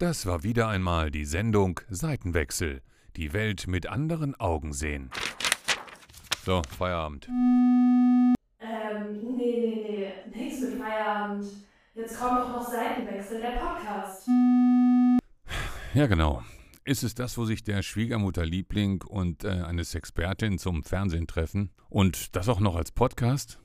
Das 0.00 0.24
war 0.24 0.42
wieder 0.42 0.66
einmal 0.66 1.10
die 1.10 1.26
Sendung 1.26 1.78
Seitenwechsel. 1.90 2.80
Die 3.16 3.34
Welt 3.34 3.66
mit 3.66 3.86
anderen 3.86 4.34
Augen 4.34 4.72
sehen. 4.72 5.10
So, 6.42 6.62
Feierabend. 6.78 7.28
Ähm, 7.28 8.32
nee, 9.22 9.36
nee, 9.36 10.14
nee, 10.32 10.38
nichts 10.38 10.62
mit 10.62 10.80
Feierabend. 10.80 11.44
Jetzt 11.94 12.18
kommt 12.18 12.40
doch 12.40 12.48
noch 12.48 12.66
Seitenwechsel, 12.66 13.42
der 13.42 13.58
Podcast. 13.58 14.26
Ja, 15.92 16.06
genau. 16.06 16.42
Ist 16.86 17.02
es 17.02 17.14
das, 17.14 17.36
wo 17.36 17.44
sich 17.44 17.62
der 17.62 17.82
Schwiegermutterliebling 17.82 19.02
und 19.02 19.44
äh, 19.44 19.48
eine 19.48 19.84
Sexpertin 19.84 20.58
zum 20.58 20.82
Fernsehen 20.82 21.26
treffen? 21.26 21.72
Und 21.90 22.36
das 22.36 22.48
auch 22.48 22.60
noch 22.60 22.76
als 22.76 22.90
Podcast? 22.90 23.60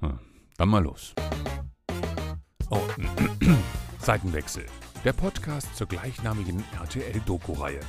Hm, 0.00 0.18
dann 0.58 0.68
mal 0.68 0.82
los. 0.82 1.14
Oh, 2.68 2.82
Seitenwechsel. 3.98 4.66
Der 5.04 5.12
Podcast 5.12 5.76
zur 5.76 5.86
gleichnamigen 5.86 6.64
RTL-Doku-Reihe. 6.80 7.80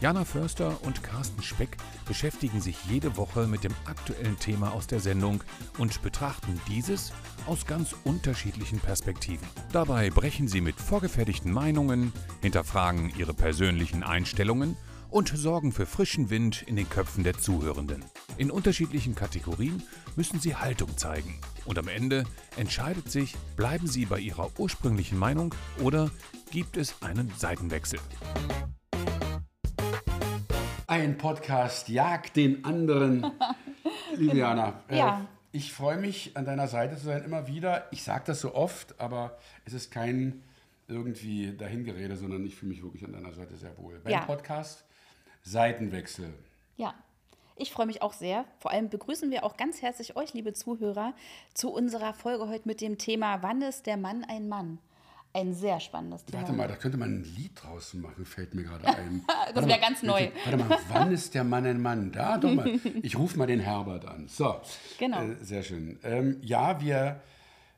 Jana 0.00 0.24
Förster 0.24 0.82
und 0.84 1.02
Carsten 1.02 1.42
Speck 1.42 1.76
beschäftigen 2.06 2.62
sich 2.62 2.82
jede 2.88 3.18
Woche 3.18 3.46
mit 3.46 3.62
dem 3.62 3.74
aktuellen 3.84 4.38
Thema 4.38 4.72
aus 4.72 4.86
der 4.86 5.00
Sendung 5.00 5.44
und 5.76 6.00
betrachten 6.00 6.58
dieses 6.66 7.12
aus 7.46 7.66
ganz 7.66 7.94
unterschiedlichen 8.04 8.78
Perspektiven. 8.78 9.46
Dabei 9.70 10.08
brechen 10.08 10.48
sie 10.48 10.62
mit 10.62 10.76
vorgefertigten 10.76 11.52
Meinungen, 11.52 12.10
hinterfragen 12.40 13.12
ihre 13.18 13.34
persönlichen 13.34 14.02
Einstellungen 14.02 14.78
und 15.10 15.28
sorgen 15.28 15.72
für 15.72 15.86
frischen 15.86 16.30
Wind 16.30 16.62
in 16.62 16.76
den 16.76 16.88
Köpfen 16.88 17.24
der 17.24 17.34
Zuhörenden. 17.38 18.04
In 18.38 18.50
unterschiedlichen 18.50 19.14
Kategorien 19.14 19.82
müssen 20.16 20.40
sie 20.40 20.56
Haltung 20.56 20.96
zeigen. 20.96 21.38
Und 21.64 21.78
am 21.78 21.88
Ende 21.88 22.24
entscheidet 22.56 23.10
sich, 23.10 23.34
bleiben 23.56 23.86
sie 23.86 24.06
bei 24.06 24.18
ihrer 24.20 24.50
ursprünglichen 24.58 25.18
Meinung 25.18 25.54
oder 25.80 26.10
gibt 26.50 26.76
es 26.76 27.02
einen 27.02 27.32
Seitenwechsel. 27.36 27.98
Ein 30.86 31.18
Podcast 31.18 31.88
jagt 31.88 32.36
den 32.36 32.64
anderen. 32.64 33.26
Liebe 34.16 34.36
Jana, 34.36 34.80
äh, 34.88 34.98
Ja. 34.98 35.26
ich 35.52 35.72
freue 35.72 35.96
mich, 35.98 36.36
an 36.36 36.44
deiner 36.44 36.68
Seite 36.68 36.96
zu 36.96 37.04
sein, 37.06 37.24
immer 37.24 37.46
wieder. 37.48 37.86
Ich 37.90 38.02
sage 38.04 38.24
das 38.26 38.40
so 38.40 38.54
oft, 38.54 38.98
aber 39.00 39.36
es 39.64 39.72
ist 39.72 39.90
kein 39.90 40.42
irgendwie 40.88 41.56
Dahingerede, 41.56 42.16
sondern 42.16 42.46
ich 42.46 42.54
fühle 42.54 42.70
mich 42.70 42.82
wirklich 42.82 43.04
an 43.04 43.12
deiner 43.12 43.32
Seite 43.32 43.56
sehr 43.56 43.76
wohl. 43.78 43.98
Beim 44.04 44.12
Ja. 44.12 44.20
Podcast 44.20 44.84
Seitenwechsel. 45.46 46.34
Ja, 46.76 46.92
ich 47.54 47.70
freue 47.72 47.86
mich 47.86 48.02
auch 48.02 48.12
sehr. 48.12 48.44
Vor 48.58 48.72
allem 48.72 48.88
begrüßen 48.90 49.30
wir 49.30 49.44
auch 49.44 49.56
ganz 49.56 49.80
herzlich 49.80 50.16
euch, 50.16 50.34
liebe 50.34 50.52
Zuhörer, 50.52 51.14
zu 51.54 51.70
unserer 51.72 52.12
Folge 52.14 52.48
heute 52.48 52.66
mit 52.66 52.80
dem 52.80 52.98
Thema 52.98 53.42
Wann 53.42 53.62
ist 53.62 53.86
der 53.86 53.96
Mann 53.96 54.24
ein 54.24 54.48
Mann? 54.48 54.78
Ein 55.32 55.54
sehr 55.54 55.78
spannendes 55.80 56.24
Thema. 56.24 56.42
Warte 56.42 56.52
mal, 56.52 56.66
da 56.66 56.74
könnte 56.76 56.96
man 56.98 57.20
ein 57.20 57.24
Lied 57.36 57.52
draus 57.62 57.94
machen, 57.94 58.24
fällt 58.24 58.54
mir 58.54 58.64
gerade 58.64 58.86
ein. 58.88 59.22
Das 59.28 59.54
Warte 59.54 59.68
wär 59.68 59.76
mal, 59.76 59.80
ganz 59.80 60.02
neu. 60.02 60.30
Warte 60.44 60.56
mal, 60.64 60.78
wann 60.88 61.12
ist 61.12 61.34
der 61.34 61.44
Mann 61.44 61.64
ein 61.64 61.80
Mann? 61.80 62.10
Da, 62.10 62.38
doch 62.38 62.50
mal. 62.52 62.80
Ich 63.02 63.16
rufe 63.16 63.38
mal 63.38 63.46
den 63.46 63.60
Herbert 63.60 64.04
an. 64.06 64.26
So, 64.28 64.60
Genau. 64.98 65.22
äh, 65.22 65.36
sehr 65.42 65.62
schön. 65.62 66.00
Ähm, 66.02 66.38
ja, 66.42 66.80
wir 66.80 67.20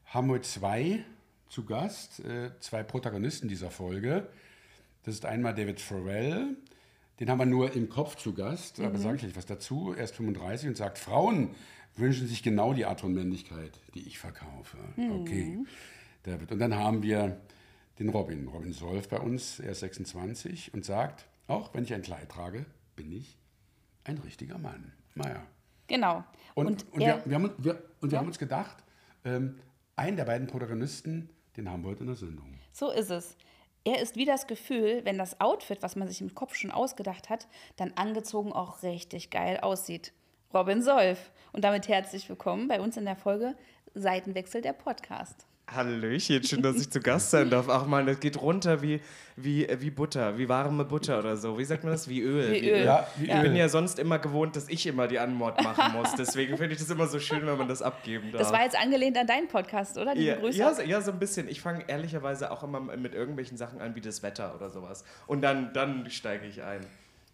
haben 0.06 0.30
heute 0.30 0.48
zwei 0.48 1.04
zu 1.50 1.64
Gast, 1.66 2.20
äh, 2.20 2.50
zwei 2.60 2.82
Protagonisten 2.82 3.48
dieser 3.48 3.70
Folge. 3.70 4.26
Das 5.04 5.14
ist 5.14 5.26
einmal 5.26 5.54
David 5.54 5.80
Farrell, 5.80 6.56
den 7.20 7.30
haben 7.30 7.38
wir 7.38 7.46
nur 7.46 7.72
im 7.72 7.88
Kopf 7.88 8.16
zu 8.16 8.32
Gast, 8.34 8.78
Mhm. 8.78 8.84
aber 8.86 8.98
sage 8.98 9.16
ich 9.16 9.22
gleich 9.22 9.36
was 9.36 9.46
dazu. 9.46 9.92
Er 9.96 10.04
ist 10.04 10.14
35 10.14 10.68
und 10.68 10.76
sagt, 10.76 10.98
Frauen 10.98 11.54
wünschen 11.96 12.26
sich 12.28 12.42
genau 12.42 12.72
die 12.74 12.84
Art 12.86 13.00
von 13.00 13.12
Männlichkeit, 13.12 13.78
die 13.94 14.06
ich 14.06 14.18
verkaufe. 14.18 14.76
Mhm. 14.96 15.12
Okay, 15.20 15.58
David. 16.22 16.52
Und 16.52 16.58
dann 16.60 16.74
haben 16.76 17.02
wir 17.02 17.40
den 17.98 18.08
Robin, 18.10 18.46
Robin 18.46 18.72
Solf 18.72 19.08
bei 19.08 19.18
uns, 19.18 19.58
er 19.58 19.72
ist 19.72 19.80
26 19.80 20.72
und 20.74 20.84
sagt, 20.84 21.26
auch 21.48 21.74
wenn 21.74 21.82
ich 21.84 21.92
ein 21.94 22.02
Kleid 22.02 22.28
trage, 22.28 22.66
bin 22.94 23.10
ich 23.10 23.36
ein 24.04 24.18
richtiger 24.18 24.58
Mann. 24.58 24.92
Naja. 25.16 25.42
Genau. 25.88 26.22
Und, 26.54 26.66
Und, 26.66 26.92
und, 26.92 27.00
wir, 27.00 27.22
wir, 27.24 27.34
haben, 27.34 27.50
wir, 27.58 27.82
und 28.00 28.10
wir 28.10 28.16
Ja? 28.16 28.18
haben 28.20 28.28
uns 28.28 28.38
gedacht, 28.38 28.76
ähm, 29.24 29.58
einen 29.96 30.16
der 30.16 30.24
beiden 30.26 30.46
Protagonisten, 30.46 31.28
den 31.56 31.68
haben 31.68 31.82
wir 31.82 31.88
heute 31.90 32.00
in 32.02 32.06
der 32.06 32.16
Sendung. 32.16 32.54
so 32.72 32.92
ist 32.92 33.10
es. 33.10 33.36
Er 33.84 34.00
ist 34.00 34.16
wie 34.16 34.24
das 34.24 34.46
Gefühl, 34.46 35.00
wenn 35.04 35.18
das 35.18 35.40
Outfit, 35.40 35.82
was 35.82 35.96
man 35.96 36.08
sich 36.08 36.20
im 36.20 36.34
Kopf 36.34 36.54
schon 36.54 36.70
ausgedacht 36.70 37.30
hat, 37.30 37.46
dann 37.76 37.92
angezogen 37.94 38.52
auch 38.52 38.82
richtig 38.82 39.30
geil 39.30 39.58
aussieht. 39.60 40.12
Robin 40.52 40.82
Solf. 40.82 41.30
Und 41.52 41.64
damit 41.64 41.88
herzlich 41.88 42.28
willkommen 42.28 42.68
bei 42.68 42.80
uns 42.80 42.96
in 42.96 43.04
der 43.04 43.16
Folge 43.16 43.54
Seitenwechsel 43.94 44.60
der 44.60 44.72
Podcast. 44.72 45.46
Hallöchen, 45.70 46.42
schön, 46.42 46.62
dass 46.62 46.76
ich 46.80 46.88
zu 46.90 47.00
Gast 47.00 47.30
sein 47.30 47.50
darf. 47.50 47.68
Ach 47.68 47.86
man, 47.86 48.06
das 48.06 48.18
geht 48.20 48.40
runter 48.40 48.80
wie, 48.80 49.00
wie, 49.36 49.68
wie 49.80 49.90
Butter, 49.90 50.38
wie 50.38 50.48
warme 50.48 50.84
Butter 50.84 51.18
oder 51.18 51.36
so. 51.36 51.58
Wie 51.58 51.64
sagt 51.64 51.84
man 51.84 51.92
das? 51.92 52.08
Wie 52.08 52.20
Öl. 52.22 52.52
Wie 52.52 52.70
Öl. 52.70 52.84
Ja, 52.84 53.06
wie 53.16 53.26
Ich 53.26 53.34
Öl. 53.34 53.42
bin 53.42 53.54
ja 53.56 53.68
sonst 53.68 53.98
immer 53.98 54.18
gewohnt, 54.18 54.56
dass 54.56 54.68
ich 54.68 54.86
immer 54.86 55.08
die 55.08 55.18
Anmord 55.18 55.62
machen 55.62 55.92
muss. 55.92 56.14
Deswegen 56.14 56.56
finde 56.56 56.72
ich 56.74 56.80
das 56.80 56.88
immer 56.90 57.06
so 57.06 57.18
schön, 57.20 57.46
wenn 57.46 57.58
man 57.58 57.68
das 57.68 57.82
abgeben 57.82 58.32
darf. 58.32 58.40
Das 58.42 58.52
war 58.52 58.62
jetzt 58.62 58.80
angelehnt 58.80 59.18
an 59.18 59.26
deinen 59.26 59.48
Podcast, 59.48 59.98
oder? 59.98 60.16
Ja, 60.16 60.36
Grüße. 60.36 60.58
ja, 60.58 60.72
so, 60.74 60.82
ja, 60.82 61.00
so 61.02 61.12
ein 61.12 61.18
bisschen. 61.18 61.48
Ich 61.48 61.60
fange 61.60 61.84
ehrlicherweise 61.86 62.50
auch 62.50 62.62
immer 62.62 62.80
mit 62.80 63.14
irgendwelchen 63.14 63.58
Sachen 63.58 63.80
an, 63.80 63.94
wie 63.94 64.00
das 64.00 64.22
Wetter 64.22 64.54
oder 64.56 64.70
sowas. 64.70 65.04
Und 65.26 65.42
dann, 65.42 65.72
dann 65.74 66.08
steige 66.10 66.46
ich 66.46 66.62
ein. 66.62 66.80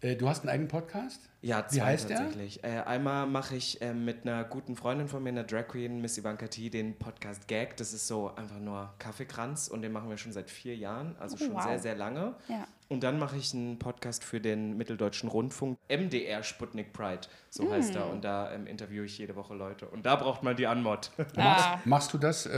Äh, 0.01 0.15
du 0.15 0.27
hast 0.27 0.41
einen 0.41 0.49
eigenen 0.49 0.67
Podcast? 0.67 1.29
Ja, 1.41 1.65
Wie 1.69 1.77
zwei 1.77 1.85
heißt 1.85 2.09
der? 2.09 2.17
tatsächlich. 2.17 2.63
Äh, 2.63 2.81
einmal 2.85 3.27
mache 3.27 3.55
ich 3.55 3.81
ähm, 3.81 4.03
mit 4.05 4.23
einer 4.27 4.43
guten 4.43 4.75
Freundin 4.75 5.07
von 5.07 5.23
mir, 5.23 5.29
einer 5.29 5.43
Drag 5.43 5.67
Queen, 5.67 6.01
Miss 6.01 6.17
Ivanka 6.17 6.47
T, 6.47 6.69
den 6.69 6.97
Podcast 6.97 7.47
Gag. 7.47 7.77
Das 7.77 7.93
ist 7.93 8.07
so 8.07 8.33
einfach 8.35 8.59
nur 8.59 8.93
Kaffeekranz 8.99 9.67
und 9.67 9.81
den 9.81 9.91
machen 9.91 10.09
wir 10.09 10.17
schon 10.17 10.31
seit 10.33 10.49
vier 10.49 10.75
Jahren, 10.75 11.15
also 11.19 11.35
Oh, 11.35 11.45
schon 11.45 11.53
wow. 11.53 11.63
sehr, 11.63 11.79
sehr 11.79 11.95
lange. 11.95 12.35
Ja. 12.47 12.67
Und 12.87 13.01
dann 13.03 13.17
mache 13.17 13.35
ich 13.37 13.51
einen 13.53 13.79
Podcast 13.79 14.23
für 14.23 14.39
den 14.39 14.77
Mitteldeutschen 14.77 15.27
Rundfunk, 15.27 15.77
MDR 15.89 16.43
Sputnik 16.43 16.93
Pride, 16.93 17.21
so 17.49 17.71
heißt 17.71 17.95
Hm. 17.95 18.01
er. 18.01 18.09
Und 18.11 18.23
da 18.23 18.51
ähm, 18.53 18.67
interviewe 18.67 19.05
ich 19.05 19.17
jede 19.17 19.35
Woche 19.35 19.55
Leute. 19.55 19.87
Und 19.87 20.05
da 20.05 20.15
braucht 20.15 20.43
man 20.43 20.55
die 20.55 20.67
Anmod. 20.67 21.09
Ah, 21.37 21.79
Machst 21.85 22.13
du 22.13 22.17
das 22.19 22.45
äh, 22.45 22.51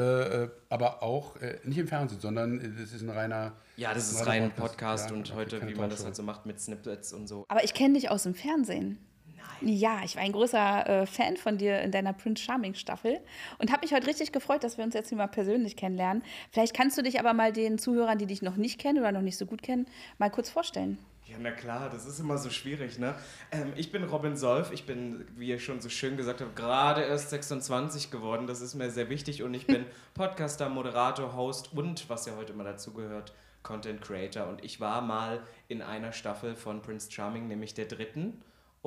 äh, 0.44 0.50
aber 0.70 1.02
auch 1.02 1.38
äh, 1.38 1.60
nicht 1.64 1.78
im 1.78 1.88
Fernsehen, 1.88 2.20
sondern 2.20 2.60
äh, 2.60 2.70
das 2.82 2.92
ist 2.94 3.02
ein 3.04 3.10
reiner. 3.10 3.54
ja, 3.78 3.94
das 3.94 4.12
ist 4.12 4.26
reiner 4.28 4.46
rein 4.48 4.52
Podcast 4.56 5.10
Ja, 5.12 5.16
und 5.16 5.34
heute, 5.34 5.66
wie 5.68 5.76
man 5.76 5.90
das 5.90 6.04
halt 6.04 6.16
so 6.16 6.24
macht 6.24 6.46
mit 6.46 6.60
Snippets 6.60 7.14
und 7.14 7.28
so. 7.28 7.46
aber 7.48 7.64
ich 7.64 7.74
kenne 7.74 7.94
dich 7.94 8.10
aus 8.10 8.24
dem 8.24 8.36
Fernsehen. 8.36 8.98
Ja, 9.62 10.02
ich 10.04 10.16
war 10.16 10.24
ein 10.24 10.32
großer 10.32 10.88
äh, 10.88 11.06
Fan 11.06 11.38
von 11.38 11.58
dir 11.58 11.82
in 11.82 11.92
deiner 11.92 12.14
Prince 12.14 12.44
Charming 12.44 12.76
Staffel 12.76 13.20
und 13.58 13.72
habe 13.72 13.82
mich 13.82 13.94
heute 13.94 14.08
richtig 14.08 14.32
gefreut, 14.32 14.64
dass 14.64 14.78
wir 14.78 14.86
uns 14.86 14.94
jetzt 14.94 15.10
hier 15.10 15.18
mal 15.18 15.28
persönlich 15.28 15.76
kennenlernen. 15.76 16.24
Vielleicht 16.52 16.76
kannst 16.76 16.98
du 16.98 17.02
dich 17.02 17.20
aber 17.20 17.34
mal 17.34 17.52
den 17.52 17.78
Zuhörern, 17.78 18.18
die 18.18 18.28
dich 18.28 18.42
noch 18.42 18.56
nicht 18.56 18.80
kennen 18.80 19.00
oder 19.00 19.12
noch 19.12 19.22
nicht 19.22 19.38
so 19.38 19.46
gut 19.46 19.64
kennen, 19.64 19.88
mal 20.18 20.30
kurz 20.30 20.50
vorstellen. 20.50 20.98
Ja, 21.28 21.36
na 21.42 21.52
klar, 21.52 21.90
das 21.90 22.06
ist 22.06 22.20
immer 22.20 22.38
so 22.38 22.50
schwierig, 22.50 23.00
ne? 23.00 23.14
Ähm, 23.52 23.74
ich 23.76 23.92
bin 23.92 24.06
Robin 24.06 24.38
Solf, 24.38 24.72
ich 24.72 24.86
bin, 24.86 25.26
wie 25.36 25.50
ihr 25.50 25.60
schon 25.60 25.82
so 25.82 25.90
schön 25.90 26.16
gesagt 26.16 26.40
habt, 26.40 26.56
gerade 26.56 27.02
erst 27.02 27.32
26 27.32 28.12
geworden, 28.12 28.48
das 28.48 28.62
ist 28.62 28.76
mir 28.76 28.90
sehr 28.92 29.10
wichtig 29.10 29.44
und 29.44 29.54
ich 29.54 29.68
bin 29.68 29.86
Podcaster, 30.14 30.70
Moderator, 30.70 31.36
Host 31.36 31.74
und, 31.74 32.10
was 32.10 32.28
ja 32.28 32.38
heute 32.38 32.54
mal 32.54 32.64
dazu 32.64 32.94
gehört, 32.94 33.34
Content 33.62 34.02
Creator 34.02 34.48
und 34.48 34.64
ich 34.64 34.80
war 34.80 35.02
mal 35.02 35.42
in 35.68 35.82
einer 35.82 36.14
Staffel 36.14 36.56
von 36.56 36.82
Prince 36.82 37.12
Charming, 37.12 37.50
nämlich 37.50 37.74
der 37.74 37.86
dritten 37.86 38.42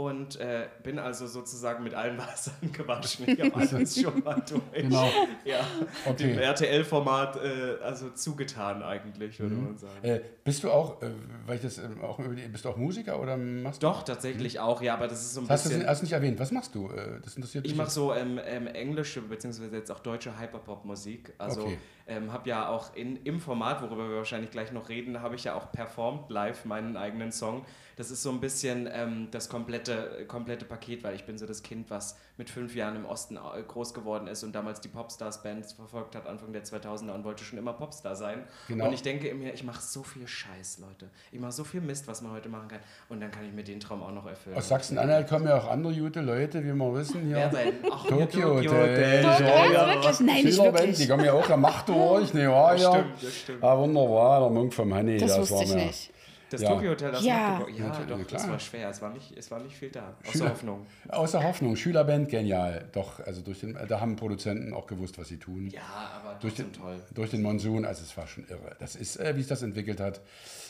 und 0.06 0.38
äh, 0.40 0.68
bin 0.82 0.98
also 0.98 1.26
sozusagen 1.26 1.82
mit 1.84 1.94
allen 1.94 2.18
Wassern 2.18 2.54
gewaschen. 2.72 3.28
Ich 3.28 3.40
habe 3.40 3.54
alles 3.54 4.00
schon 4.00 4.22
mal 4.22 4.42
durch. 4.48 4.62
Genau. 4.82 5.08
Ja, 5.44 5.60
Okay. 6.06 6.28
dem 6.34 6.38
RTL-Format 6.38 7.36
äh, 7.36 7.82
also 7.82 8.10
zugetan 8.10 8.82
eigentlich, 8.82 9.38
würde 9.40 9.54
man 9.54 9.76
sagen. 9.78 10.02
Äh, 10.02 10.20
bist 10.44 10.64
du 10.64 10.70
auch, 10.70 11.02
äh, 11.02 11.10
weil 11.46 11.56
ich 11.56 11.62
das 11.62 11.78
ähm, 11.78 12.00
auch 12.02 12.18
über 12.18 12.34
die- 12.34 12.48
bist 12.48 12.64
du 12.64 12.68
auch 12.70 12.76
Musiker 12.76 13.20
oder 13.20 13.36
machst 13.36 13.82
du? 13.82 13.86
Doch, 13.86 14.02
tatsächlich 14.02 14.58
auch, 14.60 14.80
ja, 14.82 14.94
aber 14.94 15.08
das 15.08 15.20
ist 15.20 15.34
so 15.34 15.40
ein 15.40 15.46
Das 15.48 15.60
hast 15.60 15.66
du 15.66 15.68
bisschen... 15.76 15.88
hast 15.88 16.00
du 16.00 16.04
nicht 16.04 16.12
erwähnt. 16.12 16.38
Was 16.38 16.50
machst 16.52 16.74
du? 16.74 16.88
Äh, 16.90 17.20
das 17.22 17.36
interessiert 17.36 17.66
Ich 17.66 17.74
mache 17.76 17.90
so 17.90 18.14
ähm, 18.14 18.40
ähm, 18.44 18.66
englische 18.66 19.20
beziehungsweise 19.22 19.76
jetzt 19.76 19.90
auch 19.90 20.00
deutsche 20.00 20.38
Hyperpop-Musik. 20.38 21.34
Also 21.38 21.62
Okay. 21.62 21.78
Ähm, 22.10 22.32
habe 22.32 22.48
ja 22.48 22.68
auch 22.68 22.94
in, 22.94 23.16
im 23.24 23.40
Format, 23.40 23.80
worüber 23.80 24.08
wir 24.08 24.16
wahrscheinlich 24.16 24.50
gleich 24.50 24.72
noch 24.72 24.88
reden, 24.88 25.22
habe 25.22 25.36
ich 25.36 25.44
ja 25.44 25.54
auch 25.54 25.70
performt 25.70 26.28
live 26.30 26.64
meinen 26.64 26.96
eigenen 26.96 27.32
Song. 27.32 27.64
Das 27.96 28.10
ist 28.10 28.22
so 28.22 28.30
ein 28.30 28.40
bisschen 28.40 28.88
ähm, 28.92 29.28
das 29.30 29.48
komplette, 29.48 30.24
komplette 30.26 30.64
Paket, 30.64 31.04
weil 31.04 31.14
ich 31.14 31.24
bin 31.24 31.38
so 31.38 31.46
das 31.46 31.62
Kind, 31.62 31.88
was 31.90 32.18
mit 32.40 32.48
fünf 32.48 32.74
Jahren 32.74 32.96
im 32.96 33.04
Osten 33.04 33.36
äh, 33.36 33.62
groß 33.68 33.92
geworden 33.92 34.26
ist 34.26 34.42
und 34.44 34.52
damals 34.54 34.80
die 34.80 34.88
Popstars-Bands 34.88 35.74
verfolgt 35.74 36.16
hat, 36.16 36.26
Anfang 36.26 36.54
der 36.54 36.64
2000er 36.64 37.12
und 37.12 37.22
wollte 37.22 37.44
schon 37.44 37.58
immer 37.58 37.74
Popstar 37.74 38.16
sein. 38.16 38.44
Genau. 38.66 38.86
Und 38.86 38.94
ich 38.94 39.02
denke 39.02 39.28
in 39.28 39.38
mir, 39.40 39.52
ich 39.52 39.62
mache 39.62 39.82
so 39.82 40.02
viel 40.02 40.26
Scheiß, 40.26 40.78
Leute. 40.78 41.10
Ich 41.32 41.38
mache 41.38 41.52
so 41.52 41.64
viel 41.64 41.82
Mist, 41.82 42.08
was 42.08 42.22
man 42.22 42.32
heute 42.32 42.48
machen 42.48 42.68
kann. 42.68 42.80
Und 43.10 43.20
dann 43.20 43.30
kann 43.30 43.44
ich 43.44 43.52
mir 43.52 43.62
den 43.62 43.78
Traum 43.78 44.02
auch 44.02 44.10
noch 44.10 44.26
erfüllen. 44.26 44.56
Aus 44.56 44.68
Sachsen-Anhalt 44.68 45.28
kommen 45.28 45.46
ja 45.46 45.58
auch 45.58 45.68
andere 45.68 45.94
gute 45.94 46.22
Leute, 46.22 46.64
wie 46.64 46.72
wir 46.72 46.94
wissen. 46.94 47.26
Hier. 47.26 47.36
Wer 47.36 47.48
denn? 47.50 47.74
Ach, 47.92 48.06
Tokyo 48.06 48.54
Tokyo 48.54 48.54
Hotel. 48.54 48.72
Hotel. 48.72 49.22
Ja, 49.22 49.30
Ernst, 49.32 49.40
ja. 49.74 49.86
wirklich? 49.94 50.20
Nein, 50.20 50.44
nicht 50.44 50.58
wirklich. 50.62 50.96
Die 50.96 51.08
kommen 51.08 51.24
ja 51.26 51.32
auch, 51.34 51.46
der 51.46 51.56
macht 51.58 51.88
durch, 51.90 52.32
ne, 52.32 52.44
ja, 52.44 52.72
Das 52.72 52.82
ja. 52.82 52.90
stimmt, 52.94 53.22
das 53.22 53.36
stimmt. 53.36 53.62
Ah, 53.64 53.76
wunderbar, 53.78 54.40
der 54.40 54.50
Munk 54.50 54.72
vom 54.72 54.94
Hanni. 54.94 55.18
Das 55.18 55.32
war 55.32 55.40
wusste 55.40 55.62
ich 55.64 55.74
mir- 55.74 55.84
nicht. 55.86 56.10
Das 56.50 56.62
Ja. 56.62 56.68
Tokyo 56.70 56.90
Hotel, 56.90 57.12
das 57.12 57.24
Ja. 57.24 57.34
Magdeburg. 57.58 57.78
Ja, 57.78 57.86
Natürlich, 57.86 58.08
doch, 58.08 58.16
na 58.18 58.22
das 58.24 58.42
klar. 58.42 58.52
war 58.52 58.58
schwer. 58.60 58.88
Es 58.90 59.02
war 59.02 59.10
nicht, 59.10 59.36
es 59.36 59.50
war 59.50 59.60
nicht 59.60 59.76
viel 59.76 59.90
da. 59.90 60.14
Außer 60.22 60.32
Schüler- 60.32 60.50
Hoffnung. 60.50 60.86
Außer 61.08 61.42
Hoffnung, 61.44 61.76
Schülerband, 61.76 62.28
genial. 62.28 62.88
Doch, 62.92 63.20
also 63.20 63.40
durch 63.40 63.60
den, 63.60 63.78
da 63.88 64.00
haben 64.00 64.16
Produzenten 64.16 64.74
auch 64.74 64.86
gewusst, 64.86 65.18
was 65.18 65.28
sie 65.28 65.38
tun. 65.38 65.68
Ja, 65.68 65.80
aber 66.20 66.38
durch 66.40 66.54
den, 66.54 66.72
toll. 66.72 67.00
durch 67.14 67.30
den 67.30 67.42
Monsun, 67.42 67.84
also 67.84 68.02
es 68.02 68.16
war 68.16 68.26
schon 68.26 68.46
irre. 68.48 68.74
Das 68.80 68.96
ist, 68.96 69.16
äh, 69.16 69.34
wie 69.36 69.40
sich 69.40 69.48
das 69.48 69.62
entwickelt 69.62 70.00
hat, 70.00 70.20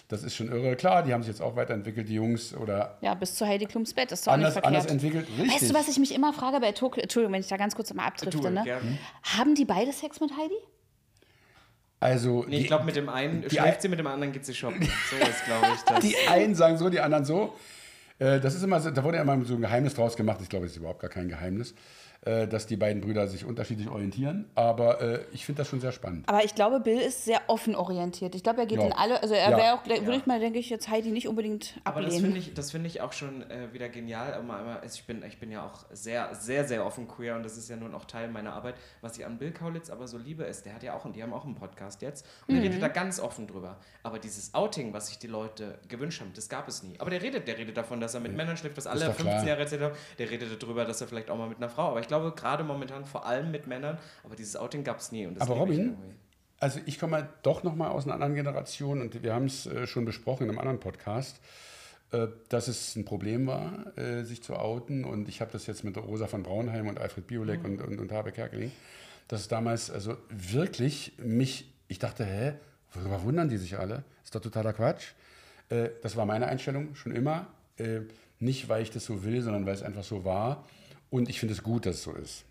das 0.09 0.23
ist 0.23 0.35
schon 0.37 0.49
irre. 0.53 0.77
Klar, 0.77 1.03
die 1.03 1.15
haben 1.15 1.23
sich 1.23 1.29
jetzt 1.31 1.41
auch 1.41 1.57
weiterentwickelt, 1.57 2.09
die 2.09 2.15
Jungs, 2.15 2.55
oder 2.55 2.99
Ja, 3.01 3.15
bis 3.15 3.35
zu 3.37 3.47
Heidi 3.47 3.65
Klums 3.67 3.95
Bett. 3.95 4.11
Das 4.13 4.21
ist 4.21 4.27
doch 4.27 4.33
anders, 4.33 4.55
nicht 4.57 4.65
anders 4.65 4.87
entwickelt. 4.87 5.27
Richtig. 5.39 5.51
Weißt 5.55 5.71
du, 5.71 5.75
was 5.75 5.89
ich 5.89 5.99
mich 5.99 6.15
immer 6.15 6.33
frage 6.33 6.61
bei 6.61 6.73
Tokyo? 6.73 7.03
Entschuldigung, 7.03 7.33
wenn 7.35 7.41
ich 7.41 7.49
da 7.49 7.57
ganz 7.57 7.75
kurz 7.75 7.93
mal 7.95 8.07
abdrifte. 8.07 8.51
Ne? 8.51 8.65
Haben 9.23 9.55
die 9.55 9.65
beide 9.65 9.93
Sex 9.93 10.21
mit 10.21 10.31
Heidi? 10.37 10.55
Also, 12.01 12.45
Nee, 12.49 12.59
ich 12.61 12.67
glaube, 12.67 12.85
mit 12.85 12.97
dem 12.97 13.09
einen 13.09 13.49
schläft 13.49 13.83
sie, 13.83 13.89
mit 13.89 13.99
dem 13.99 14.07
anderen 14.07 14.33
geht 14.33 14.45
sie 14.47 14.55
shoppen. 14.55 14.81
So 14.83 15.17
ist, 15.17 15.45
glaube 15.45 15.67
ich, 15.75 15.81
das. 15.83 16.01
Die 16.01 16.17
einen 16.29 16.55
sagen 16.55 16.77
so, 16.79 16.89
die 16.89 17.01
anderen 17.01 17.25
so. 17.25 17.55
Äh, 18.19 18.41
Das 18.41 18.55
ist 18.55 18.63
immer, 18.63 18.81
so- 18.81 18.91
da 18.91 19.05
wurde 19.05 19.17
ja 19.19 19.23
immer 19.23 19.43
so 19.45 19.55
ein 19.55 19.61
Geheimnis 19.61 19.95
draus 19.95 20.17
gemacht. 20.17 20.39
Ich 20.43 20.49
glaube, 20.49 20.67
es 20.67 20.73
ist 20.73 20.79
überhaupt 20.79 21.01
gar 21.01 21.11
kein 21.11 21.29
Geheimnis, 21.29 21.75
äh, 22.23 22.47
dass 22.47 22.67
die 22.67 22.77
beiden 22.77 23.01
Brüder 23.01 23.27
sich 23.29 23.45
unterschiedlich 23.47 23.89
orientieren. 23.89 24.51
Aber 24.55 25.01
äh, 25.01 25.25
ich 25.33 25.47
finde 25.47 25.61
das 25.61 25.69
schon 25.69 25.81
sehr 25.81 25.93
spannend. 25.93 26.29
Aber 26.29 26.45
ich 26.45 26.55
glaube, 26.55 26.81
Bill 26.81 26.99
ist 26.99 27.25
sehr 27.25 27.41
offen 27.47 27.75
orientiert. 27.75 28.35
Ich 28.35 28.43
glaube, 28.43 28.61
er 28.61 28.67
geht 28.67 28.79
Ja. 28.79 28.87
in 28.87 28.93
alle, 28.93 29.23
also 29.23 29.35
er 29.35 29.51
Ja. 29.53 29.57
wäre 29.57 29.75
auch, 29.75 29.87
würde 29.87 30.17
ich 30.17 30.27
mal, 30.27 30.39
denke 30.39 30.59
ich, 30.59 30.69
jetzt 30.69 30.89
Heidi 30.89 31.11
nicht 31.11 31.29
unbedingt 31.29 31.81
Aber 31.85 32.01
das 32.03 32.11
ablehnen. 32.15 32.33
finde 32.35 32.39
ich, 32.41 32.55
das 32.55 32.71
finde 32.73 32.89
ich 32.89 33.01
auch 33.01 33.13
schon 33.13 33.43
äh, 33.51 33.73
wieder 33.73 33.89
genial. 33.89 34.35
Also 34.83 34.97
ich, 34.99 35.05
bin, 35.07 35.23
ich 35.23 35.39
bin 35.41 35.51
ja 35.51 35.65
auch 35.65 35.87
sehr, 35.93 36.35
sehr, 36.35 36.65
sehr 36.67 36.85
offen 36.85 37.09
queer 37.09 37.37
und 37.37 37.43
das 37.43 37.57
ist 37.57 37.71
ja 37.71 37.77
nun 37.77 37.95
auch 37.95 38.05
Teil 38.05 38.29
meiner 38.29 38.53
Arbeit. 38.53 38.75
Was 39.01 39.17
ich 39.17 39.25
an 39.25 39.39
Bill 39.39 39.53
Kaulitz 39.53 39.89
aber 39.89 40.07
so 40.07 40.19
liebe, 40.19 40.45
ist, 40.45 40.67
der 40.67 40.75
hat 40.75 40.83
ja 40.83 40.95
auch, 40.95 41.05
und 41.07 41.17
die 41.17 41.23
haben 41.23 41.33
auch 41.33 41.45
einen 41.47 41.55
Podcast 41.55 42.03
jetzt 42.03 42.27
und 42.47 42.55
der 42.55 42.63
redet 42.63 42.83
da 42.83 42.89
ganz 42.89 43.19
offen 43.19 43.47
drüber. 43.47 43.79
Aber 44.03 44.19
dieses 44.19 44.53
Outing, 44.55 44.93
was 44.93 45.07
sich 45.09 45.19
die 45.19 45.27
Leute 45.27 45.79
gewünscht 45.89 46.21
haben, 46.21 46.33
das 46.35 46.49
gab 46.51 46.69
es 46.69 46.83
nie. 46.83 46.97
Aber 46.99 47.09
der 47.11 47.23
redet, 47.23 47.49
der 47.49 47.57
redet 47.57 47.77
davon, 47.79 47.99
dass 48.01 48.13
er 48.15 48.21
mit 48.21 48.37
Männern 48.37 48.57
schläft, 48.59 48.77
was 48.77 48.87
alle 48.87 49.07
doch 49.07 49.15
15 49.15 49.27
klar. 49.27 49.47
Jahre 49.47 49.61
erzählt 49.61 49.81
haben. 49.83 49.95
Der 50.19 50.31
redet 50.31 50.63
darüber, 50.63 50.85
dass 50.85 51.01
er 51.01 51.07
vielleicht 51.09 51.31
auch 51.31 51.39
mal 51.39 51.49
mit 51.49 51.57
einer 51.59 51.69
Frau. 51.71 51.89
Aber 51.89 52.01
ich 52.01 52.07
glaube, 52.11 52.33
gerade 52.33 52.65
momentan 52.65 53.05
vor 53.05 53.25
allem 53.25 53.51
mit 53.53 53.69
Männern, 53.69 53.97
aber 54.25 54.35
dieses 54.35 54.57
Outing 54.57 54.83
gab 54.83 54.99
es 54.99 55.13
nie. 55.13 55.27
Aber 55.27 55.55
ich 55.55 55.61
Robin, 55.61 55.79
irgendwie. 55.79 56.15
Also 56.59 56.81
ich 56.85 56.99
komme 56.99 57.29
doch 57.43 57.63
noch 57.63 57.77
mal 57.77 57.89
aus 57.89 58.05
einer 58.05 58.15
anderen 58.15 58.35
Generation 58.35 59.01
und 59.01 59.23
wir 59.23 59.33
haben 59.33 59.47
es 59.47 59.67
äh, 59.67 59.87
schon 59.87 60.05
besprochen 60.05 60.43
in 60.43 60.51
einem 60.51 60.59
anderen 60.59 60.81
Podcast, 60.81 61.41
äh, 62.11 62.27
dass 62.49 62.67
es 62.67 62.97
ein 62.97 63.05
Problem 63.05 63.47
war, 63.47 63.97
äh, 63.97 64.25
sich 64.25 64.43
zu 64.43 64.57
outen. 64.57 65.05
Und 65.05 65.29
ich 65.29 65.41
habe 65.41 65.53
das 65.53 65.67
jetzt 65.69 65.85
mit 65.85 65.97
Rosa 65.97 66.27
von 66.27 66.43
Braunheim 66.43 66.89
und 66.89 66.99
Alfred 66.99 67.29
Biolek 67.29 67.65
und, 67.65 67.81
und, 67.81 68.01
und 68.01 68.13
Habe 68.13 68.33
Kerkeling, 68.33 68.73
dass 69.29 69.43
es 69.43 69.49
damals 69.49 69.89
also 69.89 70.17
wirklich 70.29 71.13
mich, 71.19 71.73
ich 71.87 72.01
dachte, 72.01 72.25
hä, 72.27 72.55
worüber 72.93 73.23
wundern 73.23 73.49
die 73.49 73.57
sich 73.57 73.79
alle? 73.79 74.03
Ist 74.25 74.35
doch 74.35 74.41
totaler 74.41 74.73
Quatsch. 74.73 75.13
Das 76.03 76.17
war 76.17 76.27
meine 76.27 76.49
Einstellung 76.49 76.97
schon 76.97 77.13
immer. 77.13 77.47
Nicht, 78.41 78.69
weil 78.69 78.83
ich 78.83 78.91
das 78.91 79.05
so 79.05 79.23
will, 79.23 79.41
sondern 79.41 79.65
weil 79.67 79.75
es 79.75 79.85
einfach 79.85 80.03
so 80.03 80.25
war. 80.25 80.65
Und 81.11 81.29
ich 81.29 81.41
finde 81.41 81.55
es 81.55 81.63
gut, 81.63 81.87
dass 81.87 81.97
es 81.97 82.03
so 82.05 82.13
ist. 82.13 82.45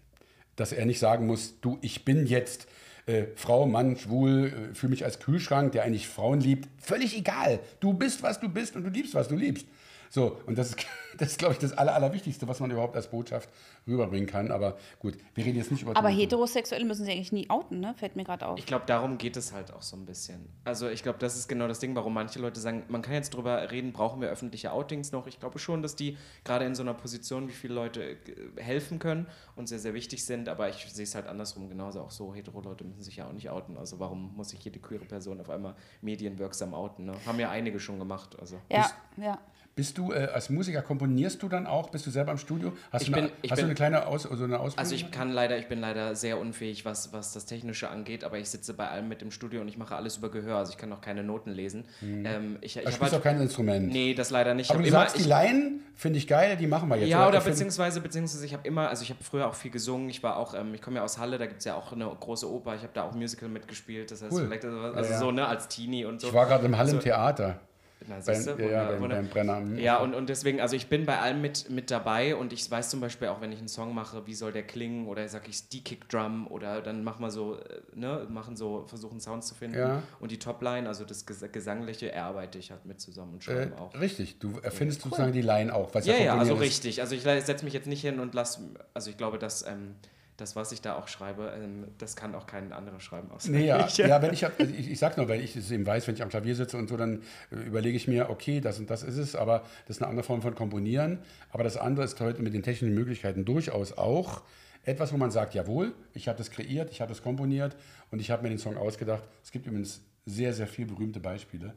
Dass 0.55 0.71
er 0.71 0.85
nicht 0.85 0.99
sagen 0.99 1.25
muss, 1.25 1.59
du, 1.61 1.77
ich 1.81 2.05
bin 2.05 2.25
jetzt 2.25 2.67
äh, 3.09 3.27
Frau, 3.35 3.65
Mann, 3.65 3.97
schwul, 3.97 4.69
äh, 4.71 4.75
fühle 4.75 4.91
mich 4.91 5.03
als 5.03 5.19
Kühlschrank, 5.19 5.71
der 5.71 5.83
eigentlich 5.83 6.07
Frauen 6.07 6.39
liebt. 6.39 6.69
Völlig 6.77 7.17
egal. 7.17 7.59
Du 7.79 7.93
bist, 7.93 8.21
was 8.21 8.39
du 8.39 8.49
bist 8.49 8.75
und 8.75 8.83
du 8.83 8.89
liebst, 8.89 9.15
was 9.15 9.27
du 9.27 9.35
liebst. 9.35 9.65
So, 10.09 10.41
und 10.47 10.57
das 10.57 10.69
ist, 10.69 10.77
das 11.17 11.31
ist 11.31 11.39
glaube 11.39 11.53
ich, 11.53 11.59
das 11.59 11.77
Aller, 11.77 11.93
Allerwichtigste, 11.93 12.47
was 12.47 12.59
man 12.59 12.71
überhaupt 12.71 12.95
als 12.95 13.07
Botschaft 13.07 13.49
rüberbringen 13.87 14.27
kann. 14.27 14.51
Aber 14.51 14.77
gut, 14.99 15.15
wir 15.35 15.45
reden 15.45 15.57
jetzt 15.57 15.71
nicht 15.71 15.83
über... 15.83 15.95
Aber 15.95 16.09
Tokio. 16.09 16.23
Heterosexuelle 16.23 16.85
müssen 16.85 17.05
sie 17.05 17.11
eigentlich 17.11 17.31
nie 17.31 17.49
outen, 17.49 17.79
ne? 17.79 17.93
Fällt 17.97 18.15
mir 18.15 18.23
gerade 18.23 18.47
auf. 18.47 18.57
Ich 18.57 18.65
glaube, 18.65 18.85
darum 18.87 19.17
geht 19.17 19.37
es 19.37 19.53
halt 19.53 19.71
auch 19.71 19.81
so 19.81 19.95
ein 19.95 20.05
bisschen. 20.05 20.49
Also 20.63 20.89
ich 20.89 21.03
glaube, 21.03 21.19
das 21.19 21.37
ist 21.37 21.47
genau 21.47 21.67
das 21.67 21.79
Ding, 21.79 21.95
warum 21.95 22.13
manche 22.13 22.39
Leute 22.39 22.59
sagen, 22.59 22.83
man 22.87 23.01
kann 23.01 23.13
jetzt 23.13 23.33
drüber 23.33 23.69
reden, 23.71 23.93
brauchen 23.93 24.21
wir 24.21 24.29
öffentliche 24.29 24.71
Outings 24.71 25.11
noch. 25.11 25.27
Ich 25.27 25.39
glaube 25.39 25.59
schon, 25.59 25.81
dass 25.81 25.95
die 25.95 26.17
gerade 26.43 26.65
in 26.65 26.73
so 26.73 26.81
einer 26.81 26.93
Position, 26.93 27.47
wie 27.47 27.53
viele 27.53 27.75
Leute 27.75 28.03
äh, 28.03 28.17
helfen 28.57 28.97
können 28.99 29.27
und 29.55 29.67
sehr, 29.67 29.79
sehr 29.79 29.93
wichtig 29.93 30.25
sind. 30.25 30.49
Aber 30.49 30.69
ich 30.69 30.87
sehe 30.91 31.03
es 31.03 31.13
halt 31.13 31.27
andersrum 31.27 31.69
genauso. 31.69 32.01
Auch 32.01 32.11
so, 32.11 32.33
hetero-Leute 32.33 32.83
müssen 32.83 32.98
sich 33.03 33.17
ja 33.17 33.27
auch 33.27 33.33
nicht 33.33 33.49
outen. 33.49 33.77
Also 33.77 33.99
warum 33.99 34.35
muss 34.35 34.49
sich 34.49 34.63
jede 34.63 34.79
queere 34.79 35.05
Person 35.05 35.39
auf 35.39 35.49
einmal 35.49 35.75
medienwirksam 36.01 36.73
outen? 36.73 37.05
Ne? 37.05 37.13
Haben 37.25 37.39
ja 37.39 37.49
einige 37.49 37.79
schon 37.79 37.99
gemacht. 37.99 38.37
Also. 38.39 38.59
ja, 38.69 38.89
ja. 39.17 39.39
Bist 39.75 39.97
du 39.97 40.11
äh, 40.11 40.27
als 40.33 40.49
Musiker, 40.49 40.81
komponierst 40.81 41.41
du 41.41 41.47
dann 41.47 41.65
auch? 41.65 41.89
Bist 41.89 42.05
du 42.05 42.09
selber 42.09 42.33
im 42.33 42.37
Studio? 42.37 42.73
Hast, 42.91 43.03
Ich 43.03 43.11
du, 43.11 43.15
eine, 43.17 43.27
bin- 43.29 43.35
hast 43.43 43.51
du 43.51 43.55
bin- 43.55 43.65
eine 43.65 43.75
kleine 43.75 44.07
Aus, 44.07 44.23
so 44.23 44.29
eine 44.29 44.59
Ausbildung? 44.59 44.77
Also 44.77 44.93
ich 44.95 45.09
kann 45.09 45.31
leider, 45.31 45.57
ich 45.57 45.67
bin 45.69 45.79
leider 45.79 46.15
sehr 46.15 46.37
unfähig, 46.37 46.83
was, 46.83 47.13
was 47.13 47.31
das 47.31 47.45
Technische 47.45 47.89
angeht, 47.89 48.25
aber 48.25 48.37
ich 48.39 48.49
sitze 48.49 48.73
bei 48.73 48.89
allem 48.89 49.07
mit 49.07 49.21
im 49.21 49.31
Studio 49.31 49.61
und 49.61 49.69
ich 49.69 49.77
mache 49.77 49.95
alles 49.95 50.17
über 50.17 50.29
Gehör, 50.31 50.57
also 50.57 50.71
ich 50.73 50.77
kann 50.77 50.91
auch 50.91 50.99
keine 50.99 51.23
Noten 51.23 51.51
lesen. 51.51 51.85
Ähm, 52.01 52.57
ich 52.59 52.75
ich 52.75 52.83
du 52.83 52.87
hab 52.89 52.93
spielst 52.95 53.13
auch 53.15 53.23
kein 53.23 53.39
Instrument. 53.39 53.87
Nee, 53.89 54.13
das 54.13 54.31
leider 54.31 54.53
nicht. 54.53 54.65
Ich 54.65 54.71
Aber 54.71 54.81
du 54.83 54.89
immer- 54.89 54.99
sagst, 54.99 55.15
die 55.15 55.21
ich- 55.21 55.27
Laien 55.27 55.79
finde 55.95 56.17
ich 56.17 56.27
geil, 56.27 56.57
die 56.57 56.67
machen 56.67 56.89
wir 56.89 56.97
jetzt. 56.97 57.07
Ja, 57.09 57.25
oder 57.27 57.39
find- 57.39 57.53
beziehungsweise, 57.55 58.01
beziehungsweise 58.01 58.45
ich 58.45 58.53
habe 58.53 58.67
immer, 58.67 58.89
also 58.89 59.03
ich 59.03 59.09
habe 59.11 59.23
früher 59.23 59.47
auch 59.47 59.55
viel 59.55 59.71
gesungen. 59.71 60.09
Ich 60.09 60.21
war 60.23 60.35
auch, 60.35 60.55
ähm, 60.55 60.73
ich 60.73 60.81
komme 60.81 60.97
ja 60.97 61.03
aus 61.03 61.19
Halle, 61.19 61.37
da 61.37 61.45
gibt 61.45 61.59
es 61.59 61.65
ja 61.65 61.75
auch 61.75 61.93
eine 61.93 62.05
große 62.19 62.51
Oper. 62.51 62.75
Ich 62.75 62.81
habe 62.81 62.91
da 62.93 63.03
auch 63.03 63.13
Musical 63.13 63.47
mitgespielt. 63.47 64.11
Das 64.11 64.21
heißt, 64.21 64.33
Cool. 64.33 64.45
vielleicht, 64.45 64.65
also, 64.65 64.77
also 64.77 64.99
Ja, 64.99 65.09
ja. 65.09 65.17
so, 65.19 65.31
ne, 65.31 65.47
als 65.47 65.69
Teenie 65.69 66.03
und 66.03 66.19
so. 66.19 66.27
Ich 66.27 66.33
war 66.33 66.47
gerade 66.47 66.65
im 66.65 66.77
Halle 66.77 66.89
im 66.89 66.95
Also- 66.97 67.03
Theater. 67.07 67.59
Na, 68.07 68.21
siehste, 68.21 68.55
ja, 68.59 68.91
ja, 68.93 68.99
wunder- 69.01 69.17
beim, 69.17 69.27
Brenner. 69.27 69.61
Ja, 69.77 69.97
und, 69.99 70.13
und 70.15 70.29
deswegen, 70.29 70.61
also 70.61 70.75
ich 70.75 70.87
bin 70.87 71.05
bei 71.05 71.19
allem 71.19 71.41
mit, 71.41 71.69
mit 71.69 71.91
dabei 71.91 72.33
und 72.35 72.53
ich 72.53 72.69
weiß 72.71 72.89
zum 72.89 73.01
Beispiel 73.01 73.27
auch, 73.27 73.41
wenn 73.41 73.51
ich 73.51 73.59
einen 73.59 73.67
Song 73.67 73.93
mache, 73.93 74.25
wie 74.25 74.33
soll 74.33 74.53
der 74.53 74.63
klingen 74.63 75.05
oder 75.07 75.27
sag 75.27 75.49
ich 75.49 75.67
die 75.67 75.83
Kick 75.83 76.07
Drum 76.07 76.47
oder 76.47 76.81
dann 76.81 77.03
machen 77.03 77.21
wir 77.21 77.29
so, 77.29 77.55
äh, 77.59 77.81
ne, 77.93 78.25
machen 78.29 78.55
so, 78.55 78.85
versuchen 78.87 79.19
Sounds 79.19 79.47
zu 79.47 79.53
finden. 79.55 79.77
Ja. 79.77 80.01
Und 80.21 80.31
die 80.31 80.39
Topline, 80.39 80.87
also 80.87 81.03
das 81.03 81.25
Ges 81.25 81.43
Gesangliche, 81.51 82.11
erarbeite 82.11 82.57
ich 82.57 82.71
halt 82.71 82.85
mit 82.85 83.01
zusammen 83.01 83.33
und 83.33 83.39
Äh, 83.47 83.51
schreibe 83.51 83.77
auch. 83.77 83.93
richtig, 83.99 84.39
du 84.39 84.59
erfindest 84.59 85.01
sozusagen 85.01 85.33
die 85.33 85.41
Laien 85.41 85.69
auch. 85.69 85.93
Was 85.93 86.05
Ja, 86.05 86.15
ja, 86.15 86.37
also 86.37 86.55
ist. 86.55 86.61
richtig. 86.61 87.01
Also 87.01 87.15
ich 87.15 87.21
setze 87.23 87.65
mich 87.65 87.73
jetzt 87.73 87.87
nicht 87.87 88.01
hin 88.01 88.19
und 88.21 88.33
lasse, 88.33 88.61
also 88.93 89.09
ich 89.09 89.17
glaube, 89.17 89.39
dass 89.39 89.67
ähm, 89.67 89.95
das, 90.39 90.55
was 90.55 90.71
ich 90.71 90.81
da 90.81 90.95
auch 90.95 91.07
schreibe, 91.07 91.53
ähm, 91.61 91.85
das 91.97 92.15
kann 92.15 92.33
auch 92.35 92.45
kein 92.47 92.71
anderer 92.73 92.99
schreiben. 92.99 93.29
Außer 93.31 93.51
Nee, 93.51 93.65
ja, 93.67 93.85
ich. 93.87 93.97
ja, 93.97 94.21
wenn 94.21 94.33
ich, 94.33 94.43
hab- 94.43 94.59
also 94.59 94.73
ich, 94.73 94.91
ich 94.91 94.99
sag 94.99 95.17
nur, 95.17 95.27
weil 95.29 95.41
ich 95.41 95.55
es 95.55 95.69
eben 95.71 95.85
weiß, 95.85 96.07
wenn 96.07 96.15
ich 96.15 96.21
am 96.23 96.29
Klavier 96.29 96.55
sitze 96.55 96.77
und 96.77 96.87
so, 96.89 96.97
dann 96.97 97.21
äh, 97.51 97.55
überlege 97.55 97.95
ich 97.97 98.07
mir, 98.07 98.29
okay, 98.29 98.61
das 98.61 98.79
und 98.79 98.89
das 98.89 99.03
ist 99.03 99.17
es, 99.17 99.35
aber 99.35 99.63
das 99.87 99.97
ist 99.97 100.01
eine 100.01 100.09
andere 100.09 100.23
Form 100.25 100.41
von 100.41 100.55
Komponieren. 100.55 101.19
Aber 101.51 101.63
das 101.63 101.77
andere 101.77 102.05
ist 102.05 102.19
heute 102.19 102.41
mit 102.41 102.53
den 102.53 102.63
technischen 102.63 102.93
Möglichkeiten 102.95 103.45
durchaus 103.45 103.97
auch 103.97 104.41
etwas, 104.83 105.11
wo 105.13 105.17
man 105.17 105.29
sagt, 105.31 105.53
jawohl, 105.55 105.93
ich 106.13 106.27
habe 106.27 106.37
das 106.37 106.51
kreiert, 106.51 106.89
ich 106.91 107.01
habe 107.01 107.09
das 107.09 107.21
komponiert 107.21 107.75
und 108.11 108.19
ich 108.19 108.31
habe 108.31 108.43
mir 108.43 108.49
den 108.49 108.57
Song 108.59 108.77
ausgedacht. 108.77 109.23
Es 109.43 109.51
gibt 109.51 109.67
übrigens 109.67 110.01
sehr, 110.25 110.53
sehr 110.53 110.67
viele 110.67 110.87
berühmte 110.87 111.19
Beispiele 111.19 111.73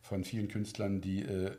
von 0.00 0.22
vielen 0.24 0.48
Künstlern, 0.48 1.00
die 1.00 1.22
äh, 1.22 1.50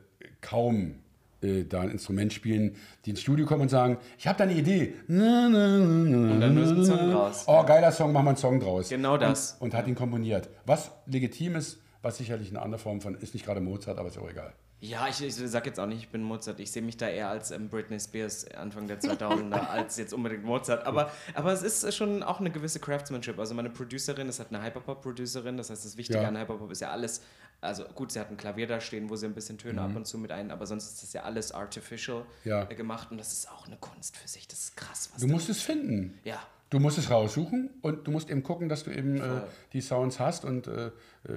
kaum 0.41 0.95
äh, 1.41 1.63
da 1.63 1.81
ein 1.81 1.91
Instrument 1.91 2.33
spielen, 2.33 2.75
die 3.05 3.11
ins 3.11 3.21
Studio 3.21 3.45
kommen 3.45 3.61
und 3.63 3.69
sagen, 3.69 3.97
ich 4.17 4.27
habe 4.27 4.37
da 4.37 4.43
eine 4.45 4.53
Idee. 4.53 4.95
Na, 5.07 5.47
na, 5.49 5.77
na, 5.77 6.33
Und 6.33 6.39
dann 6.41 6.55
löst 6.55 6.71
ein 6.73 6.85
Song 6.85 7.11
draus. 7.11 7.43
Oh, 7.47 7.63
geiler 7.63 7.91
Song, 7.91 8.11
machen 8.11 8.25
wir 8.25 8.29
einen 8.29 8.37
Song 8.37 8.59
draus. 8.59 8.89
Genau 8.89 9.17
das. 9.17 9.53
Und, 9.59 9.67
und 9.67 9.73
hat 9.73 9.87
ihn 9.87 9.95
komponiert. 9.95 10.49
Was 10.65 10.91
legitim 11.05 11.55
ist, 11.55 11.79
was 12.01 12.17
sicherlich 12.17 12.49
eine 12.49 12.61
andere 12.61 12.79
Form 12.79 13.01
von, 13.01 13.15
ist 13.15 13.33
nicht 13.33 13.45
gerade 13.45 13.61
Mozart, 13.61 13.97
aber 13.97 14.09
ist 14.09 14.17
auch 14.17 14.29
egal. 14.29 14.53
Ja, 14.79 15.07
ich, 15.09 15.23
ich 15.23 15.33
sag 15.33 15.65
jetzt 15.65 15.79
auch 15.79 15.87
nicht, 15.87 16.01
ich 16.03 16.09
bin 16.09 16.21
Mozart. 16.21 16.59
Ich 16.59 16.69
sehe 16.71 16.83
mich 16.83 16.97
da 16.97 17.07
eher 17.09 17.29
als 17.29 17.49
ähm, 17.49 17.67
Britney 17.67 17.99
Spears 17.99 18.45
Anfang 18.53 18.87
der 18.87 18.99
2000er 18.99 19.51
als 19.69 19.97
jetzt 19.97 20.13
unbedingt 20.13 20.43
Mozart. 20.43 20.85
Aber, 20.85 21.09
aber 21.33 21.51
es 21.51 21.63
ist 21.63 21.95
schon 21.95 22.21
auch 22.21 22.39
eine 22.39 22.51
gewisse 22.51 22.79
Craftsmanship. 22.79 23.39
Also 23.39 23.55
meine 23.55 23.71
Producerin 23.71 24.29
ist 24.29 24.37
halt 24.37 24.53
eine 24.53 24.63
Hyperpop-Producerin. 24.63 25.57
Das 25.57 25.71
heißt, 25.71 25.83
das 25.83 25.97
Wichtige 25.97 26.21
Ja. 26.21 26.27
an 26.27 26.37
Hyperpop 26.37 26.71
ist 26.71 26.81
ja 26.81 26.91
alles, 26.91 27.23
also 27.61 27.83
gut, 27.85 28.11
sie 28.11 28.19
hat 28.19 28.29
ein 28.29 28.37
Klavier 28.37 28.67
da 28.67 28.79
stehen, 28.79 29.09
wo 29.09 29.15
sie 29.15 29.25
ein 29.25 29.33
bisschen 29.33 29.57
Töne 29.57 29.81
ab 29.81 29.95
und 29.95 30.05
zu 30.05 30.17
mit 30.17 30.31
ein, 30.31 30.51
aber 30.51 30.65
sonst 30.67 30.85
ist 30.91 31.03
das 31.03 31.13
ja 31.13 31.23
alles 31.23 31.51
artificial 31.51 32.21
Mhm. 32.21 32.49
Ja. 32.49 32.69
äh, 32.69 32.75
gemacht 32.75 33.09
und 33.11 33.17
das 33.17 33.33
ist 33.33 33.49
auch 33.49 33.65
eine 33.67 33.77
Kunst 33.77 34.15
für 34.17 34.27
sich. 34.27 34.47
Das 34.47 34.59
ist 34.59 34.77
krass, 34.77 35.09
was 35.13 35.21
Du 35.21 35.27
musst 35.27 35.49
es 35.49 35.61
finden. 35.61 36.17
Ja. 36.23 36.39
Du 36.69 36.79
musst 36.79 36.97
es 36.97 37.09
raussuchen 37.09 37.69
und 37.81 38.05
du 38.05 38.11
musst 38.11 38.29
eben 38.29 38.43
gucken, 38.43 38.67
dass 38.67 38.83
du 38.83 38.91
eben 38.91 39.21
äh, 39.21 39.41
die 39.71 39.79
Sounds 39.79 40.19
hast. 40.19 40.43
Und 40.43 40.67
äh, 40.67 40.87
äh, 40.87 40.91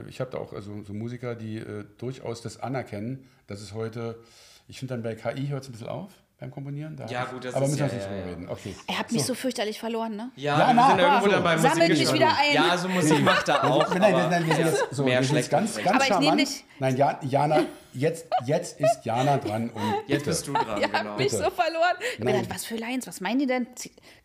ich 0.09 0.21
habe 0.21 0.31
da 0.33 0.39
auch 0.39 0.53
also, 0.53 0.83
so 0.83 0.93
Musiker, 0.93 1.37
die 1.37 1.59
äh, 1.59 1.85
durchaus 1.99 2.43
das 2.43 2.59
anerkennen. 2.59 3.29
Das 3.47 3.61
ist 3.63 3.73
heute, 3.73 4.19
ich 4.67 4.81
finde 4.81 4.95
dann 4.95 5.03
bei 5.05 5.15
KI 5.15 5.47
hört 5.47 5.63
es 5.63 5.69
ein 5.69 5.73
bisschen 5.73 5.89
auf 5.89 6.13
beim 6.41 6.51
Komponieren. 6.51 6.97
Da 6.97 7.07
Ja, 7.07 7.25
gut, 7.27 7.45
das 7.45 7.55
aber 7.55 7.67
ist 7.67 7.73
müssen 7.73 7.91
wir 7.91 7.99
ja- 7.99 8.03
drüber 8.05 8.17
ja. 8.17 8.25
reden. 8.25 8.49
Okay. 8.49 8.75
Er 8.87 8.99
hat 8.99 9.13
mich 9.13 9.25
so 9.25 9.35
fürchterlich 9.35 9.79
verloren, 9.79 10.17
ne? 10.17 10.31
Ja, 10.37 10.59
Ja, 10.59 10.67
wir 10.69 10.75
na, 10.75 10.89
sind 10.91 10.99
irgendwo 11.01 11.25
so. 11.27 11.31
dann 11.33 11.43
bei 11.45 11.59
Sammelt 11.59 11.89
mich 11.91 12.13
wieder 12.13 12.29
ein. 12.29 12.55
Ja, 12.55 12.79
so 12.79 12.89
Musik 12.89 13.21
macht 13.23 13.49
er 13.49 13.65
auch. 13.71 13.89
Nein, 13.91 14.01
nein, 14.01 14.15
aber- 14.15 14.29
nein, 14.29 14.47
wir 14.47 14.55
sind 14.55 14.67
jetzt, 14.67 14.87
so, 14.91 15.05
Mehr 15.05 15.21
wir 15.21 15.27
sind 15.27 15.37
jetzt 15.37 15.49
schlecht 15.49 15.51
ganz, 15.51 15.77
ganz 15.77 15.89
Aber 15.91 16.05
ich 16.05 16.11
nehm 16.11 16.23
charmant. 16.23 16.41
dich- 16.41 16.65
Nein, 16.79 16.97
ja, 16.97 17.19
Jana, 17.23 17.61
jetzt, 17.93 18.27
jetzt 18.47 18.81
ist 18.81 19.05
Jana 19.05 19.39
dran. 19.39 19.71
Und 19.71 19.83
Jetzt 20.07 20.21
bitte. 20.21 20.25
bist 20.31 20.47
du 20.47 20.53
dran, 20.53 20.81
Ihr 20.81 20.89
genau. 20.89 20.99
habt 20.99 21.19
mich 21.19 21.31
Bitte. 21.31 21.45
so 21.45 21.51
verloren. 21.51 21.97
Ich 22.19 22.25
gedacht, 22.25 22.47
was 22.51 22.65
für 22.65 22.77
Lines, 22.77 23.07
was 23.07 23.21
meinen 23.21 23.39
die 23.39 23.47
denn? 23.47 23.67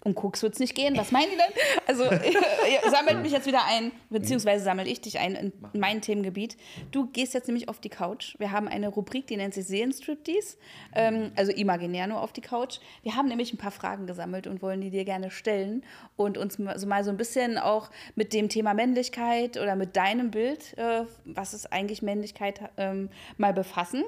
Um 0.03 0.13
Koks 0.13 0.43
wird 0.43 0.53
es 0.53 0.59
nicht 0.59 0.75
gehen, 0.75 0.97
was 0.97 1.11
meinen 1.11 1.29
die 1.31 1.37
denn? 1.37 1.81
Also, 1.87 2.03
ihr 2.11 2.91
sammelt 2.91 3.21
mich 3.21 3.31
jetzt 3.31 3.47
wieder 3.47 3.65
ein, 3.65 3.91
beziehungsweise 4.09 4.63
sammel 4.63 4.87
ich 4.87 5.01
dich 5.01 5.19
ein 5.19 5.35
in 5.35 5.53
mein 5.73 6.01
Themengebiet. 6.01 6.57
Du 6.91 7.07
gehst 7.07 7.33
jetzt 7.33 7.47
nämlich 7.47 7.69
auf 7.69 7.79
die 7.79 7.89
Couch. 7.89 8.35
Wir 8.39 8.51
haben 8.51 8.67
eine 8.67 8.87
Rubrik, 8.89 9.27
die 9.27 9.37
nennt 9.37 9.53
sich 9.53 9.65
Seelenstriptease, 9.65 10.57
ähm, 10.93 11.31
also 11.35 11.51
imaginär 11.51 12.07
nur 12.07 12.21
auf 12.21 12.33
die 12.33 12.41
Couch. 12.41 12.79
Wir 13.03 13.15
haben 13.15 13.27
nämlich 13.27 13.53
ein 13.53 13.57
paar 13.57 13.71
Fragen 13.71 14.05
gesammelt 14.05 14.47
und 14.47 14.61
wollen 14.61 14.81
die 14.81 14.89
dir 14.91 15.05
gerne 15.05 15.31
stellen 15.31 15.83
und 16.15 16.37
uns 16.37 16.59
mal 16.59 16.77
so, 16.77 16.87
mal 16.87 17.03
so 17.03 17.09
ein 17.09 17.17
bisschen 17.17 17.57
auch 17.57 17.89
mit 18.15 18.33
dem 18.33 18.49
Thema 18.49 18.73
Männlichkeit 18.73 19.57
oder 19.57 19.75
mit 19.75 19.95
deinem 19.95 20.31
Bild, 20.31 20.77
äh, 20.77 21.05
was 21.25 21.53
ist 21.53 21.71
eigentlich 21.73 22.01
Männlichkeit, 22.01 22.61
ähm, 22.77 23.09
mal 23.37 23.54
befassen. 23.55 24.03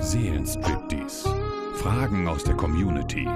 Seelenstriptease. 0.00 1.28
Fragen 1.74 2.28
aus 2.28 2.44
der 2.44 2.54
Community. 2.54 3.26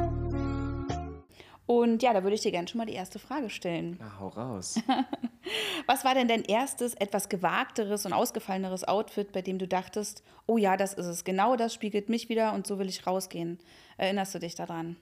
Und 1.67 2.03
ja, 2.03 2.13
da 2.13 2.23
würde 2.23 2.37
ich 2.37 2.43
dir 2.43 2.53
gerne 2.53 2.69
schon 2.69 2.79
mal 2.79 2.87
die 2.87 2.93
erste 2.93 3.19
Frage 3.19 3.51
stellen. 3.51 3.97
Na, 3.99 4.21
hau 4.21 4.29
raus. 4.29 4.79
Was 5.87 6.05
war 6.05 6.15
denn 6.15 6.29
dein 6.29 6.45
erstes, 6.45 6.95
etwas 6.95 7.29
gewagteres 7.29 8.07
und 8.07 8.13
ausgefalleneres 8.13 8.85
Outfit, 8.85 9.33
bei 9.33 9.43
dem 9.43 9.59
du 9.59 9.67
dachtest, 9.67 10.23
oh 10.47 10.59
ja, 10.59 10.77
das 10.77 10.95
ist 10.95 11.07
es, 11.07 11.25
genau 11.25 11.57
das 11.57 11.75
spiegelt 11.75 12.09
mich 12.09 12.29
wieder 12.29 12.53
und 12.53 12.67
so 12.67 12.79
will 12.79 12.89
ich 12.89 13.07
rausgehen? 13.07 13.59
Erinnerst 13.97 14.35
du 14.35 14.39
dich 14.39 14.55
daran? 14.55 14.97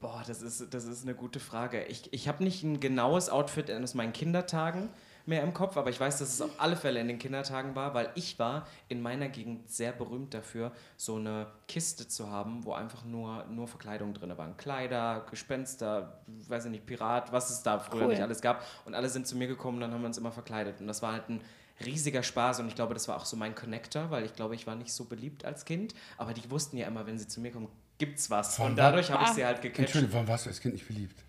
Boah, 0.00 0.22
das 0.26 0.42
ist, 0.42 0.74
das 0.74 0.84
ist 0.84 1.04
eine 1.04 1.14
gute 1.14 1.40
Frage. 1.40 1.84
Ich, 1.84 2.12
ich 2.12 2.28
habe 2.28 2.44
nicht 2.44 2.62
ein 2.62 2.80
genaues 2.80 3.30
Outfit 3.30 3.70
aus 3.70 3.94
meinen 3.94 4.12
Kindertagen 4.12 4.90
mehr 5.26 5.42
im 5.42 5.52
Kopf, 5.52 5.76
aber 5.76 5.90
ich 5.90 5.98
weiß, 5.98 6.18
dass 6.18 6.28
es 6.32 6.40
auf 6.40 6.50
alle 6.58 6.76
Fälle 6.76 7.00
in 7.00 7.08
den 7.08 7.18
Kindertagen 7.18 7.74
war, 7.74 7.94
weil 7.94 8.10
ich 8.14 8.38
war 8.38 8.66
in 8.88 9.02
meiner 9.02 9.28
Gegend 9.28 9.70
sehr 9.70 9.92
berühmt 9.92 10.34
dafür, 10.34 10.72
so 10.96 11.16
eine 11.16 11.48
Kiste 11.68 12.06
zu 12.08 12.30
haben, 12.30 12.64
wo 12.64 12.72
einfach 12.72 13.04
nur, 13.04 13.44
nur 13.46 13.66
Verkleidung 13.68 14.14
drin 14.14 14.36
waren. 14.36 14.56
Kleider, 14.56 15.26
Gespenster, 15.30 16.20
weiß 16.26 16.66
ich 16.66 16.70
nicht, 16.70 16.86
Pirat, 16.86 17.32
was 17.32 17.50
es 17.50 17.62
da 17.62 17.78
früher 17.78 18.02
Cool. 18.02 18.08
nicht 18.08 18.22
alles 18.22 18.40
gab. 18.40 18.64
Und 18.84 18.94
alle 18.94 19.08
sind 19.08 19.26
zu 19.26 19.36
mir 19.36 19.48
gekommen 19.48 19.78
und 19.78 19.82
dann 19.82 19.92
haben 19.92 20.02
wir 20.02 20.06
uns 20.06 20.18
immer 20.18 20.32
verkleidet. 20.32 20.80
Und 20.80 20.86
das 20.86 21.02
war 21.02 21.12
halt 21.12 21.28
ein 21.28 21.40
riesiger 21.84 22.22
Spaß 22.22 22.60
und 22.60 22.68
ich 22.68 22.74
glaube, 22.74 22.94
das 22.94 23.06
war 23.08 23.16
auch 23.16 23.26
so 23.26 23.36
mein 23.36 23.54
Connector, 23.54 24.10
weil 24.10 24.24
ich 24.24 24.34
glaube, 24.34 24.54
ich 24.54 24.66
war 24.66 24.76
nicht 24.76 24.92
so 24.92 25.04
beliebt 25.04 25.44
als 25.44 25.64
Kind, 25.64 25.94
aber 26.16 26.32
die 26.32 26.50
wussten 26.50 26.76
ja 26.76 26.86
immer, 26.86 27.06
wenn 27.06 27.18
sie 27.18 27.28
zu 27.28 27.40
mir 27.40 27.50
kommen, 27.52 27.68
gibt's 27.98 28.30
was. 28.30 28.56
Von 28.56 28.70
Und 28.70 28.76
dadurch 28.76 29.10
habe 29.10 29.24
ich 29.24 29.30
sie 29.30 29.44
halt 29.44 29.60
gecatcht. 29.60 29.80
Entschuldigung, 29.80 30.14
warum 30.14 30.28
warst 30.28 30.46
du 30.46 30.50
als 30.50 30.60
Kind 30.60 30.74
nicht 30.74 30.86
beliebt? 30.86 31.20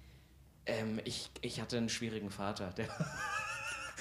Ähm, 0.65 0.99
ich, 1.05 1.29
ich 1.41 1.61
hatte 1.61 1.77
einen 1.77 1.89
schwierigen 1.89 2.29
Vater. 2.29 2.71
Der, 2.77 2.87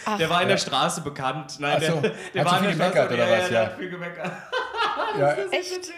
Ach. 0.04 0.18
der 0.18 0.28
war 0.30 0.42
in 0.42 0.48
der 0.48 0.56
Straße 0.58 1.00
bekannt. 1.00 1.58
Nein, 1.58 1.80
so. 1.80 2.00
der, 2.00 2.12
der 2.34 2.44
Hat 2.44 2.50
war 2.52 2.58
in 2.58 2.64
viel 2.66 2.74
Straße. 2.74 2.92
gemeckert, 2.92 3.12
oder 3.12 3.22
was? 3.30 3.30
Ja, 3.30 3.48
der 3.48 3.50
Ja. 3.62 3.66
hat 3.66 3.76
viel 3.78 3.90
gemeckert. 3.90 4.32
Ja, 5.18 5.32
Echt? 5.50 5.92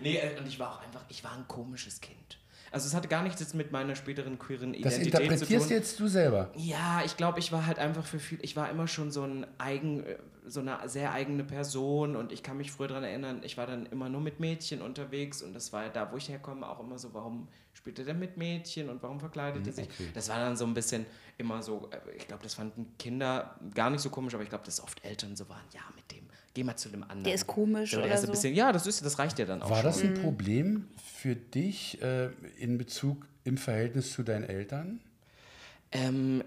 Nee, 0.00 0.16
äh, 0.16 0.38
und 0.38 0.46
ich 0.48 0.58
war 0.58 0.72
auch 0.72 0.82
einfach, 0.82 1.00
ich 1.08 1.22
war 1.22 1.32
ein 1.32 1.46
komisches 1.46 2.00
Kind. 2.00 2.38
Also 2.74 2.88
es 2.88 2.94
hatte 2.94 3.06
gar 3.06 3.22
nichts 3.22 3.38
jetzt 3.38 3.54
mit 3.54 3.70
meiner 3.70 3.94
späteren 3.94 4.36
queeren 4.36 4.72
das 4.72 4.98
Identität 4.98 5.14
zu 5.14 5.22
interpretierst 5.22 5.68
tun. 5.68 5.76
jetzt 5.76 6.00
du 6.00 6.08
selber. 6.08 6.50
Ja, 6.56 7.02
ich 7.04 7.16
glaube, 7.16 7.38
ich 7.38 7.52
war 7.52 7.66
halt 7.66 7.78
einfach 7.78 8.04
für 8.04 8.18
viel, 8.18 8.40
ich 8.42 8.56
war 8.56 8.68
immer 8.68 8.88
schon 8.88 9.12
so 9.12 9.22
ein 9.22 9.46
eigen, 9.58 10.04
äh, 10.04 10.18
so 10.44 10.58
eine 10.58 10.80
sehr 10.88 11.12
eigene 11.12 11.44
Person 11.44 12.16
und 12.16 12.32
ich 12.32 12.42
kann 12.42 12.56
mich 12.56 12.72
früher 12.72 12.88
daran 12.88 13.04
erinnern, 13.04 13.42
ich 13.44 13.56
war 13.56 13.68
dann 13.68 13.86
immer 13.86 14.08
nur 14.08 14.20
mit 14.20 14.40
Mädchen 14.40 14.82
unterwegs 14.82 15.40
und 15.40 15.54
das 15.54 15.72
war 15.72 15.84
ja 15.84 15.88
da, 15.88 16.10
wo 16.10 16.16
ich 16.16 16.28
herkomme, 16.28 16.68
auch 16.68 16.80
immer 16.80 16.98
so, 16.98 17.14
warum 17.14 17.46
spielt 17.74 18.00
er 18.00 18.06
denn 18.06 18.18
mit 18.18 18.36
Mädchen 18.36 18.88
und 18.88 19.00
warum 19.04 19.20
verkleidet 19.20 19.64
er 19.68 19.72
sich? 19.72 19.84
okay. 19.86 20.08
Das 20.12 20.28
war 20.28 20.40
dann 20.40 20.56
so 20.56 20.66
ein 20.66 20.74
bisschen 20.74 21.06
immer 21.38 21.62
so, 21.62 21.88
äh, 21.92 22.16
ich 22.16 22.26
glaube, 22.26 22.42
das 22.42 22.54
fanden 22.54 22.92
Kinder 22.98 23.54
gar 23.72 23.88
nicht 23.88 24.00
so 24.00 24.10
komisch, 24.10 24.34
aber 24.34 24.42
ich 24.42 24.48
glaube, 24.48 24.64
dass 24.64 24.82
oft 24.82 25.04
Eltern 25.04 25.36
so 25.36 25.48
waren, 25.48 25.62
ja, 25.72 25.82
mit 25.94 26.10
dem, 26.10 26.26
geh 26.54 26.64
mal 26.64 26.76
zu 26.76 26.88
dem 26.88 27.02
anderen. 27.02 27.24
Der 27.24 27.34
ist 27.34 27.46
komisch 27.46 27.90
So, 27.90 27.96
der 27.98 28.06
oder 28.06 28.14
ist 28.14 28.20
ein 28.20 28.26
so. 28.26 28.32
bisschen, 28.32 28.54
ja, 28.54 28.72
das, 28.72 28.86
ist, 28.86 29.04
das 29.04 29.18
reicht 29.18 29.38
ja 29.38 29.44
dann 29.44 29.62
auch 29.62 29.70
War 29.70 29.76
schon. 29.78 29.84
das 29.86 30.02
ein 30.02 30.14
Problem 30.14 30.88
für 31.20 31.34
dich 31.36 32.00
äh, 32.02 32.30
in 32.58 32.78
Bezug 32.78 33.26
im 33.44 33.58
Verhältnis 33.58 34.12
zu 34.12 34.22
deinen 34.22 34.44
Eltern? 34.44 35.00
Ähm, 35.92 36.42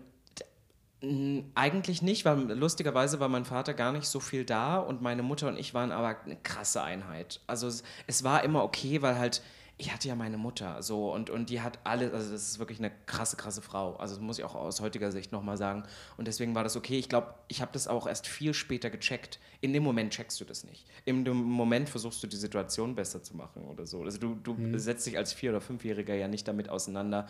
eigentlich 1.54 2.02
nicht, 2.02 2.26
weil 2.26 2.40
lustigerweise 2.54 3.20
war 3.20 3.30
mein 3.30 3.46
Vater 3.46 3.74
gar 3.76 3.92
nicht 3.92 4.08
so 4.08 4.20
viel 4.20 4.46
da 4.46 4.78
und 4.78 5.02
meine 5.02 5.22
Mutter 5.22 5.48
und 5.48 5.58
ich 5.60 5.74
waren 5.76 5.92
aber 5.92 6.18
eine 6.26 6.38
krasse 6.38 6.82
Einheit. 6.82 7.40
Also 7.46 7.68
es, 7.68 7.84
es 8.08 8.24
war 8.24 8.44
immer 8.44 8.64
okay, 8.64 9.02
weil 9.04 9.20
halt 9.20 9.44
ich 9.80 9.94
hatte 9.94 10.08
ja 10.08 10.16
meine 10.16 10.38
Mutter 10.38 10.82
so 10.82 11.14
und, 11.14 11.30
und 11.30 11.52
die 11.52 11.62
hat 11.62 11.78
alles, 11.84 12.12
also 12.12 12.32
das 12.32 12.50
ist 12.50 12.60
wirklich 12.60 12.80
eine 12.80 12.92
krasse, 13.06 13.38
krasse 13.38 13.62
Frau. 13.62 13.96
Also 13.98 14.16
das 14.16 14.24
muss 14.24 14.40
ich 14.40 14.44
auch 14.44 14.56
aus 14.56 14.82
heutiger 14.82 15.12
Sicht 15.12 15.32
nochmal 15.32 15.56
sagen. 15.56 15.84
Und 16.18 16.28
deswegen 16.28 16.56
war 16.56 16.64
das 16.64 16.76
okay. 16.76 16.98
Ich 16.98 17.10
glaube, 17.10 17.36
ich 17.48 17.62
habe 17.62 17.72
das 17.74 17.88
auch 17.88 18.08
erst 18.08 18.26
viel 18.26 18.56
später 18.56 18.90
gecheckt. 18.90 19.40
In 19.62 19.74
dem 19.74 19.84
Moment 19.84 20.14
checkst 20.14 20.42
du 20.42 20.46
das 20.46 20.64
nicht. 20.64 20.88
In 21.06 21.26
dem 21.26 21.38
Moment 21.38 21.90
versuchst 21.90 22.24
du 22.24 22.28
die 22.28 22.38
Situation 22.38 22.96
besser 22.96 23.22
zu 23.22 23.38
machen 23.38 23.66
oder 23.66 23.86
so. 23.86 24.02
Also 24.02 24.18
du, 24.18 24.36
du 24.36 24.80
setzt 24.80 25.06
dich 25.06 25.16
als 25.16 25.32
Vier- 25.34 25.52
oder 25.52 25.62
Fünfjähriger 25.62 26.16
ja 26.16 26.28
nicht 26.28 26.48
damit 26.48 26.70
auseinander, 26.70 27.28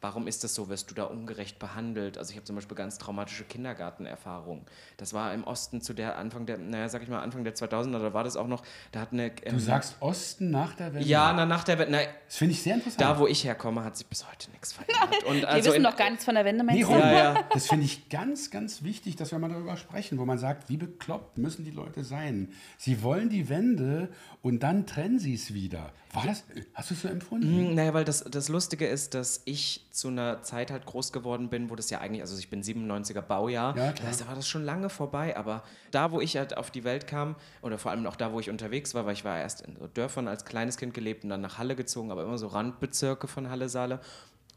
warum 0.00 0.26
ist 0.26 0.44
das 0.44 0.54
so, 0.54 0.68
wirst 0.68 0.90
du 0.90 0.94
da 0.94 1.04
ungerecht 1.04 1.58
behandelt? 1.58 2.16
Also 2.18 2.30
ich 2.30 2.36
habe 2.36 2.44
zum 2.44 2.56
Beispiel 2.56 2.76
ganz 2.76 2.98
traumatische 2.98 3.44
Kindergartenerfahrungen. 3.44 4.64
Das 4.96 5.12
war 5.12 5.34
im 5.34 5.44
Osten 5.44 5.80
zu 5.80 5.92
der 5.94 6.16
Anfang 6.18 6.46
der, 6.46 6.58
naja, 6.58 6.88
sag 6.88 7.02
ich 7.02 7.08
mal, 7.08 7.20
Anfang 7.20 7.44
der 7.44 7.54
2000er, 7.54 7.98
da 7.98 8.14
war 8.14 8.24
das 8.24 8.36
auch 8.36 8.46
noch, 8.46 8.62
da 8.92 9.00
hat 9.00 9.12
eine... 9.12 9.30
Du 9.30 9.46
ähm, 9.46 9.58
sagst 9.60 9.96
Osten 10.00 10.50
nach 10.50 10.74
der 10.74 10.94
Wende. 10.94 11.06
Ja, 11.06 11.32
na, 11.32 11.46
nach 11.46 11.64
der 11.64 11.78
Wende, 11.78 11.92
na, 11.92 12.12
Das 12.26 12.36
finde 12.36 12.54
ich 12.54 12.62
sehr 12.62 12.74
interessant. 12.74 13.00
da 13.00 13.18
wo 13.18 13.26
ich 13.26 13.44
herkomme, 13.44 13.84
hat 13.84 13.96
sich 13.96 14.06
bis 14.06 14.26
heute 14.28 14.50
nichts 14.50 14.72
verändert. 14.72 15.24
Und 15.26 15.36
Wir 15.42 15.48
also 15.48 15.68
wissen 15.70 15.76
in- 15.76 15.82
doch 15.82 15.96
gar 15.96 16.10
nichts 16.10 16.24
von 16.24 16.34
der 16.34 16.44
Wende, 16.44 16.64
Nee, 16.64 16.72
meinst 16.72 16.82
du? 16.90 16.92
Ron, 16.94 17.00
Ja, 17.00 17.12
ja. 17.34 17.44
Das 17.52 17.66
finde 17.68 17.84
ich 17.84 18.08
ganz, 18.08 18.50
ganz 18.50 18.82
wichtig, 18.82 19.16
dass 19.16 19.32
wir 19.32 19.38
mal 19.38 19.50
darüber 19.50 19.76
sprechen, 19.76 20.18
wo 20.18 20.24
man 20.24 20.38
sagt, 20.38 20.68
wie 20.68 20.76
bekloppt 20.76 21.38
müssen 21.38 21.64
die 21.64 21.70
Leute 21.70 22.04
sein. 22.04 22.52
Sie 22.78 23.02
wollen 23.02 23.28
die 23.28 23.48
Wende 23.48 24.08
und 24.42 24.62
dann 24.62 24.86
trennen 24.86 25.18
sie 25.18 25.34
es 25.34 25.52
wieder. 25.52 25.92
War 26.12 26.26
das, 26.26 26.42
hast 26.74 26.90
du 26.90 26.94
es 26.94 27.02
so 27.02 27.08
empfunden? 27.08 27.46
Hm, 27.68 27.74
Naja, 27.76 27.94
weil 27.94 28.04
das, 28.04 28.24
das 28.24 28.48
Lustige 28.48 28.86
ist, 28.86 29.14
dass 29.14 29.42
ich 29.44 29.86
zu 29.92 30.08
einer 30.08 30.42
Zeit 30.42 30.70
halt 30.72 30.84
groß 30.86 31.12
geworden 31.12 31.50
bin, 31.50 31.70
wo 31.70 31.76
das 31.76 31.88
ja 31.90 32.00
eigentlich, 32.00 32.22
also 32.22 32.36
ich 32.36 32.50
bin 32.50 32.62
97er 32.64 33.20
Baujahr, 33.20 33.76
Ja, 33.76 33.86
das 33.86 33.94
klar. 33.94 34.08
heißt, 34.08 34.20
da 34.22 34.26
war 34.28 34.34
das 34.34 34.48
schon 34.48 34.64
lange 34.64 34.90
vorbei, 34.90 35.36
aber 35.36 35.62
da, 35.92 36.10
wo 36.10 36.20
ich 36.20 36.36
halt 36.36 36.56
auf 36.56 36.70
die 36.72 36.82
Welt 36.84 37.06
kam, 37.06 37.36
oder 37.62 37.78
vor 37.78 37.92
allem 37.92 38.06
auch 38.06 38.16
da, 38.16 38.32
wo 38.32 38.40
ich 38.40 38.50
unterwegs 38.50 38.92
war, 38.94 39.06
weil 39.06 39.12
ich 39.12 39.24
war 39.24 39.38
erst 39.38 39.60
in 39.60 39.76
Dörfern 39.94 40.26
als 40.26 40.44
kleines 40.44 40.76
Kind 40.78 40.94
gelebt 40.94 41.22
und 41.22 41.30
dann 41.30 41.40
nach 41.42 41.58
Halle 41.58 41.76
gezogen, 41.76 42.10
aber 42.10 42.24
immer 42.24 42.38
so 42.38 42.48
Randbezirke 42.48 43.28
von 43.28 43.48
Halle, 43.48 43.68
Saale 43.68 44.00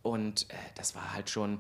und 0.02 0.50
äh, 0.50 0.56
das 0.76 0.96
war 0.96 1.14
halt 1.14 1.30
schon, 1.30 1.60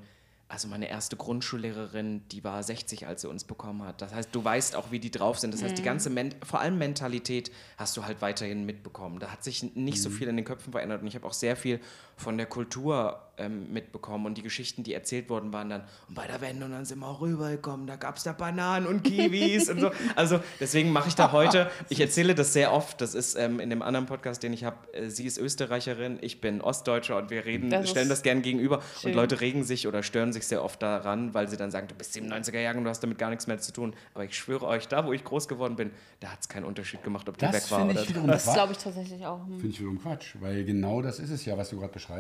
also 0.53 0.67
meine 0.67 0.88
erste 0.88 1.15
Grundschullehrerin, 1.15 2.27
die 2.29 2.43
war 2.43 2.62
60, 2.62 3.07
als 3.07 3.22
sie 3.22 3.27
uns 3.27 3.43
bekommen 3.43 3.83
hat. 3.83 4.03
Das 4.03 4.13
heißt, 4.13 4.29
du 4.31 4.43
weißt 4.43 4.75
auch, 4.75 4.91
wie 4.91 5.00
die 5.00 5.10
drauf 5.10 5.39
sind. 5.39 5.51
Das 5.51 5.63
heißt, 5.63 5.75
die 5.75 5.81
ganze, 5.81 6.12
Men 6.12 6.36
vor 6.45 6.60
allem 6.60 6.77
Mentalität 6.77 7.51
hast 7.77 7.98
du 7.98 8.05
halt 8.05 8.22
weiterhin 8.22 8.63
mitbekommen. 8.63 9.19
Da 9.19 9.31
hat 9.31 9.43
sich 9.43 9.75
nicht 9.75 10.00
so 10.00 10.12
viel 10.12 10.27
in 10.27 10.36
den 10.36 10.45
Köpfen 10.45 10.72
verändert 10.72 11.01
und 11.01 11.07
ich 11.07 11.15
habe 11.15 11.25
auch 11.25 11.33
sehr 11.33 11.55
viel 11.55 11.79
von 12.24 12.38
der 12.38 12.48
Kultur 12.48 13.20
ähm, 13.38 13.72
mitbekommen 13.74 14.25
und 14.27 14.38
die 14.38 14.44
Geschichten, 14.44 14.84
die 14.84 14.94
erzählt 14.94 15.30
worden 15.30 15.51
waren 15.53 15.70
dann, 15.70 15.82
und 16.08 16.15
bei 16.15 16.27
der 16.27 16.39
Wende 16.42 16.65
und 16.65 16.72
dann 16.72 16.86
sind 16.86 17.00
wir 17.00 17.08
auch 17.08 17.22
rübergekommen, 17.22 17.88
da 17.88 17.96
gab 17.96 18.18
es 18.18 18.24
da 18.24 18.32
Bananen 18.32 18.88
und 18.88 19.03
Kiwis 19.03 19.70
und 19.70 19.80
so. 19.80 19.92
Also 20.15 20.39
deswegen 20.60 20.92
mache 20.92 21.10
ich 21.10 21.15
da 21.15 21.32
heute, 21.32 21.70
ich 21.89 22.00
erzähle 22.00 22.36
das 22.36 22.53
sehr 22.53 22.72
oft, 22.72 23.01
das 23.01 23.15
ist 23.15 23.36
ähm, 23.36 23.60
in 23.60 23.70
dem 23.70 23.82
anderen 23.82 24.06
Podcast, 24.06 24.44
den 24.44 24.53
ich 24.53 24.63
habe, 24.63 24.77
äh, 24.94 25.10
sie 25.10 25.25
ist 25.25 25.38
Österreicherin, 25.39 26.20
ich 26.22 26.42
bin 26.42 26.62
Ostdeutscher 26.62 27.18
und 27.18 27.32
wir 27.32 27.46
reden, 27.46 27.70
Das 27.70 27.89
stellen 27.89 28.10
das 28.10 28.22
gern 28.22 28.42
gegenüber 28.44 28.82
schön. 29.00 29.12
und 29.12 29.18
Leute 29.18 29.42
regen 29.42 29.63
sich 29.63 29.88
oder 29.88 30.03
stören 30.03 30.32
sich 30.32 30.46
sehr 30.46 30.63
oft 30.63 30.82
daran, 30.82 31.34
weil 31.34 31.48
sie 31.48 31.58
dann 31.58 31.72
sagen, 31.72 31.88
du 31.88 31.96
bist 31.96 32.15
97er 32.15 32.60
Jahre 32.60 32.77
und 32.77 32.84
du 32.84 32.89
hast 32.89 33.01
damit 33.01 33.18
gar 33.18 33.30
nichts 33.32 33.48
mehr 33.48 33.58
zu 33.58 33.74
tun. 33.74 33.96
Aber 34.13 34.25
ich 34.25 34.38
schwöre 34.38 34.68
euch, 34.68 34.88
da 34.88 35.06
wo 35.06 35.13
ich 35.13 35.24
groß 35.24 35.48
geworden 35.48 35.75
bin, 35.75 35.92
da 36.20 36.30
hat 36.30 36.39
es 36.42 36.50
keinen 36.50 36.65
Unterschied 36.65 37.03
gemacht, 37.03 37.27
ob 37.27 37.38
die 37.38 37.46
Das 37.46 37.56
weg 37.56 37.72
war 37.72 37.86
oder 37.89 38.27
Das 38.27 38.53
glaube 38.53 38.74
ich 38.74 38.77
tatsächlich 38.77 39.25
auch. 39.25 39.44
Hm. 39.46 39.60
Finde 39.60 39.70
ich 39.70 39.80
wiederum 39.80 40.00
Quatsch, 40.00 40.36
weil 40.39 40.63
genau 40.65 41.01
das 41.01 41.20
ist 41.20 41.32
es 41.32 41.46
ja, 41.46 41.58
was 41.58 41.70
du 41.70 41.80
gerade 41.80 41.94
beschreibst. 41.94 42.12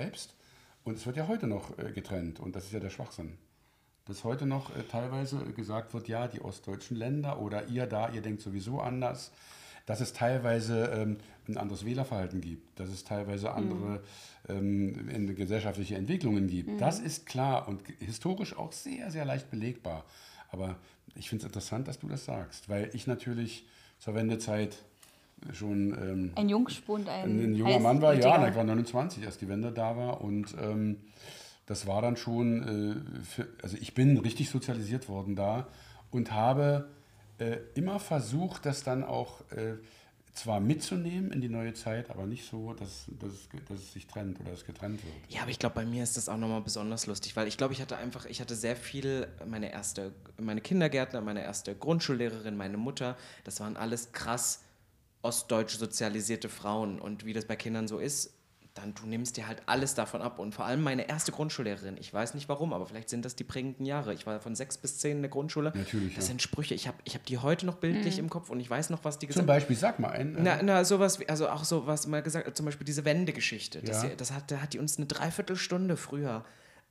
Und 0.83 0.97
es 0.97 1.05
wird 1.05 1.17
ja 1.17 1.27
heute 1.27 1.47
noch 1.47 1.77
äh, 1.77 1.91
getrennt 1.91 2.39
und 2.39 2.55
das 2.55 2.65
ist 2.65 2.73
ja 2.73 2.79
der 2.79 2.89
Schwachsinn. 2.89 3.37
Dass 4.05 4.23
heute 4.23 4.45
noch 4.45 4.75
äh, 4.75 4.83
teilweise 4.83 5.37
gesagt 5.55 5.93
wird, 5.93 6.07
ja, 6.07 6.27
die 6.27 6.41
ostdeutschen 6.41 6.97
Länder 6.97 7.39
oder 7.41 7.67
ihr 7.67 7.85
da, 7.87 8.09
ihr 8.09 8.21
denkt 8.21 8.41
sowieso 8.41 8.81
anders. 8.81 9.31
Dass 9.85 9.99
es 9.99 10.13
teilweise 10.13 10.85
ähm, 10.87 11.17
ein 11.45 11.57
anderes 11.57 11.83
Wählerverhalten 11.83 12.39
gibt, 12.39 12.79
dass 12.79 12.89
es 12.89 13.03
teilweise 13.03 13.51
andere 13.51 14.01
ähm, 14.47 15.09
in- 15.09 15.35
gesellschaftliche 15.35 15.95
Entwicklungen 15.97 16.47
gibt. 16.47 16.79
Das 16.79 16.99
ist 16.99 17.25
klar 17.25 17.67
und 17.67 17.81
historisch 17.99 18.55
auch 18.57 18.71
sehr, 18.71 19.11
sehr 19.11 19.25
leicht 19.25 19.51
belegbar. 19.51 20.05
Aber 20.51 20.77
ich 21.15 21.27
finde 21.29 21.43
es 21.43 21.47
interessant, 21.47 21.89
dass 21.89 21.99
du 21.99 22.07
das 22.07 22.23
sagst, 22.23 22.69
weil 22.69 22.89
ich 22.93 23.07
natürlich 23.07 23.65
zur 23.99 24.15
Wendezeit 24.15 24.77
schon 25.51 25.93
ähm, 25.93 26.31
Ein 26.35 26.49
Jungspund, 26.49 27.09
ein, 27.09 27.39
ein 27.39 27.55
junger 27.55 27.79
Mann 27.79 28.01
war, 28.01 28.13
ja, 28.13 28.47
ich 28.47 28.55
war 28.55 28.63
29, 28.63 29.25
als 29.25 29.37
die 29.37 29.47
Wende 29.47 29.71
da 29.71 29.97
war. 29.97 30.21
Und 30.21 30.55
ähm, 30.61 30.97
das 31.65 31.87
war 31.87 32.01
dann 32.01 32.17
schon, 32.17 33.03
äh, 33.17 33.23
für, 33.23 33.47
also 33.61 33.77
ich 33.79 33.93
bin 33.93 34.17
richtig 34.17 34.49
sozialisiert 34.49 35.09
worden 35.09 35.35
da 35.35 35.67
und 36.11 36.31
habe 36.31 36.89
äh, 37.39 37.57
immer 37.75 37.99
versucht, 37.99 38.65
das 38.65 38.83
dann 38.83 39.03
auch 39.03 39.41
äh, 39.51 39.75
zwar 40.33 40.59
mitzunehmen 40.59 41.31
in 41.31 41.41
die 41.41 41.49
neue 41.49 41.73
Zeit, 41.73 42.09
aber 42.09 42.25
nicht 42.25 42.49
so, 42.49 42.73
dass, 42.73 43.05
dass, 43.19 43.31
es, 43.31 43.49
dass 43.67 43.79
es 43.79 43.93
sich 43.93 44.07
trennt 44.07 44.39
oder 44.39 44.51
es 44.51 44.65
getrennt 44.65 45.03
wird. 45.03 45.13
Ja, 45.29 45.41
aber 45.41 45.51
ich 45.51 45.59
glaube, 45.59 45.75
bei 45.75 45.85
mir 45.85 46.03
ist 46.03 46.17
das 46.17 46.27
auch 46.27 46.37
nochmal 46.37 46.61
besonders 46.61 47.05
lustig, 47.05 47.35
weil 47.35 47.47
ich 47.47 47.57
glaube, 47.57 47.73
ich 47.73 47.81
hatte 47.81 47.97
einfach, 47.97 48.25
ich 48.25 48.41
hatte 48.41 48.55
sehr 48.55 48.75
viel, 48.75 49.27
meine 49.45 49.71
erste, 49.71 50.11
meine 50.39 50.61
Kindergärtner, 50.61 51.21
meine 51.21 51.43
erste 51.43 51.75
Grundschullehrerin, 51.75 52.57
meine 52.57 52.77
Mutter, 52.77 53.15
das 53.43 53.59
waren 53.59 53.77
alles 53.77 54.11
krass 54.11 54.63
ostdeutsch 55.23 55.77
sozialisierte 55.77 56.49
Frauen 56.49 56.99
und 56.99 57.25
wie 57.25 57.33
das 57.33 57.45
bei 57.45 57.55
Kindern 57.55 57.87
so 57.87 57.97
ist, 57.99 58.33
dann 58.75 58.95
du 58.95 59.05
nimmst 59.05 59.37
dir 59.37 59.47
halt 59.47 59.61
alles 59.67 59.93
davon 59.93 60.23
ab 60.23 60.39
und 60.39 60.55
vor 60.55 60.65
allem 60.65 60.81
meine 60.81 61.07
erste 61.07 61.31
Grundschullehrerin, 61.31 61.95
ich 61.97 62.11
weiß 62.11 62.33
nicht 62.33 62.49
warum, 62.49 62.73
aber 62.73 62.87
vielleicht 62.87 63.07
sind 63.07 63.23
das 63.23 63.35
die 63.35 63.43
prägenden 63.43 63.85
Jahre. 63.85 64.15
Ich 64.15 64.25
war 64.25 64.39
von 64.39 64.55
sechs 64.55 64.79
bis 64.79 64.97
zehn 64.97 65.17
in 65.17 65.21
der 65.21 65.29
Grundschule. 65.29 65.71
Natürlich, 65.75 66.15
Das 66.15 66.23
ja. 66.25 66.29
sind 66.29 66.41
Sprüche, 66.41 66.73
ich 66.73 66.87
habe 66.87 66.97
ich 67.03 67.13
hab 67.13 67.23
die 67.25 67.37
heute 67.37 67.67
noch 67.67 67.75
bildlich 67.75 68.17
im 68.17 68.31
Kopf 68.31 68.49
und 68.49 68.59
ich 68.59 68.67
weiß 68.67 68.89
noch, 68.89 69.03
was 69.03 69.19
die 69.19 69.27
Zum 69.27 69.33
gesagt 69.33 69.47
Beispiel, 69.47 69.75
sag 69.75 69.99
mal 69.99 70.09
einen. 70.09 70.35
äh, 70.37 70.41
na, 70.41 70.59
na, 70.63 70.85
sowas, 70.85 71.19
wie, 71.19 71.29
also 71.29 71.49
auch 71.49 71.63
so 71.65 71.85
was 71.85 72.07
mal 72.07 72.23
gesagt, 72.23 72.57
zum 72.57 72.65
Beispiel 72.65 72.85
diese 72.85 73.05
Wendegeschichte. 73.05 73.81
Das, 73.83 74.03
Ja. 74.03 74.09
das 74.17 74.31
hat, 74.31 74.49
da 74.49 74.57
hat 74.57 74.73
die 74.73 74.79
uns 74.79 74.97
eine 74.97 75.05
Dreiviertelstunde 75.05 75.95
früher 75.95 76.43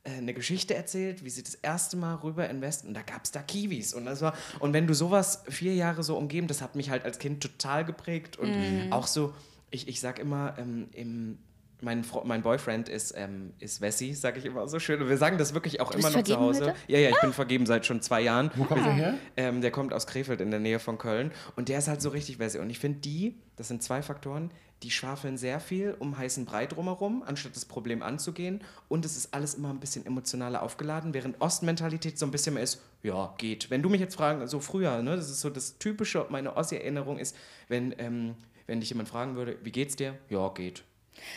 eine 0.04 0.34
Geschichte 0.34 0.74
erzählt, 0.74 1.24
wie 1.24 1.30
sie 1.30 1.42
das 1.44 1.54
erste 1.54 1.96
Mal 1.96 2.14
rüber 2.16 2.48
in 2.50 2.60
Westen 2.60 2.88
und 2.88 2.94
da 2.94 3.02
gab 3.02 3.24
es 3.24 3.30
da 3.30 3.40
Kiwis 3.40 3.94
und 3.94 4.04
das 4.04 4.20
war 4.20 4.34
und 4.58 4.72
wenn 4.72 4.86
du 4.88 4.94
sowas 4.94 5.44
vier 5.48 5.74
Jahre 5.74 6.02
so 6.02 6.16
umgeben, 6.16 6.48
das 6.48 6.60
hat 6.60 6.74
mich 6.74 6.90
halt 6.90 7.04
als 7.04 7.18
Kind 7.20 7.40
total 7.42 7.84
geprägt 7.84 8.36
und 8.36 8.56
Mhm. 8.56 8.90
auch 8.92 9.06
so, 9.06 9.32
ich, 9.70 9.86
ich 9.86 10.00
sag 10.00 10.18
immer, 10.18 10.56
ähm, 10.58 10.88
im, 10.92 11.38
mein, 11.82 12.04
Fro- 12.04 12.24
mein 12.24 12.42
Boyfriend 12.42 12.88
ist, 12.88 13.12
ähm, 13.16 13.52
ist 13.58 13.80
Wessi, 13.80 14.14
sag 14.14 14.36
ich 14.38 14.44
immer 14.44 14.66
so 14.68 14.78
schön 14.78 15.02
und 15.02 15.08
wir 15.08 15.18
sagen 15.18 15.38
das 15.38 15.52
wirklich 15.54 15.80
auch 15.80 15.92
bist 15.92 16.06
immer 16.06 16.16
noch 16.16 16.24
zu 16.24 16.38
Hause. 16.38 16.64
heute? 16.66 16.74
Ja, 16.88 16.98
ja, 16.98 17.10
ich 17.10 17.20
bin 17.20 17.32
vergeben 17.32 17.66
seit 17.66 17.84
schon 17.86 18.00
zwei 18.00 18.20
Jahren. 18.22 18.50
Wo 18.54 18.64
kommt 18.64 18.84
der 18.86 18.92
her? 18.92 19.14
Ähm, 19.36 19.60
der 19.60 19.70
kommt 19.70 19.92
aus 19.92 20.06
Krefeld 20.06 20.40
in 20.40 20.50
der 20.50 20.60
Nähe 20.60 20.78
von 20.78 20.98
Köln 20.98 21.32
und 21.56 21.68
der 21.68 21.78
ist 21.78 21.88
halt 21.88 22.00
so 22.00 22.08
richtig 22.10 22.38
Wessi. 22.38 22.58
Und 22.58 22.70
ich 22.70 22.78
finde 22.78 23.00
die, 23.00 23.36
das 23.56 23.68
sind 23.68 23.82
zwei 23.82 24.02
Faktoren, 24.02 24.50
die 24.82 24.90
schwafeln 24.90 25.36
sehr 25.36 25.60
viel 25.60 25.94
um 26.00 26.18
heißen 26.18 26.44
Brei 26.44 26.66
drumherum, 26.66 27.22
anstatt 27.24 27.54
das 27.54 27.64
Problem 27.64 28.02
anzugehen. 28.02 28.62
Und 28.88 29.04
es 29.04 29.16
ist 29.16 29.32
alles 29.32 29.54
immer 29.54 29.70
ein 29.70 29.78
bisschen 29.78 30.04
emotionaler 30.04 30.62
aufgeladen, 30.62 31.14
während 31.14 31.40
Ostmentalität 31.40 32.18
so 32.18 32.26
ein 32.26 32.32
bisschen 32.32 32.54
mehr 32.54 32.64
ist, 32.64 32.82
ja, 33.04 33.32
geht. 33.38 33.70
Wenn 33.70 33.82
du 33.82 33.88
mich 33.88 34.00
jetzt 34.00 34.16
fragen, 34.16 34.44
so 34.48 34.58
früher, 34.58 35.00
ne, 35.02 35.14
das 35.14 35.30
ist 35.30 35.40
so 35.40 35.50
das 35.50 35.78
Typische, 35.78 36.26
meine 36.30 36.56
Ossi-Erinnerung 36.56 37.18
ist, 37.18 37.36
wenn, 37.68 37.94
ähm, 37.98 38.34
wenn 38.66 38.80
dich 38.80 38.90
jemand 38.90 39.08
fragen 39.08 39.36
würde, 39.36 39.56
wie 39.62 39.70
geht's 39.70 39.94
dir? 39.94 40.16
Ja, 40.28 40.48
geht. 40.48 40.82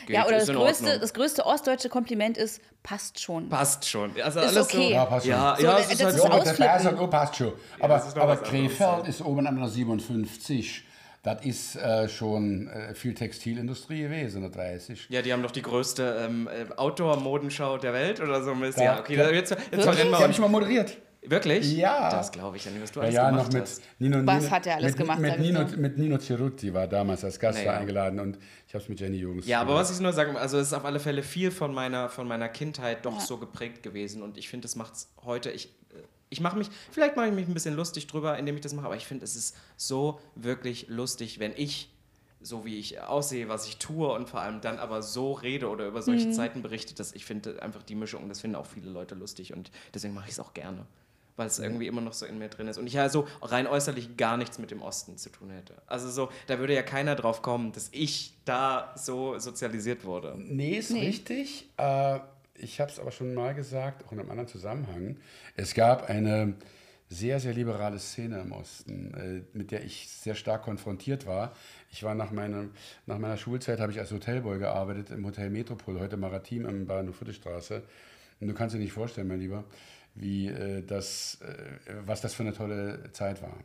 Geht 0.08 0.16
Ja, 0.16 0.26
oder 0.28 0.38
das 0.40 0.48
größte, 0.48 1.00
das 1.00 1.14
größte 1.14 1.46
ostdeutsche 1.46 1.90
Kompliment 1.90 2.38
ist, 2.38 2.62
passt 2.84 3.20
schon. 3.20 3.50
Passt 3.50 3.88
schon. 3.90 4.12
Also 4.22 4.40
Ist 4.40 4.48
alles 4.48 4.66
okay. 4.68 4.88
So, 4.88 4.94
Ja, 4.94 5.06
passt 5.06 5.26
schon. 5.26 5.32
Ja, 5.36 5.56
So, 5.58 5.64
ja, 5.66 5.72
das 5.72 5.80
es 5.82 5.86
ist 5.88 6.00
ist 6.00 6.06
halt 6.06 6.16
so. 6.16 6.24
Ja, 6.28 6.54
der 6.74 6.80
sagt, 6.80 7.00
oh, 7.00 7.08
passt 7.08 7.36
schon. 7.36 7.54
Aber, 7.80 7.96
das 7.96 8.08
ist 8.08 8.16
noch 8.16 8.24
aber 8.24 8.38
Krefeld 8.38 8.80
ja. 8.80 9.00
ist 9.02 9.22
oben 9.22 9.48
an 9.48 9.58
der 9.58 9.68
57. 9.68 10.84
Das 11.24 11.44
ist 11.44 11.76
äh, 11.78 12.08
schon 12.08 12.68
äh, 12.68 12.94
viel 12.94 13.16
Textilindustrie 13.16 14.04
gewesen, 14.04 14.42
der 14.42 14.52
30. 14.52 15.08
Ja, 15.10 15.24
die 15.24 15.34
haben 15.34 15.42
doch 15.42 15.50
die 15.50 15.64
größte 15.64 16.24
ähm, 16.28 16.48
äh, 16.48 16.72
Outdoor-Modenschau 16.76 17.80
der 17.80 17.94
Welt 17.94 18.20
oder 18.22 18.44
so. 18.44 18.54
Mist. 18.54 18.78
Da- 18.78 18.84
Ja, 18.84 19.00
okay, 19.00 19.16
da- 19.16 19.32
jetzt, 19.32 19.50
jetzt 19.50 19.72
Die 19.74 19.82
verrennen 19.82 20.12
wir 20.12 20.18
habe 20.18 20.26
uns. 20.28 20.36
ich 20.36 20.40
mal 20.42 20.50
moderiert. 20.50 20.98
Wirklich? 21.30 21.74
Ja. 21.76 22.10
Das 22.12 22.32
glaube 22.32 22.58
ich 22.58 22.66
ja 22.66 22.72
nicht, 22.72 22.82
was 22.84 22.92
du 22.92 23.00
Ja, 23.00 23.04
alles 23.06 23.16
ja, 23.16 23.30
gemacht 23.30 23.46
noch 23.48 23.54
mit 23.54 23.62
hast. 23.64 23.82
Nino, 24.00 24.18
Was 24.26 24.44
Nino, 24.44 24.52
hat 24.52 24.68
er 24.68 24.76
alles 24.76 24.92
mit, 24.92 24.98
gemacht, 24.98 25.20
Mit 25.20 25.40
Nino, 25.40 25.66
mit 25.78 25.98
Nino 25.98 26.18
Cerutti 26.20 26.74
war 26.74 26.88
damals 26.88 27.24
als 27.24 27.40
Gast 27.40 27.60
Naja. 27.60 27.80
eingeladen 27.80 28.20
und 28.20 28.38
ich 28.68 28.74
habe 28.74 28.84
es 28.84 28.90
mit 28.90 29.00
Jenny 29.00 29.18
Jungs. 29.18 29.46
Ja, 29.48 29.62
aber 29.62 29.76
was 29.76 29.92
ich 29.92 30.00
nur 30.00 30.14
sagen, 30.14 30.38
also 30.38 30.58
es 30.58 30.68
ist 30.68 30.74
auf 30.74 30.86
alle 30.86 31.00
Fälle 31.00 31.24
viel 31.24 31.52
von 31.52 31.74
meiner, 31.74 32.10
von 32.10 32.28
meiner 32.28 32.50
Kindheit 32.50 33.06
doch 33.06 33.20
so 33.20 33.38
geprägt 33.38 33.84
gewesen 33.84 34.22
und 34.22 34.38
ich 34.38 34.50
finde, 34.50 34.64
das 34.66 34.76
macht 34.76 34.94
es 34.94 35.10
heute, 35.24 35.52
ich, 35.52 35.68
äh, 35.92 35.98
ich 36.30 36.42
mache 36.42 36.58
mich, 36.58 36.70
vielleicht 36.92 37.16
mache 37.16 37.28
ich 37.28 37.34
mich 37.34 37.48
ein 37.48 37.54
bisschen 37.54 37.76
lustig 37.76 38.08
drüber, 38.08 38.38
indem 38.38 38.56
ich 38.56 38.62
das 38.62 38.74
mache, 38.74 38.86
aber 38.86 38.96
ich 38.96 39.06
finde, 39.06 39.24
es 39.26 39.36
ist 39.36 39.56
so 39.78 40.20
wirklich 40.36 40.88
lustig, 40.90 41.40
wenn 41.40 41.54
ich 41.56 41.92
so 42.42 42.64
wie 42.64 42.78
ich 42.78 43.02
aussehe, 43.02 43.50
was 43.50 43.68
ich 43.68 43.78
tue 43.78 44.08
und 44.12 44.30
vor 44.30 44.40
allem 44.40 44.62
dann 44.62 44.78
aber 44.78 45.02
so 45.02 45.32
rede 45.32 45.68
oder 45.68 45.88
über 45.88 46.00
Mhm. 46.02 46.04
solche 46.04 46.30
Zeiten 46.32 46.62
berichte, 46.62 46.94
dass 46.94 47.14
ich 47.14 47.26
finde 47.26 47.60
einfach 47.64 47.82
die 47.82 47.96
Mischung, 47.96 48.30
das 48.30 48.42
finden 48.42 48.56
auch 48.56 48.68
viele 48.68 48.92
Leute 48.92 49.16
lustig 49.16 49.54
und 49.54 49.72
deswegen 49.96 50.14
mache 50.14 50.26
ich 50.28 50.34
es 50.34 50.40
auch 50.40 50.54
gerne. 50.54 50.86
Weil 51.38 51.48
es 51.48 51.60
irgendwie 51.60 51.88
immer 51.88 52.02
noch 52.02 52.14
so 52.14 52.26
in 52.26 52.38
mir 52.40 52.48
drin 52.48 52.68
ist. 52.68 52.78
Und 52.78 52.88
ich 52.88 52.94
ja 52.94 53.10
so 53.10 53.28
rein 53.42 53.68
äußerlich 53.68 54.16
gar 54.16 54.38
nichts 54.38 54.58
mit 54.58 54.72
dem 54.72 54.82
Osten 54.82 55.18
zu 55.18 55.30
tun 55.30 55.50
hätte. 55.50 55.82
Also 55.86 56.10
so, 56.10 56.30
da 56.48 56.60
würde 56.60 56.74
ja 56.74 56.82
keiner 56.82 57.16
drauf 57.16 57.42
kommen, 57.42 57.72
dass 57.74 57.90
ich 57.92 58.34
da 58.46 58.94
so 58.98 59.38
sozialisiert 59.40 60.06
wurde. 60.06 60.36
Nee, 60.38 60.78
ist 60.78 60.92
Nee. 60.92 61.08
richtig. 61.08 61.70
Äh, 61.78 62.20
ich 62.58 62.80
habe 62.80 62.90
es 62.90 63.00
aber 63.00 63.12
schon 63.12 63.34
mal 63.34 63.54
gesagt, 63.54 64.06
auch 64.06 64.14
in 64.14 64.20
einem 64.20 64.30
anderen 64.32 64.48
Zusammenhang. 64.48 65.18
Es 65.58 65.74
gab 65.74 66.10
eine 66.10 66.54
sehr, 67.10 67.40
sehr 67.42 67.54
liberale 67.54 68.00
Szene 68.00 68.40
im 68.40 68.52
Osten, 68.54 69.14
äh, 69.14 69.58
mit 69.58 69.72
der 69.72 69.84
ich 69.84 70.08
sehr 70.10 70.36
stark 70.36 70.64
konfrontiert 70.64 71.26
war. 71.28 71.54
Ich 71.92 72.02
war 72.04 72.16
nach, 72.16 72.32
meinem, 72.32 72.72
nach 73.06 73.18
meiner 73.20 73.38
Schulzeit, 73.38 73.80
habe 73.82 73.92
ich 73.92 74.00
als 74.00 74.12
Hotelboy 74.12 74.58
gearbeitet 74.58 75.12
im 75.12 75.26
Hotel 75.26 75.50
Metropol, 75.50 76.00
heute 76.00 76.16
Maritim 76.18 76.66
im 76.66 76.88
Bahnhof 76.88 77.18
Friedrichstraße. 77.18 77.84
Und 78.40 78.48
du 78.48 78.54
kannst 78.54 78.74
dir 78.76 78.80
nicht 78.80 78.94
vorstellen, 78.94 79.28
mein 79.28 79.40
Lieber, 79.40 79.66
wie 80.16 80.48
äh, 80.48 80.82
das, 80.82 81.40
äh, 81.42 81.94
was 82.06 82.22
das 82.22 82.34
für 82.34 82.44
eine 82.44 82.54
tolle 82.54 83.12
Zeit 83.12 83.42
war. 83.42 83.56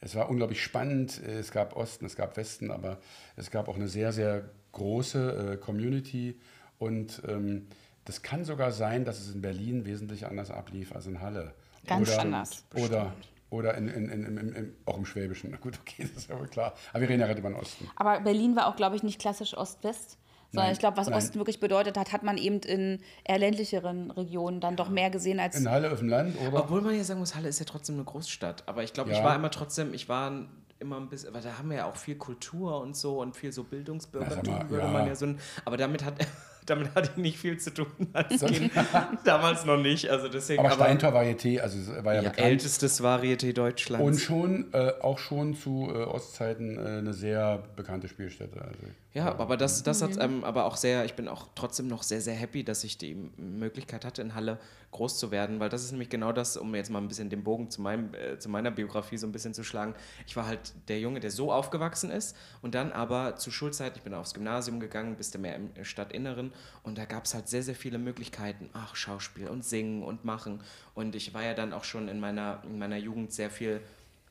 Es 0.00 0.14
war 0.14 0.30
unglaublich 0.30 0.62
spannend. 0.62 1.20
Es 1.22 1.50
gab 1.50 1.76
Osten, 1.76 2.06
es 2.06 2.16
gab 2.16 2.36
Westen, 2.36 2.70
aber 2.70 2.98
es 3.36 3.50
gab 3.50 3.68
auch 3.68 3.76
eine 3.76 3.88
sehr, 3.88 4.12
sehr 4.12 4.48
große 4.72 5.52
äh, 5.52 5.56
Community. 5.58 6.40
Und 6.78 7.20
ähm, 7.28 7.66
das 8.06 8.22
kann 8.22 8.44
sogar 8.44 8.72
sein, 8.72 9.04
dass 9.04 9.20
es 9.20 9.34
in 9.34 9.42
Berlin 9.42 9.84
wesentlich 9.84 10.26
anders 10.26 10.50
ablief 10.50 10.94
als 10.94 11.06
in 11.06 11.20
Halle. 11.20 11.54
Ganz 11.86 12.08
oder, 12.08 12.20
anders. 12.20 12.64
Oder, 12.74 13.12
oder 13.50 13.74
in, 13.74 13.88
in, 13.88 14.08
in, 14.08 14.76
auch 14.86 14.96
im 14.96 15.04
Schwäbischen. 15.04 15.50
Na 15.50 15.58
gut, 15.58 15.78
okay, 15.80 16.08
das 16.14 16.22
ist 16.22 16.30
ja 16.30 16.38
wohl 16.38 16.48
klar. 16.48 16.74
Aber 16.92 17.02
wir 17.02 17.08
reden 17.08 17.20
ja 17.20 17.26
gerade 17.26 17.40
über 17.40 17.50
den 17.50 17.58
Osten. 17.58 17.90
Aber 17.96 18.20
Berlin 18.20 18.56
war 18.56 18.68
auch, 18.68 18.76
glaube 18.76 18.96
ich, 18.96 19.02
nicht 19.02 19.20
klassisch 19.20 19.54
Ost-West. 19.54 20.18
Sondern 20.52 20.66
Nein, 20.66 20.72
ich 20.72 20.78
glaube, 20.80 20.96
was 20.96 21.08
nein. 21.08 21.16
Osten 21.18 21.38
wirklich 21.38 21.60
bedeutet 21.60 21.96
hat, 21.96 22.12
hat 22.12 22.22
man 22.24 22.36
eben 22.36 22.58
in 22.60 22.98
eher 23.24 23.38
ländlicheren 23.38 24.10
Regionen 24.10 24.60
dann 24.60 24.76
doch 24.76 24.88
mehr 24.88 25.08
gesehen 25.10 25.38
als. 25.38 25.56
In 25.56 25.70
Halle 25.70 25.92
auf 25.92 26.00
dem 26.00 26.08
Land, 26.08 26.36
oder? 26.40 26.64
Obwohl 26.64 26.80
man 26.80 26.96
ja 26.96 27.04
sagen 27.04 27.20
muss, 27.20 27.34
Halle 27.36 27.48
ist 27.48 27.60
ja 27.60 27.66
trotzdem 27.66 27.94
eine 27.96 28.04
Großstadt. 28.04 28.64
Aber 28.66 28.82
ich 28.82 28.92
glaube, 28.92 29.10
ich 29.12 29.18
Ja. 29.18 29.24
war 29.24 29.36
immer 29.36 29.50
trotzdem, 29.50 29.94
ich 29.94 30.08
war 30.08 30.32
immer 30.80 30.96
ein 30.96 31.08
bisschen, 31.08 31.32
weil 31.34 31.42
da 31.42 31.58
haben 31.58 31.70
wir 31.70 31.76
ja 31.76 31.84
auch 31.86 31.96
viel 31.96 32.16
Kultur 32.16 32.80
und 32.80 32.96
so 32.96 33.20
und 33.20 33.36
viel 33.36 33.52
so 33.52 33.64
Bildungsbürgertum, 33.64 34.54
mal, 34.54 34.70
würde 34.70 34.86
ja. 34.86 34.90
man 34.90 35.06
ja 35.06 35.14
so 35.14 35.26
ein, 35.26 35.38
aber 35.64 35.76
damit 35.76 36.04
hat 36.04 36.14
damit 36.66 36.94
hatte 36.94 37.10
ich 37.12 37.16
nicht 37.16 37.38
viel 37.38 37.58
zu 37.58 37.72
tun 37.72 37.86
als 38.12 38.44
Kind. 38.44 38.70
Damals 39.24 39.64
noch 39.64 39.76
nicht. 39.76 40.08
Also 40.08 40.28
deswegen, 40.28 40.64
aber 40.64 40.74
Steintor 40.74 41.12
Varieté, 41.12 41.60
also 41.60 41.78
es 41.78 42.04
war 42.04 42.14
ja, 42.14 42.22
ja, 42.22 42.28
bekannt. 42.30 42.48
ältestes 42.48 43.02
Varieté 43.02 43.52
Deutschlands. 43.52 44.04
Und 44.04 44.18
schon, 44.18 44.72
äh, 44.72 44.92
auch 45.00 45.18
schon 45.18 45.54
zu 45.54 45.90
äh, 45.92 46.02
Ostzeiten 46.04 46.76
äh, 46.78 46.98
eine 46.98 47.12
sehr 47.12 47.62
bekannte 47.76 48.08
Spielstätte. 48.08 48.60
Also, 48.62 48.78
Ja, 49.12 49.36
aber 49.38 49.56
das, 49.56 49.82
das 49.82 50.02
hat 50.02 50.16
ähm, 50.20 50.44
aber 50.44 50.66
auch 50.66 50.76
sehr, 50.76 51.04
ich 51.04 51.14
bin 51.14 51.26
auch 51.26 51.48
trotzdem 51.56 51.88
noch 51.88 52.04
sehr, 52.04 52.20
sehr 52.20 52.34
happy, 52.34 52.62
dass 52.62 52.84
ich 52.84 52.96
die 52.96 53.16
Möglichkeit 53.36 54.04
hatte, 54.04 54.22
in 54.22 54.36
Halle 54.36 54.60
groß 54.92 55.18
zu 55.18 55.32
werden, 55.32 55.58
weil 55.58 55.68
das 55.68 55.82
ist 55.82 55.90
nämlich 55.90 56.10
genau 56.10 56.30
das, 56.30 56.56
um 56.56 56.72
jetzt 56.76 56.90
mal 56.90 57.00
ein 57.00 57.08
bisschen 57.08 57.28
den 57.28 57.42
Bogen 57.42 57.70
zu, 57.70 57.82
meinem, 57.82 58.14
äh, 58.14 58.38
zu 58.38 58.48
meiner 58.48 58.70
Biografie 58.70 59.16
so 59.16 59.26
ein 59.26 59.32
bisschen 59.32 59.52
zu 59.52 59.64
schlagen. 59.64 59.94
Ich 60.28 60.36
war 60.36 60.46
halt 60.46 60.74
der 60.86 61.00
Junge, 61.00 61.18
der 61.18 61.32
so 61.32 61.50
aufgewachsen 61.52 62.10
ist 62.10 62.36
und 62.62 62.76
dann 62.76 62.92
aber 62.92 63.34
zu 63.34 63.50
Schulzeit, 63.50 63.96
ich 63.96 64.02
bin 64.02 64.14
aufs 64.14 64.32
Gymnasium 64.32 64.78
gegangen, 64.78 65.16
bist 65.16 65.34
du 65.34 65.40
mehr 65.40 65.56
im 65.56 65.70
Stadtinneren 65.82 66.52
und 66.84 66.96
da 66.96 67.04
gab 67.04 67.24
es 67.24 67.34
halt 67.34 67.48
sehr, 67.48 67.64
sehr 67.64 67.74
viele 67.74 67.98
Möglichkeiten. 67.98 68.70
Ach, 68.74 68.94
Schauspiel 68.94 69.48
und 69.48 69.64
Singen 69.64 70.04
und 70.04 70.24
Machen. 70.24 70.60
Und 70.94 71.16
ich 71.16 71.34
war 71.34 71.42
ja 71.42 71.54
dann 71.54 71.72
auch 71.72 71.84
schon 71.84 72.06
in 72.06 72.20
meiner, 72.20 72.62
in 72.64 72.78
meiner 72.78 72.96
Jugend 72.96 73.32
sehr 73.32 73.50
viel 73.50 73.80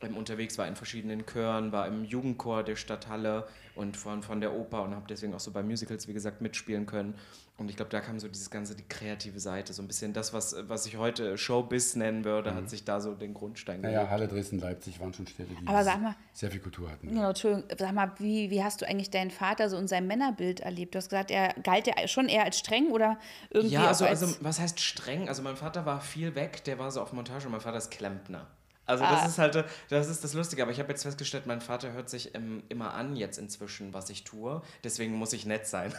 unterwegs 0.01 0.57
war 0.57 0.67
in 0.67 0.75
verschiedenen 0.75 1.25
Chören, 1.25 1.71
war 1.73 1.85
im 1.87 2.05
Jugendchor 2.05 2.63
der 2.63 2.77
Stadthalle 2.77 3.45
und 3.75 3.97
von, 3.97 4.23
von 4.23 4.39
der 4.39 4.53
Oper 4.53 4.83
und 4.83 4.95
habe 4.95 5.05
deswegen 5.09 5.33
auch 5.33 5.39
so 5.41 5.51
bei 5.51 5.61
Musicals, 5.61 6.07
wie 6.07 6.13
gesagt, 6.13 6.41
mitspielen 6.41 6.85
können. 6.85 7.15
Und 7.57 7.69
ich 7.69 7.75
glaube, 7.75 7.91
da 7.91 7.99
kam 7.99 8.17
so 8.21 8.29
dieses 8.29 8.49
ganze, 8.49 8.73
die 8.73 8.87
kreative 8.87 9.41
Seite, 9.41 9.73
so 9.73 9.81
ein 9.81 9.87
bisschen 9.89 10.13
das, 10.13 10.31
was, 10.31 10.55
was 10.69 10.85
ich 10.85 10.95
heute 10.95 11.37
Showbiz 11.37 11.95
nennen 11.97 12.23
würde, 12.23 12.55
hat 12.55 12.69
sich 12.69 12.85
da 12.85 13.01
so 13.01 13.13
den 13.13 13.33
Grundstein 13.33 13.81
naja, 13.81 14.09
Halle, 14.09 14.29
Dresden, 14.29 14.59
Leipzig 14.59 15.01
waren 15.01 15.13
schon 15.13 15.27
Städte, 15.27 15.49
die 15.61 15.67
Aber 15.67 15.83
sag 15.83 16.01
mal- 16.01 16.15
sehr 16.31 16.49
viel 16.49 16.61
Kultur 16.61 16.89
hatten. 16.89 17.09
Genau, 17.09 17.27
Entschuldigung, 17.29 17.65
sag 17.77 17.91
mal, 17.93 18.13
wie, 18.19 18.49
wie 18.49 18.63
hast 18.63 18.81
du 18.81 18.87
eigentlich 18.87 19.09
deinen 19.09 19.31
Vater 19.31 19.69
so 19.69 19.75
in 19.77 19.89
seinem 19.89 20.07
Männerbild 20.07 20.61
erlebt? 20.61 20.95
Du 20.95 20.99
hast 20.99 21.09
gesagt, 21.09 21.31
er 21.31 21.53
galt 21.61 21.89
er 21.89 22.07
schon 22.07 22.29
eher 22.29 22.45
als 22.45 22.57
streng 22.57 22.91
oder 22.91 23.19
irgendwie 23.49 23.75
Ja, 23.75 23.87
also, 23.89 24.05
als. 24.05 24.23
also 24.23 24.37
was 24.39 24.61
heißt 24.61 24.79
streng? 24.79 25.27
Also 25.27 25.41
mein 25.41 25.57
Vater 25.57 25.85
war 25.85 25.99
viel 25.99 26.35
weg, 26.35 26.63
der 26.63 26.79
war 26.79 26.89
so 26.91 27.01
auf 27.01 27.11
Montage 27.11 27.47
und 27.47 27.51
mein 27.51 27.59
Vater 27.61 27.77
ist 27.77 27.91
Klempner. 27.91 28.47
Also 28.89 29.03
Ah. 29.03 29.11
das 29.11 29.29
ist 29.29 29.37
halt, 29.37 29.63
das 29.89 30.09
ist 30.09 30.23
das 30.23 30.33
Lustige, 30.33 30.63
aber 30.63 30.71
ich 30.71 30.79
habe 30.79 30.89
jetzt 30.89 31.03
festgestellt, 31.03 31.45
mein 31.45 31.61
Vater 31.61 31.93
hört 31.93 32.09
sich 32.09 32.33
ähm, 32.35 32.63
immer 32.69 32.93
an 32.95 33.15
jetzt 33.15 33.37
inzwischen, 33.37 33.93
was 33.93 34.09
ich 34.09 34.23
tue, 34.23 34.61
deswegen 34.83 35.13
muss 35.13 35.31
ich 35.33 35.45
nett 35.45 35.67
sein. 35.67 35.93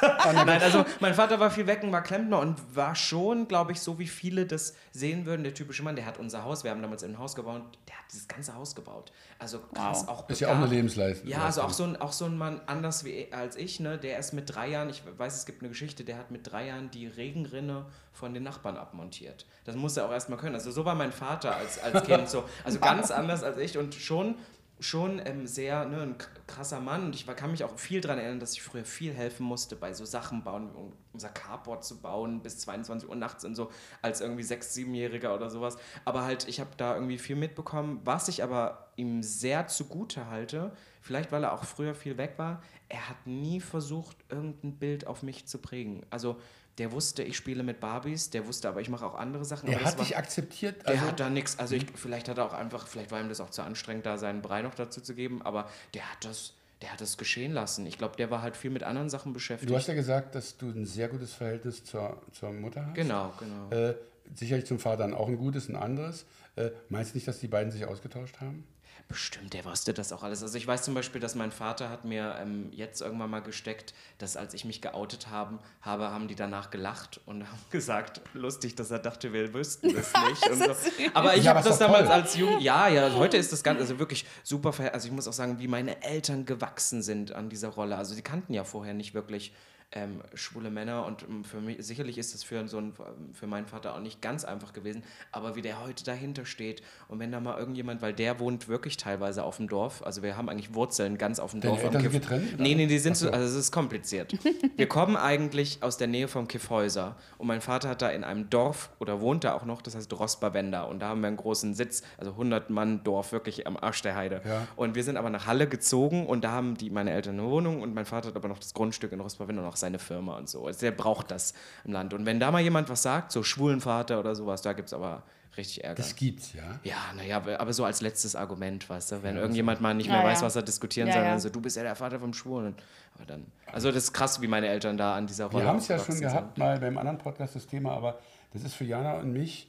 Nein, 0.34 0.60
also 0.60 0.84
mein 1.00 1.14
Vater 1.14 1.38
war 1.38 1.50
viel 1.50 1.66
weg 1.68 1.82
und 1.84 1.92
war 1.92 2.02
Klempner 2.02 2.40
und 2.40 2.58
war 2.74 2.94
schon, 2.96 3.46
glaube 3.46 3.70
ich, 3.72 3.80
so 3.80 3.98
wie 4.00 4.08
viele 4.08 4.44
das 4.46 4.74
sehen 4.90 5.24
würden, 5.26 5.44
der 5.44 5.54
typische 5.54 5.82
Mann, 5.84 5.94
der 5.96 6.04
hat 6.04 6.18
unser 6.18 6.42
Haus, 6.44 6.64
wir 6.64 6.72
haben 6.72 6.82
damals 6.82 7.04
ein 7.04 7.18
Haus 7.18 7.34
gebaut, 7.36 7.62
der 7.88 7.96
hat 7.96 8.04
dieses 8.12 8.26
ganze 8.26 8.54
Haus 8.54 8.74
gebaut. 8.74 9.12
Also 9.38 9.60
krass, 9.74 10.06
auch 10.08 10.28
Ist 10.28 10.40
ja 10.40 10.48
auch 10.48 10.56
eine. 10.56 10.66
Lebensleistung. 10.66 11.28
Ja, 11.28 11.44
also 11.44 11.62
auch 11.62 11.70
so, 11.70 11.84
ein, 11.84 11.96
auch 12.00 12.12
so 12.12 12.24
ein 12.24 12.36
Mann 12.36 12.60
anders 12.66 13.04
wie 13.04 13.32
als 13.32 13.54
ich, 13.56 13.78
ne, 13.80 13.98
der 13.98 14.18
ist 14.18 14.32
mit 14.32 14.52
drei 14.52 14.68
Jahren, 14.68 14.90
ich 14.90 15.02
weiß, 15.16 15.36
es 15.36 15.46
gibt 15.46 15.62
eine 15.62 15.68
Geschichte, 15.68 16.02
der 16.04 16.18
hat 16.18 16.30
mit 16.32 16.50
drei 16.50 16.66
Jahren 16.66 16.90
die 16.90 17.06
Regenrinne 17.06 17.86
von 18.12 18.34
den 18.34 18.42
Nachbarn 18.42 18.76
abmontiert. 18.76 19.46
Das 19.64 19.74
muss 19.74 19.96
er 19.96 20.06
auch 20.06 20.12
erstmal 20.12 20.38
können. 20.38 20.54
Also 20.54 20.70
so 20.70 20.84
war 20.84 20.94
mein 20.94 21.12
Vater 21.12 21.56
als, 21.56 21.78
als 21.78 22.04
Kind 22.04 22.28
so. 22.28 22.44
Also 22.64 22.78
ganz 22.78 23.10
anders 23.10 23.42
als 23.42 23.58
ich 23.58 23.78
und 23.78 23.94
schon 23.94 24.36
schon 24.82 25.20
ähm, 25.24 25.46
sehr 25.46 25.84
ne, 25.84 26.02
ein 26.02 26.16
krasser 26.46 26.80
Mann 26.80 27.04
und 27.04 27.14
ich 27.14 27.26
war, 27.26 27.34
kann 27.34 27.50
mich 27.50 27.64
auch 27.64 27.78
viel 27.78 28.00
daran 28.00 28.18
erinnern, 28.18 28.40
dass 28.40 28.52
ich 28.52 28.62
früher 28.62 28.84
viel 28.84 29.12
helfen 29.12 29.44
musste 29.44 29.76
bei 29.76 29.92
so 29.92 30.04
Sachen 30.04 30.42
bauen, 30.42 30.70
um 30.74 30.92
unser 31.12 31.28
Carport 31.28 31.84
zu 31.84 32.00
bauen 32.00 32.40
bis 32.40 32.58
22 32.58 33.08
Uhr 33.08 33.16
nachts 33.16 33.44
und 33.44 33.54
so, 33.54 33.70
als 34.00 34.20
irgendwie 34.20 34.42
sechs, 34.42 34.74
siebenjähriger 34.74 35.34
oder 35.34 35.50
sowas. 35.50 35.76
Aber 36.04 36.24
halt, 36.24 36.48
ich 36.48 36.60
habe 36.60 36.70
da 36.76 36.94
irgendwie 36.94 37.18
viel 37.18 37.36
mitbekommen, 37.36 38.00
was 38.04 38.28
ich 38.28 38.42
aber 38.42 38.88
ihm 38.96 39.22
sehr 39.22 39.68
zugute 39.68 40.28
halte, 40.28 40.72
vielleicht 41.00 41.32
weil 41.32 41.44
er 41.44 41.52
auch 41.52 41.64
früher 41.64 41.94
viel 41.94 42.16
weg 42.16 42.34
war, 42.36 42.62
er 42.88 43.08
hat 43.08 43.26
nie 43.26 43.60
versucht, 43.60 44.16
irgendein 44.28 44.78
Bild 44.78 45.06
auf 45.06 45.22
mich 45.22 45.46
zu 45.46 45.58
prägen. 45.58 46.04
Also 46.10 46.36
der 46.78 46.92
wusste, 46.92 47.22
ich 47.22 47.36
spiele 47.36 47.62
mit 47.62 47.80
Barbies, 47.80 48.30
der 48.30 48.46
wusste 48.46 48.68
aber, 48.68 48.80
ich 48.80 48.88
mache 48.88 49.04
auch 49.04 49.14
andere 49.14 49.44
Sachen. 49.44 49.68
Er 49.68 49.78
das 49.78 49.88
hat 49.92 49.98
war- 49.98 50.04
dich 50.04 50.16
akzeptiert. 50.16 50.82
der 50.86 50.94
Also, 50.94 51.06
hat 51.06 51.20
da 51.20 51.28
nichts, 51.30 51.58
also 51.58 51.74
ich, 51.74 51.86
vielleicht 51.94 52.28
hat 52.28 52.38
er 52.38 52.46
auch 52.46 52.54
einfach, 52.54 52.86
vielleicht 52.86 53.10
war 53.10 53.20
ihm 53.20 53.28
das 53.28 53.40
auch 53.40 53.50
zu 53.50 53.62
anstrengend, 53.62 54.06
da 54.06 54.16
seinen 54.18 54.40
Brei 54.42 54.62
noch 54.62 54.74
dazu 54.74 55.00
zu 55.00 55.14
geben, 55.14 55.42
aber 55.42 55.68
der 55.94 56.10
hat 56.10 56.24
das, 56.24 56.54
der 56.80 56.90
hat 56.92 57.00
es 57.00 57.16
geschehen 57.18 57.52
lassen. 57.52 57.86
Ich 57.86 57.98
glaube, 57.98 58.16
der 58.16 58.30
war 58.30 58.42
halt 58.42 58.56
viel 58.56 58.70
mit 58.70 58.82
anderen 58.82 59.10
Sachen 59.10 59.32
beschäftigt. 59.32 59.70
Du 59.70 59.76
hast 59.76 59.86
ja 59.86 59.94
gesagt, 59.94 60.34
dass 60.34 60.56
du 60.56 60.70
ein 60.70 60.86
sehr 60.86 61.08
gutes 61.08 61.32
Verhältnis 61.34 61.84
zur, 61.84 62.20
zur 62.32 62.52
Mutter 62.52 62.86
hast. 62.86 62.94
genau, 62.94 63.32
genau. 63.38 63.70
Äh, 63.90 63.94
sicherlich 64.34 64.66
zum 64.66 64.78
Vater 64.78 64.98
dann 64.98 65.14
auch 65.14 65.28
ein 65.28 65.36
gutes, 65.36 65.68
ein 65.68 65.76
anderes. 65.76 66.26
Äh, 66.56 66.70
meinst 66.88 67.12
du 67.12 67.16
nicht, 67.16 67.28
dass 67.28 67.38
die 67.40 67.48
beiden 67.48 67.70
sich 67.72 67.84
ausgetauscht 67.86 68.40
haben? 68.40 68.66
Bestimmt, 69.08 69.52
der 69.52 69.64
wusste 69.64 69.92
das 69.92 70.12
auch 70.12 70.22
alles. 70.22 70.42
Also 70.42 70.56
ich 70.56 70.66
weiß 70.66 70.82
zum 70.82 70.94
Beispiel, 70.94 71.20
dass 71.20 71.34
mein 71.34 71.50
Vater 71.50 71.90
hat 71.90 72.04
mir 72.04 72.36
ähm, 72.40 72.68
jetzt 72.72 73.02
irgendwann 73.02 73.30
mal 73.30 73.40
gesteckt, 73.42 73.92
dass 74.18 74.36
als 74.36 74.54
ich 74.54 74.64
mich 74.64 74.80
geoutet 74.80 75.28
haben, 75.28 75.58
habe, 75.82 76.10
haben 76.10 76.28
die 76.28 76.34
danach 76.34 76.70
gelacht 76.70 77.20
und 77.26 77.42
haben 77.46 77.58
gesagt, 77.70 78.20
lustig, 78.32 78.74
dass 78.76 78.90
er 78.90 79.00
dachte, 79.00 79.32
wir 79.32 79.52
wüssten 79.52 79.92
das 79.94 80.12
nicht. 80.28 80.48
und 80.50 80.58
so. 80.64 80.74
Aber 81.14 81.36
ich 81.36 81.44
Ja, 81.44 81.54
habe 81.54 81.68
das 81.68 81.78
damals 81.78 82.04
toll. 82.06 82.12
als 82.14 82.36
Jugend, 82.36 82.62
ja, 82.62 82.88
ja, 82.88 83.12
heute 83.14 83.36
ist 83.36 83.52
das 83.52 83.62
Ganze 83.62 83.82
also 83.82 83.98
wirklich 83.98 84.24
super, 84.44 84.72
also 84.94 85.08
ich 85.08 85.12
muss 85.12 85.26
auch 85.28 85.32
sagen, 85.32 85.58
wie 85.58 85.68
meine 85.68 86.02
Eltern 86.02 86.46
gewachsen 86.46 87.02
sind 87.02 87.32
an 87.32 87.50
dieser 87.50 87.68
Rolle. 87.68 87.96
Also 87.96 88.14
sie 88.14 88.22
kannten 88.22 88.54
ja 88.54 88.64
vorher 88.64 88.94
nicht 88.94 89.12
wirklich 89.14 89.52
ähm, 89.92 90.20
schwule 90.34 90.70
Männer 90.70 91.04
und 91.06 91.22
ähm, 91.22 91.44
für 91.44 91.60
mich, 91.60 91.84
sicherlich 91.84 92.18
ist 92.18 92.34
das 92.34 92.42
für 92.42 92.66
so 92.66 92.78
einen, 92.78 92.94
für 93.34 93.46
meinen 93.46 93.66
Vater 93.66 93.94
auch 93.94 94.00
nicht 94.00 94.22
ganz 94.22 94.44
einfach 94.44 94.72
gewesen, 94.72 95.02
aber 95.30 95.54
wie 95.54 95.62
der 95.62 95.82
heute 95.84 96.04
dahinter 96.04 96.46
steht 96.46 96.82
und 97.08 97.18
wenn 97.18 97.30
da 97.30 97.40
mal 97.40 97.58
irgendjemand, 97.58 98.00
weil 98.02 98.14
der 98.14 98.40
wohnt 98.40 98.68
wirklich 98.68 98.96
teilweise 98.96 99.44
auf 99.44 99.58
dem 99.58 99.68
Dorf, 99.68 100.02
also 100.04 100.22
wir 100.22 100.36
haben 100.36 100.48
eigentlich 100.48 100.74
Wurzeln 100.74 101.18
ganz 101.18 101.38
auf 101.38 101.50
dem 101.50 101.60
Deine 101.60 101.74
Dorf. 101.74 101.84
am 101.84 101.94
Eltern 101.96 102.10
sind 102.10 102.22
getrennt? 102.22 102.60
Nee, 102.60 102.74
nee, 102.74 102.86
die 102.86 102.98
sind 102.98 103.16
so. 103.16 103.26
so, 103.26 103.32
also 103.32 103.46
es 103.46 103.54
ist 103.54 103.72
kompliziert. 103.72 104.34
Wir 104.76 104.88
kommen 104.88 105.16
eigentlich 105.16 105.82
aus 105.82 105.98
der 105.98 106.06
Nähe 106.06 106.28
vom 106.28 106.48
Kiffhäuser 106.48 107.16
und 107.38 107.46
mein 107.46 107.60
Vater 107.60 107.90
hat 107.90 108.02
da 108.02 108.08
in 108.08 108.24
einem 108.24 108.48
Dorf 108.48 108.90
oder 108.98 109.20
wohnt 109.20 109.44
da 109.44 109.54
auch 109.54 109.64
noch, 109.64 109.82
das 109.82 109.94
heißt 109.94 110.12
Rosberwender 110.12 110.88
und 110.88 111.00
da 111.00 111.08
haben 111.08 111.20
wir 111.20 111.28
einen 111.28 111.36
großen 111.36 111.74
Sitz, 111.74 112.02
also 112.16 112.32
100 112.32 112.70
Mann 112.70 113.04
Dorf, 113.04 113.32
wirklich 113.32 113.66
am 113.66 113.76
Arsch 113.76 114.02
der 114.02 114.16
Heide. 114.16 114.40
Ja. 114.44 114.66
Und 114.76 114.94
wir 114.94 115.04
sind 115.04 115.16
aber 115.16 115.30
nach 115.30 115.46
Halle 115.46 115.68
gezogen 115.68 116.26
und 116.26 116.44
da 116.44 116.52
haben 116.52 116.76
die 116.76 116.90
meine 116.90 117.12
Eltern 117.12 117.38
eine 117.38 117.48
Wohnung 117.48 117.82
und 117.82 117.94
mein 117.94 118.06
Vater 118.06 118.28
hat 118.28 118.36
aber 118.36 118.48
noch 118.48 118.58
das 118.58 118.74
Grundstück 118.74 119.12
in 119.12 119.20
Rosberwender 119.20 119.62
und 119.62 119.68
auch 119.68 119.76
seine 119.82 119.98
Firma 119.98 120.38
und 120.38 120.48
so. 120.48 120.66
Also 120.66 120.80
der 120.80 120.92
braucht 120.92 121.30
das 121.30 121.52
im 121.84 121.92
Land. 121.92 122.14
Und 122.14 122.24
wenn 122.24 122.40
da 122.40 122.50
mal 122.50 122.60
jemand 122.62 122.88
was 122.88 123.02
sagt, 123.02 123.30
so 123.32 123.42
schwulen 123.42 123.80
Vater 123.82 124.18
oder 124.18 124.34
sowas, 124.34 124.62
da 124.62 124.72
gibt 124.72 124.88
es 124.88 124.94
aber 124.94 125.22
richtig 125.56 125.84
Ärger. 125.84 125.96
Das 125.96 126.16
gibt's, 126.16 126.54
ja. 126.54 126.80
Ja, 126.82 126.96
naja, 127.14 127.36
aber 127.58 127.72
so 127.74 127.84
als 127.84 128.00
letztes 128.00 128.34
Argument, 128.34 128.88
weißt 128.88 129.12
du, 129.12 129.22
wenn 129.22 129.36
irgendjemand 129.36 129.82
mal 129.82 129.92
nicht 129.92 130.06
Ja, 130.06 130.14
mehr 130.14 130.22
ja. 130.22 130.28
weiß, 130.28 130.40
was 130.40 130.56
er 130.56 130.62
diskutieren 130.62 131.08
Ja, 131.08 131.12
soll, 131.14 131.22
ja. 131.24 131.30
dann 131.30 131.40
so, 131.40 131.50
du 131.50 131.60
bist 131.60 131.76
ja 131.76 131.82
der 131.82 131.94
Vater 131.94 132.18
vom 132.18 132.32
Schwulen. 132.32 132.74
Aber 133.16 133.26
dann, 133.26 133.46
also 133.70 133.92
das 133.92 134.04
ist 134.04 134.12
krass, 134.14 134.40
wie 134.40 134.46
meine 134.48 134.68
Eltern 134.68 134.96
da 134.96 135.14
an 135.14 135.26
dieser 135.26 135.46
Rolle 135.46 135.64
Wir 135.64 135.68
haben 135.68 135.76
es 135.78 135.88
ja 135.88 135.98
schon 135.98 136.18
gehabt, 136.18 136.56
mal 136.56 136.78
beim 136.80 136.96
anderen 136.96 137.18
Podcast 137.18 137.54
das 137.54 137.66
Thema, 137.66 137.92
aber 137.92 138.18
das 138.54 138.64
ist 138.64 138.72
für 138.74 138.84
Jana 138.84 139.18
und 139.18 139.32
mich, 139.34 139.68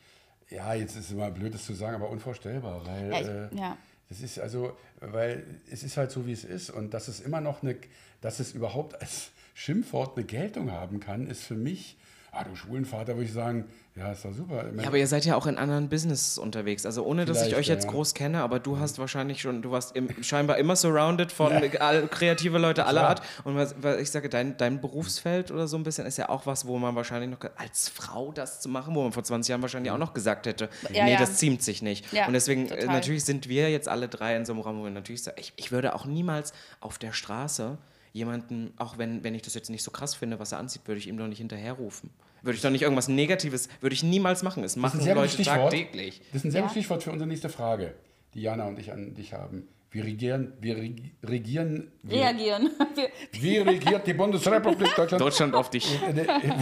ja, 0.50 0.74
jetzt 0.74 0.96
ist 0.96 1.06
es 1.08 1.12
immer 1.12 1.30
blöd, 1.32 1.54
das 1.54 1.66
zu 1.66 1.74
sagen, 1.74 1.96
aber 1.96 2.10
unvorstellbar, 2.10 2.86
weil 2.86 3.12
Ja, 3.12 3.20
ich- 3.20 3.28
äh, 3.28 3.56
ja. 3.58 3.78
das 4.08 4.22
ist 4.22 4.40
also, 4.40 4.78
weil 5.02 5.44
es 5.70 5.84
ist 5.84 5.98
halt 5.98 6.12
so, 6.12 6.26
wie 6.26 6.32
es 6.32 6.46
ist 6.46 6.70
und 6.70 6.94
dass 6.94 7.10
es 7.10 7.20
immer 7.20 7.42
noch 7.42 7.62
eine, 7.62 7.76
dass 8.22 8.40
es 8.40 8.54
überhaupt 8.54 9.02
als 9.02 9.32
Schimpfwort 9.54 10.18
eine 10.18 10.26
Geltung 10.26 10.72
haben 10.72 11.00
kann, 11.00 11.28
ist 11.28 11.44
für 11.44 11.56
mich, 11.56 11.98
ah, 12.32 12.44
du 12.44 12.56
Schwulenvater, 12.56 13.16
würde 13.16 13.26
ich 13.26 13.34
sagen, 13.34 13.66
ja, 13.96 14.12
ist 14.12 14.26
doch 14.26 14.34
super. 14.34 14.66
Ja, 14.76 14.88
aber 14.88 14.98
ihr 14.98 15.06
seid 15.06 15.24
ja 15.24 15.36
auch 15.36 15.46
in 15.46 15.60
anderen 15.60 15.88
Business 15.88 16.40
unterwegs. 16.40 16.84
Also 16.88 17.06
ohne, 17.06 17.26
dass 17.26 17.46
ich 17.46 17.56
euch 17.56 17.68
jetzt 17.68 17.84
ja. 17.84 17.92
groß 17.92 18.16
kenne, 18.16 18.42
aber 18.42 18.60
du 18.60 18.80
hast 18.80 18.98
wahrscheinlich 18.98 19.40
schon, 19.40 19.62
du 19.62 19.70
warst 19.70 19.96
im, 19.96 20.10
scheinbar 20.24 20.58
immer 20.58 20.76
surrounded 20.76 21.32
von 21.32 21.52
all, 21.80 22.08
kreative 22.08 22.58
Leute 22.58 22.88
aller 22.88 23.08
Art. 23.08 23.22
Und 23.44 23.56
was, 23.56 23.76
was 23.84 24.02
ich 24.02 24.10
sage, 24.10 24.30
dein, 24.30 24.58
dein 24.58 24.82
Berufsfeld 24.82 25.52
oder 25.52 25.68
so 25.68 25.78
ein 25.78 25.84
bisschen 25.84 26.08
ist 26.08 26.18
ja 26.18 26.30
auch 26.30 26.48
was, 26.48 26.66
wo 26.66 26.80
man 26.80 26.96
wahrscheinlich 26.96 27.30
noch, 27.30 27.52
als 27.56 27.88
Frau 27.88 28.32
das 28.32 28.62
zu 28.62 28.70
machen, 28.70 28.96
wo 28.96 29.04
man 29.04 29.12
vor 29.12 29.24
20 29.24 29.52
Jahren 29.52 29.62
wahrscheinlich 29.62 29.92
auch 29.92 30.00
noch 30.00 30.16
gesagt 30.16 30.48
hätte, 30.48 30.70
Ja, 30.92 31.06
nee, 31.06 31.14
ja. 31.14 31.20
das 31.20 31.38
ziemt 31.38 31.62
sich 31.62 31.84
nicht. 31.84 32.12
Ja, 32.12 32.26
Und 32.26 32.34
deswegen, 32.34 32.66
äh, 32.66 32.80
total. 32.80 32.88
natürlich 32.88 33.26
sind 33.26 33.48
wir 33.48 33.70
jetzt 33.70 33.88
alle 33.88 34.08
drei 34.08 34.36
in 34.36 34.46
so 34.46 34.54
einem 34.54 34.64
Raum, 34.64 34.80
wo 34.80 34.86
wir 34.86 34.90
natürlich 34.92 35.22
sagen, 35.22 35.38
ich, 35.40 35.54
ich 35.56 35.72
würde 35.72 35.94
auch 35.94 36.06
niemals 36.06 36.52
auf 36.80 36.98
der 36.98 37.14
Straße 37.14 37.78
jemanden, 38.14 38.74
auch 38.78 38.98
wenn, 38.98 39.24
wenn 39.24 39.36
ich 39.36 39.42
das 39.42 39.54
jetzt 39.56 39.70
nicht 39.70 39.84
so 39.84 39.92
krass 39.92 40.16
finde, 40.16 40.40
was 40.40 40.52
er 40.54 40.60
anzieht, 40.60 40.84
würde 40.88 41.00
ich 41.00 41.08
ihm 41.08 41.18
doch 41.18 41.28
nicht 41.28 41.40
hinterherrufen. 41.40 42.12
Würde 42.42 42.56
ich 42.56 42.62
doch 42.62 42.70
nicht 42.70 42.84
irgendwas 42.84 43.08
Negatives, 43.08 43.68
würde 43.82 43.94
ich 43.96 44.04
niemals 44.04 44.44
machen. 44.44 44.64
Es 44.64 44.76
das 44.76 44.78
ist 44.78 44.82
machen 45.02 45.16
Leute 45.16 45.34
Stichwort. 45.34 45.58
tagtäglich. 45.72 46.22
Das 46.32 46.42
ist 46.42 46.46
ein 46.46 46.52
sehr 46.52 46.62
Ja. 46.62 46.68
gutes 46.68 46.74
Stichwort 46.84 47.04
für 47.04 47.12
unsere 47.12 47.28
nächste 47.28 47.50
Frage, 47.50 47.96
die 48.34 48.42
Jana 48.42 48.66
und 48.68 48.80
ich 48.80 48.92
an 48.92 49.14
dich 49.16 49.34
haben. 49.34 49.68
Wir 49.92 50.04
regieren, 50.06 50.54
wir 50.60 50.76
reg- 50.78 51.12
regieren, 51.24 51.92
wir, 52.02 52.18
Reagieren. 52.22 52.70
Wir- 52.96 53.10
wie 53.42 53.58
regiert 53.60 54.08
die 54.08 54.14
Bundesrepublik 54.14 54.90
Deutschland? 54.96 55.22
Deutschland 55.22 55.54
auf 55.56 55.70
dich. 55.70 56.02
Äh, 56.02 56.22
äh, 56.22 56.60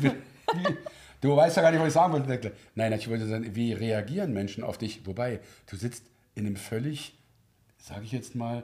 wie- 0.00 0.10
Du 1.20 1.34
weißt 1.36 1.56
ja 1.56 1.62
gar 1.62 1.70
nicht, 1.70 1.80
was 1.80 1.88
ich 1.88 1.94
sagen 1.94 2.12
wollte. 2.12 2.52
Nein, 2.74 2.92
ich 2.92 3.08
wollte 3.08 3.26
sagen, 3.26 3.54
wie 3.54 3.72
reagieren 3.72 4.32
Menschen 4.34 4.62
auf 4.62 4.76
dich? 4.76 5.06
Wobei, 5.06 5.40
du 5.70 5.76
sitzt 5.76 6.04
in 6.34 6.46
einem 6.46 6.56
völlig, 6.56 7.14
sage 7.78 8.04
ich 8.04 8.12
jetzt 8.12 8.34
mal, 8.34 8.62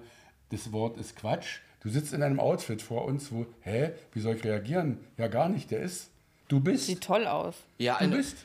das 0.51 0.71
Wort 0.73 0.99
ist 0.99 1.17
Quatsch. 1.17 1.61
Du 1.83 1.89
sitzt 1.89 2.13
in 2.13 2.23
einem 2.23 2.41
Outfit 2.41 2.83
vor 2.83 3.05
uns, 3.07 3.33
wo, 3.33 3.47
hä, 3.63 3.91
wie 4.13 4.21
soll 4.21 4.37
ich 4.37 4.45
reagieren? 4.45 4.99
Ja, 5.17 5.29
gar 5.29 5.49
nicht, 5.49 5.71
der 5.71 5.81
ist, 5.81 6.11
du 6.49 6.61
bist, 6.61 6.87
Sieht 6.87 7.01
toll 7.03 7.27
aus. 7.27 7.55
Ja, 7.79 7.95
du 7.99 8.05
eine- 8.05 8.17
bist. 8.17 8.37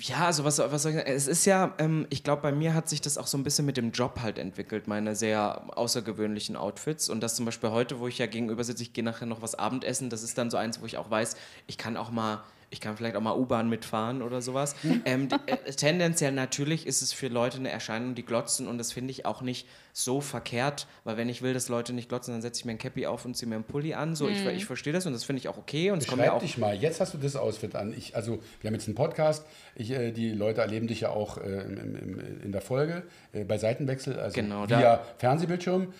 Ja, 0.00 0.24
also 0.26 0.44
was, 0.44 0.58
was 0.58 0.82
soll 0.82 0.92
ich 0.92 0.96
sagen? 0.98 1.08
Es 1.10 1.26
ist 1.26 1.44
ja, 1.44 1.74
ähm, 1.78 2.06
ich 2.08 2.22
glaube, 2.24 2.40
bei 2.42 2.52
mir 2.52 2.72
hat 2.72 2.88
sich 2.88 3.02
das 3.02 3.18
auch 3.18 3.26
so 3.26 3.36
ein 3.36 3.44
bisschen 3.44 3.66
mit 3.66 3.76
dem 3.76 3.92
Job 3.92 4.20
halt 4.22 4.38
entwickelt, 4.38 4.88
meine 4.88 5.14
sehr 5.14 5.76
außergewöhnlichen 5.76 6.56
Outfits. 6.56 7.10
Und 7.10 7.20
das 7.20 7.36
zum 7.36 7.44
Beispiel 7.44 7.70
heute, 7.70 7.98
wo 8.00 8.08
ich 8.08 8.16
ja 8.16 8.26
gegenüber 8.26 8.64
sitze, 8.64 8.82
ich 8.82 8.94
gehe 8.94 9.04
nachher 9.04 9.26
noch 9.26 9.42
was 9.42 9.54
Abendessen, 9.54 10.08
das 10.08 10.22
ist 10.22 10.38
dann 10.38 10.50
so 10.50 10.56
eins, 10.56 10.80
wo 10.80 10.86
ich 10.86 10.96
auch 10.96 11.10
weiß, 11.10 11.36
ich 11.66 11.76
kann 11.78 11.96
auch 11.96 12.10
mal. 12.10 12.42
Ich 12.70 12.80
kann 12.80 12.96
vielleicht 12.96 13.14
auch 13.16 13.20
mal 13.20 13.36
U-Bahn 13.36 13.68
mitfahren 13.68 14.22
oder 14.22 14.42
sowas. 14.42 14.74
Ähm, 15.04 15.28
d- 15.28 15.36
äh, 15.46 15.56
tendenziell 15.72 16.32
natürlich 16.32 16.86
ist 16.86 17.00
es 17.00 17.12
für 17.12 17.28
Leute 17.28 17.58
eine 17.58 17.70
Erscheinung, 17.70 18.14
die 18.14 18.24
glotzen 18.24 18.66
und 18.66 18.78
das 18.78 18.92
finde 18.92 19.12
ich 19.12 19.24
auch 19.24 19.40
nicht 19.40 19.68
so 19.92 20.20
verkehrt, 20.20 20.86
weil 21.04 21.16
wenn 21.16 21.28
ich 21.28 21.40
will, 21.42 21.54
dass 21.54 21.68
Leute 21.68 21.92
nicht 21.92 22.08
glotzen, 22.08 22.34
dann 22.34 22.42
setze 22.42 22.60
ich 22.60 22.64
mir 22.64 22.72
ein 22.72 22.78
Cappy 22.78 23.06
auf 23.06 23.24
und 23.24 23.34
ziehe 23.36 23.48
mir 23.48 23.54
einen 23.54 23.64
Pulli 23.64 23.94
an. 23.94 24.14
So, 24.16 24.28
ich, 24.28 24.44
ich 24.44 24.64
verstehe 24.66 24.92
das 24.92 25.06
und 25.06 25.12
das 25.12 25.24
finde 25.24 25.38
ich 25.40 25.48
auch 25.48 25.56
okay 25.58 25.90
und 25.90 26.00
Beschreib 26.00 26.32
auch 26.32 26.40
dich 26.40 26.58
mal. 26.58 26.74
Jetzt 26.74 27.00
hast 27.00 27.14
du 27.14 27.18
das 27.18 27.36
Outfit 27.36 27.74
an. 27.76 27.94
Ich, 27.96 28.14
also, 28.16 28.40
wir 28.60 28.68
haben 28.68 28.74
jetzt 28.74 28.88
einen 28.88 28.94
Podcast. 28.96 29.46
Ich, 29.74 29.90
äh, 29.92 30.10
die 30.12 30.30
Leute 30.32 30.60
erleben 30.60 30.86
dich 30.86 31.00
ja 31.02 31.10
auch 31.10 31.38
äh, 31.38 31.42
im, 31.62 31.78
im, 31.78 31.96
im, 31.96 32.42
in 32.42 32.52
der 32.52 32.60
Folge 32.60 33.04
äh, 33.32 33.44
bei 33.44 33.56
Seitenwechsel, 33.58 34.18
also 34.18 34.34
Genau, 34.34 34.68
via 34.68 35.00
Fernsehbildschirm. 35.18 35.92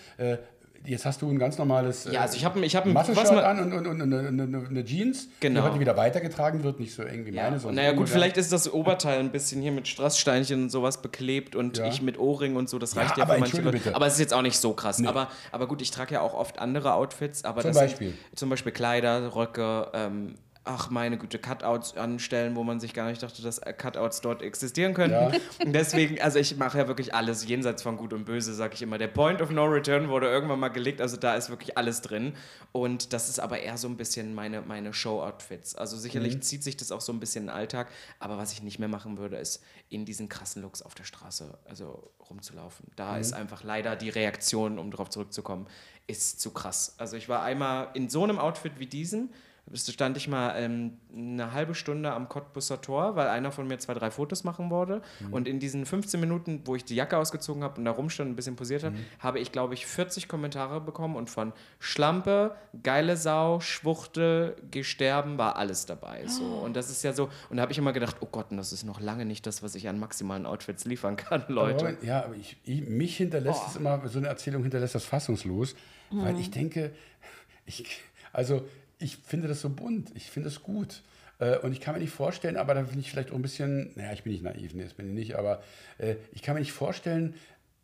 Äh, 0.86 0.90
jetzt 0.90 1.04
hast 1.04 1.22
du 1.22 1.28
ein 1.30 1.38
ganz 1.38 1.58
normales 1.58 2.06
äh, 2.06 2.12
Ja, 2.12 2.20
also 2.22 2.36
ich 2.36 2.44
habe 2.44 2.64
ich 2.64 2.76
hab 2.76 2.86
ein 2.86 2.94
was 2.94 3.08
man- 3.30 3.38
an 3.38 3.60
und, 3.60 3.72
und, 3.72 3.86
und 3.86 4.02
eine, 4.02 4.28
eine, 4.28 4.66
eine 4.68 4.84
Jeans, 4.84 5.28
Genau. 5.40 5.60
die 5.62 5.66
heute 5.68 5.80
wieder 5.80 5.96
weitergetragen 5.96 6.62
wird, 6.62 6.80
nicht 6.80 6.94
so 6.94 7.02
eng 7.02 7.26
wie 7.26 7.30
Ja, 7.32 7.44
meine. 7.44 7.58
sondern 7.58 7.84
naja 7.84 7.96
gut, 7.96 8.08
vielleicht 8.08 8.36
ist 8.36 8.52
das 8.52 8.72
Oberteil 8.72 9.18
ein 9.20 9.30
bisschen 9.32 9.60
hier 9.62 9.72
mit 9.72 9.88
Strasssteinchen 9.88 10.64
und 10.64 10.70
sowas 10.70 11.02
beklebt 11.02 11.56
und 11.56 11.78
Ja. 11.78 11.86
ich 11.88 12.02
mit 12.02 12.18
Ohrring 12.18 12.56
und 12.56 12.68
so, 12.68 12.78
das 12.78 12.94
Ja, 12.94 13.02
reicht 13.02 13.16
ja, 13.16 13.24
aber 13.24 13.34
für 13.34 13.40
manche 13.40 13.56
Leute. 13.62 13.78
bitte. 13.78 13.94
Aber 13.94 14.06
es 14.06 14.14
ist 14.14 14.20
jetzt 14.20 14.34
auch 14.34 14.42
nicht 14.42 14.58
so 14.58 14.72
krass. 14.72 14.98
Nee. 14.98 15.08
Aber, 15.08 15.28
aber 15.52 15.66
gut, 15.66 15.82
ich 15.82 15.90
trage 15.90 16.14
ja 16.14 16.20
auch 16.20 16.34
oft 16.34 16.58
andere 16.58 16.94
Outfits. 16.94 17.44
Aber 17.44 17.62
Zum 17.62 17.72
Beispiel? 17.72 18.08
Sind 18.10 18.38
zum 18.38 18.50
Beispiel 18.50 18.72
Kleider, 18.72 19.34
Röcke, 19.34 19.88
ähm, 19.94 20.34
ach 20.66 20.90
meine 20.90 21.16
Güte, 21.16 21.38
Cutouts 21.38 21.96
anstellen, 21.96 22.56
wo 22.56 22.64
man 22.64 22.80
sich 22.80 22.92
gar 22.92 23.08
nicht 23.08 23.22
dachte, 23.22 23.40
dass 23.42 23.60
Cutouts 23.60 24.20
dort 24.20 24.42
existieren 24.42 24.92
könnten. 24.94 25.12
Ja. 25.14 25.30
Und 25.64 25.72
deswegen, 25.72 26.20
also 26.20 26.38
ich 26.38 26.56
mache 26.56 26.78
ja 26.78 26.88
wirklich 26.88 27.14
alles 27.14 27.46
jenseits 27.46 27.82
von 27.82 27.96
Gut 27.96 28.12
und 28.12 28.24
Böse, 28.24 28.52
sage 28.54 28.74
ich 28.74 28.82
immer. 28.82 28.98
Der 28.98 29.08
Point 29.08 29.40
of 29.40 29.50
No 29.50 29.64
Return 29.64 30.08
wurde 30.08 30.26
irgendwann 30.28 30.58
mal 30.60 30.68
gelegt, 30.68 31.00
also 31.00 31.16
da 31.16 31.34
ist 31.36 31.48
wirklich 31.50 31.78
alles 31.78 32.02
drin. 32.02 32.34
Und 32.72 33.12
das 33.12 33.28
ist 33.28 33.38
aber 33.40 33.60
eher 33.60 33.78
so 33.78 33.88
ein 33.88 33.96
bisschen 33.96 34.34
meine, 34.34 34.60
meine 34.62 34.92
Show-Outfits. 34.92 35.74
Also 35.76 35.96
sicherlich 35.96 36.34
Mhm. 36.36 36.42
zieht 36.42 36.62
sich 36.64 36.76
das 36.76 36.92
auch 36.92 37.00
so 37.00 37.12
ein 37.12 37.20
bisschen 37.20 37.44
in 37.44 37.46
den 37.48 37.56
Alltag, 37.56 37.88
aber 38.18 38.36
was 38.36 38.52
ich 38.52 38.62
nicht 38.62 38.78
mehr 38.78 38.88
machen 38.88 39.18
würde, 39.18 39.36
ist 39.36 39.62
in 39.88 40.04
diesen 40.04 40.28
krassen 40.28 40.62
Looks 40.62 40.82
auf 40.82 40.94
der 40.94 41.04
Straße 41.04 41.56
also 41.64 42.10
rumzulaufen. 42.28 42.86
Da 42.96 43.14
Mhm. 43.14 43.20
ist 43.20 43.32
einfach 43.32 43.62
leider 43.62 43.94
die 43.96 44.10
Reaktion, 44.10 44.78
um 44.78 44.90
darauf 44.90 45.10
zurückzukommen, 45.10 45.66
ist 46.08 46.40
zu 46.40 46.50
krass. 46.50 46.94
Also 46.98 47.16
ich 47.16 47.28
war 47.28 47.42
einmal 47.42 47.88
in 47.94 48.08
so 48.08 48.22
einem 48.24 48.38
Outfit 48.38 48.72
wie 48.78 48.86
diesen, 48.86 49.32
stand 49.74 50.16
ich 50.16 50.28
mal 50.28 50.54
ähm, 50.56 50.92
eine 51.14 51.52
halbe 51.52 51.74
Stunde 51.74 52.12
am 52.12 52.28
Cottbusser 52.28 52.80
Tor, 52.80 53.16
weil 53.16 53.28
einer 53.28 53.50
von 53.50 53.66
mir 53.66 53.78
zwei, 53.78 53.94
drei 53.94 54.10
Fotos 54.10 54.44
machen 54.44 54.70
wollte. 54.70 55.02
Mhm. 55.20 55.32
Und 55.32 55.48
in 55.48 55.58
diesen 55.58 55.84
15 55.86 56.20
Minuten, 56.20 56.62
wo 56.66 56.76
ich 56.76 56.84
die 56.84 56.94
Jacke 56.94 57.18
ausgezogen 57.18 57.64
habe 57.64 57.78
und 57.78 57.84
da 57.84 57.90
rumstand 57.90 58.28
und 58.28 58.32
ein 58.32 58.36
bisschen 58.36 58.56
posiert 58.56 58.84
habe, 58.84 58.94
Mhm. 58.96 59.04
habe 59.18 59.40
ich, 59.40 59.50
glaube 59.52 59.74
ich, 59.74 59.86
40 59.86 60.28
Kommentare 60.28 60.80
bekommen 60.80 61.16
und 61.16 61.30
von 61.30 61.52
Schlampe, 61.80 62.54
geile 62.82 63.16
Sau, 63.16 63.60
Schwuchte, 63.60 64.56
Gesterben 64.70 65.38
war 65.38 65.56
alles 65.56 65.86
dabei. 65.86 66.26
So. 66.26 66.44
Und 66.44 66.74
das 66.76 66.90
ist 66.90 67.02
ja 67.02 67.12
so, 67.12 67.28
und 67.50 67.56
da 67.56 67.62
habe 67.62 67.72
ich 67.72 67.78
immer 67.78 67.92
gedacht, 67.92 68.16
oh 68.20 68.26
Gott, 68.30 68.46
das 68.50 68.72
ist 68.72 68.84
noch 68.84 69.00
lange 69.00 69.24
nicht 69.24 69.46
das, 69.46 69.62
was 69.62 69.74
ich 69.74 69.88
an 69.88 69.98
maximalen 69.98 70.46
Outfits 70.46 70.84
liefern 70.84 71.16
kann, 71.16 71.44
Leute. 71.48 71.88
Aber, 71.88 72.04
ja, 72.04 72.24
aber 72.24 72.34
ich, 72.36 72.56
ich, 72.64 72.82
mich 72.88 73.16
hinterlässt 73.16 73.60
Oh. 73.64 73.68
es 73.70 73.76
immer, 73.76 74.06
so 74.08 74.18
eine 74.18 74.28
Erzählung 74.28 74.62
hinterlässt 74.62 74.94
das 74.94 75.04
fassungslos, 75.04 75.74
weil 76.10 76.34
Mhm. 76.34 76.38
ich 76.40 76.50
denke, 76.50 76.92
ich, 77.64 78.00
also 78.32 78.62
ich 78.98 79.16
finde 79.18 79.48
das 79.48 79.60
so 79.60 79.70
bunt, 79.70 80.10
ich 80.14 80.30
finde 80.30 80.48
es 80.48 80.62
gut. 80.62 81.02
Äh, 81.38 81.58
Und 81.58 81.72
ich 81.72 81.80
kann 81.80 81.94
mir 81.94 82.00
nicht 82.00 82.12
vorstellen, 82.12 82.56
aber 82.56 82.74
da 82.74 82.82
bin 82.82 82.98
ich 82.98 83.10
vielleicht 83.10 83.30
auch 83.30 83.36
ein 83.36 83.42
bisschen, 83.42 83.92
naja, 83.94 84.12
ich 84.12 84.22
bin 84.22 84.32
nicht 84.32 84.42
naiv, 84.42 84.74
nee, 84.74 84.84
das 84.84 84.94
bin 84.94 85.08
ich 85.08 85.14
nicht, 85.14 85.36
aber 85.36 85.62
äh, 85.98 86.16
ich 86.32 86.42
kann 86.42 86.54
mir 86.54 86.60
nicht 86.60 86.72
vorstellen, 86.72 87.34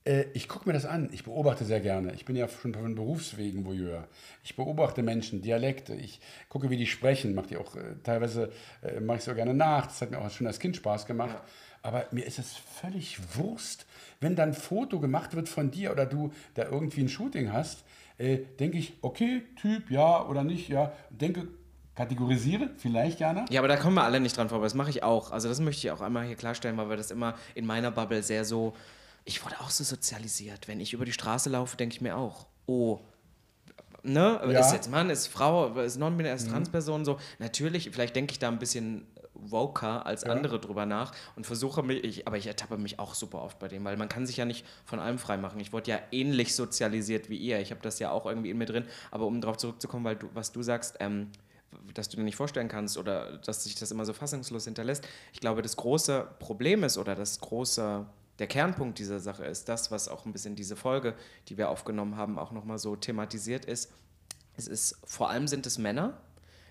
äh, 0.05 0.25
ich 0.33 0.48
gucke 0.48 0.68
mir 0.68 0.72
das 0.72 0.87
an, 0.87 1.11
ich 1.12 1.25
beobachte 1.25 1.64
sehr 1.64 1.81
gerne. 1.81 2.14
Ich 2.14 2.25
bin 2.25 2.35
ja 2.37 2.48
schon 2.48 2.75
von 2.75 2.94
Berufswegen 2.94 3.64
Voyeur. 3.64 4.09
Ich 4.42 4.57
beobachte 4.57 5.03
Menschen, 5.03 5.42
Dialekte, 5.42 5.94
ich 5.94 6.20
gucke, 6.48 6.70
wie 6.70 6.77
die 6.77 6.87
sprechen, 6.87 7.35
mache 7.35 7.48
die 7.48 7.57
auch 7.57 7.77
äh, 7.77 7.96
teilweise, 8.03 8.51
äh, 8.83 9.01
mache 9.01 9.18
ich 9.18 9.25
so 9.25 9.35
gerne 9.35 9.55
nach. 9.55 9.87
Das 9.87 10.01
hat 10.01 10.11
mir 10.11 10.18
auch 10.18 10.31
schon 10.31 10.46
als 10.46 10.59
Kind 10.59 10.77
Spaß 10.77 11.07
gemacht. 11.07 11.37
Aber 11.83 12.07
mir 12.12 12.25
ist 12.25 12.38
es 12.38 12.55
völlig 12.55 13.18
Wurst, 13.37 13.87
wenn 14.20 14.37
dann 14.37 14.51
ein 14.51 14.55
Foto 14.55 15.01
gemacht 15.01 15.35
wird 15.35 15.48
von 15.48 15.70
dir 15.70 15.90
oder 15.90 16.07
du 16.07 16.33
da 16.55 16.64
irgendwie 16.64 17.01
ein 17.01 17.09
Shooting 17.09 17.53
hast, 17.53 17.85
äh, 18.22 18.38
denke 18.58 18.78
ich, 18.78 18.94
okay, 19.02 19.42
Typ, 19.61 19.90
ja 19.90 20.24
oder 20.26 20.44
nicht, 20.44 20.68
ja. 20.68 20.92
Denke, 21.11 21.48
kategorisiere, 21.94 22.70
vielleicht, 22.76 23.20
Jana? 23.20 23.44
Ja, 23.50 23.61
aber 23.61 23.68
da 23.68 23.76
kommen 23.76 23.94
wir 23.96 24.04
alle 24.04 24.20
nicht 24.20 24.37
dran 24.37 24.48
vorbei. 24.48 24.64
Das 24.64 24.74
mache 24.74 24.90
ich 24.90 25.02
auch. 25.02 25.32
Also 25.32 25.48
das 25.48 25.61
möchte 25.61 25.87
ich 25.87 25.90
auch 25.90 26.00
einmal 26.00 26.24
hier 26.24 26.37
klarstellen, 26.37 26.76
weil 26.76 26.88
wir 26.88 26.96
das 26.96 27.11
immer 27.11 27.35
in 27.54 27.66
meiner 27.66 27.90
Bubble 27.90 28.22
sehr 28.22 28.44
so... 28.44 28.74
Ich 29.24 29.44
wurde 29.44 29.61
auch 29.61 29.70
so 29.70 29.85
sozialisiert. 29.85 30.68
Wenn 30.68 30.80
ich 30.80 30.92
über 30.92 31.04
die 31.04 31.12
Straße 31.12 31.50
laufe, 31.50 31.76
denke 31.76 31.94
ich 31.94 32.00
mir 32.00 32.16
auch, 32.16 32.46
oh, 32.66 32.98
ne, 34.02 34.40
Ja. 34.50 34.61
ist 34.61 34.72
jetzt 34.72 34.90
Mann, 34.90 35.11
ist 35.11 35.26
Frau, 35.28 35.68
ist 35.80 35.98
non-binär, 35.98 36.35
ist 36.35 36.48
Transperson, 36.48 37.04
so. 37.04 37.18
Natürlich, 37.38 37.90
vielleicht 37.92 38.16
denke 38.16 38.32
ich 38.32 38.38
da 38.38 38.48
ein 38.48 38.58
bisschen 38.58 39.06
woker 39.50 40.07
als 40.07 40.24
andere 40.24 40.61
drüber 40.61 40.87
nach 40.87 41.12
und 41.37 41.46
versuche 41.46 41.83
mich, 41.83 42.05
ich, 42.05 42.26
aber 42.26 42.37
ich 42.37 42.46
ertappe 42.46 42.78
mich 42.78 42.98
auch 42.98 43.14
super 43.14 43.42
oft 43.42 43.59
bei 43.59 43.68
dem, 43.68 43.85
weil 43.85 43.96
man 43.96 44.09
kann 44.09 44.26
sich 44.26 44.37
ja 44.37 44.44
nicht 44.44 44.64
von 44.85 45.00
allem 45.00 45.18
freimachen. 45.18 45.61
Ich 45.61 45.72
wurde 45.72 45.90
ja 45.90 45.98
ähnlich 46.11 46.55
sozialisiert 46.55 47.28
wie 47.28 47.37
ihr. 47.37 47.61
Ich 47.61 47.70
habe 47.70 47.81
das 47.83 47.98
ja 47.98 48.11
auch 48.11 48.26
irgendwie 48.26 48.50
in 48.50 48.59
mir 48.59 48.66
drin, 48.66 48.85
aber 49.11 49.26
um 49.26 49.40
darauf 49.40 49.57
zurückzukommen, 49.57 50.05
weil 50.05 50.16
du, 50.16 50.28
was 50.35 50.52
du 50.52 50.62
sagst, 50.62 50.96
ähm, 51.00 51.28
dass 51.94 52.09
du 52.09 52.16
dir 52.16 52.22
nicht 52.22 52.37
vorstellen 52.37 52.68
kannst 52.68 52.98
oder 52.98 53.38
dass 53.38 53.64
sich 53.64 53.74
das 53.74 53.90
immer 53.90 54.05
so 54.05 54.12
fassungslos 54.12 54.64
hinterlässt. 54.64 55.07
Ich 55.33 55.40
glaube, 55.40 55.62
das 55.62 55.76
große 55.76 56.28
Problem 56.38 56.85
ist 56.85 56.98
oder 56.98 57.14
das 57.14 57.40
große, 57.40 58.07
der 58.38 58.46
Kernpunkt 58.46 58.98
dieser 58.98 59.20
Sache 59.20 59.44
ist 59.44 59.68
das, 59.68 59.90
was 59.90 60.09
auch 60.09 60.26
ein 60.26 60.33
bisschen 60.33 60.57
diese 60.57 60.76
Folge, 60.76 61.14
die 61.48 61.59
wir 61.59 61.68
aufgenommen 61.68 62.16
haben, 62.16 62.38
auch 62.38 62.52
nochmal 62.52 62.78
so 62.78 62.96
thematisiert 62.96 63.64
ist. 63.64 63.92
Es 64.57 64.68
ist, 64.68 64.98
vor 65.05 65.31
allem 65.31 65.48
sind 65.48 65.66
es 65.66 65.78
Männer, 65.78 66.20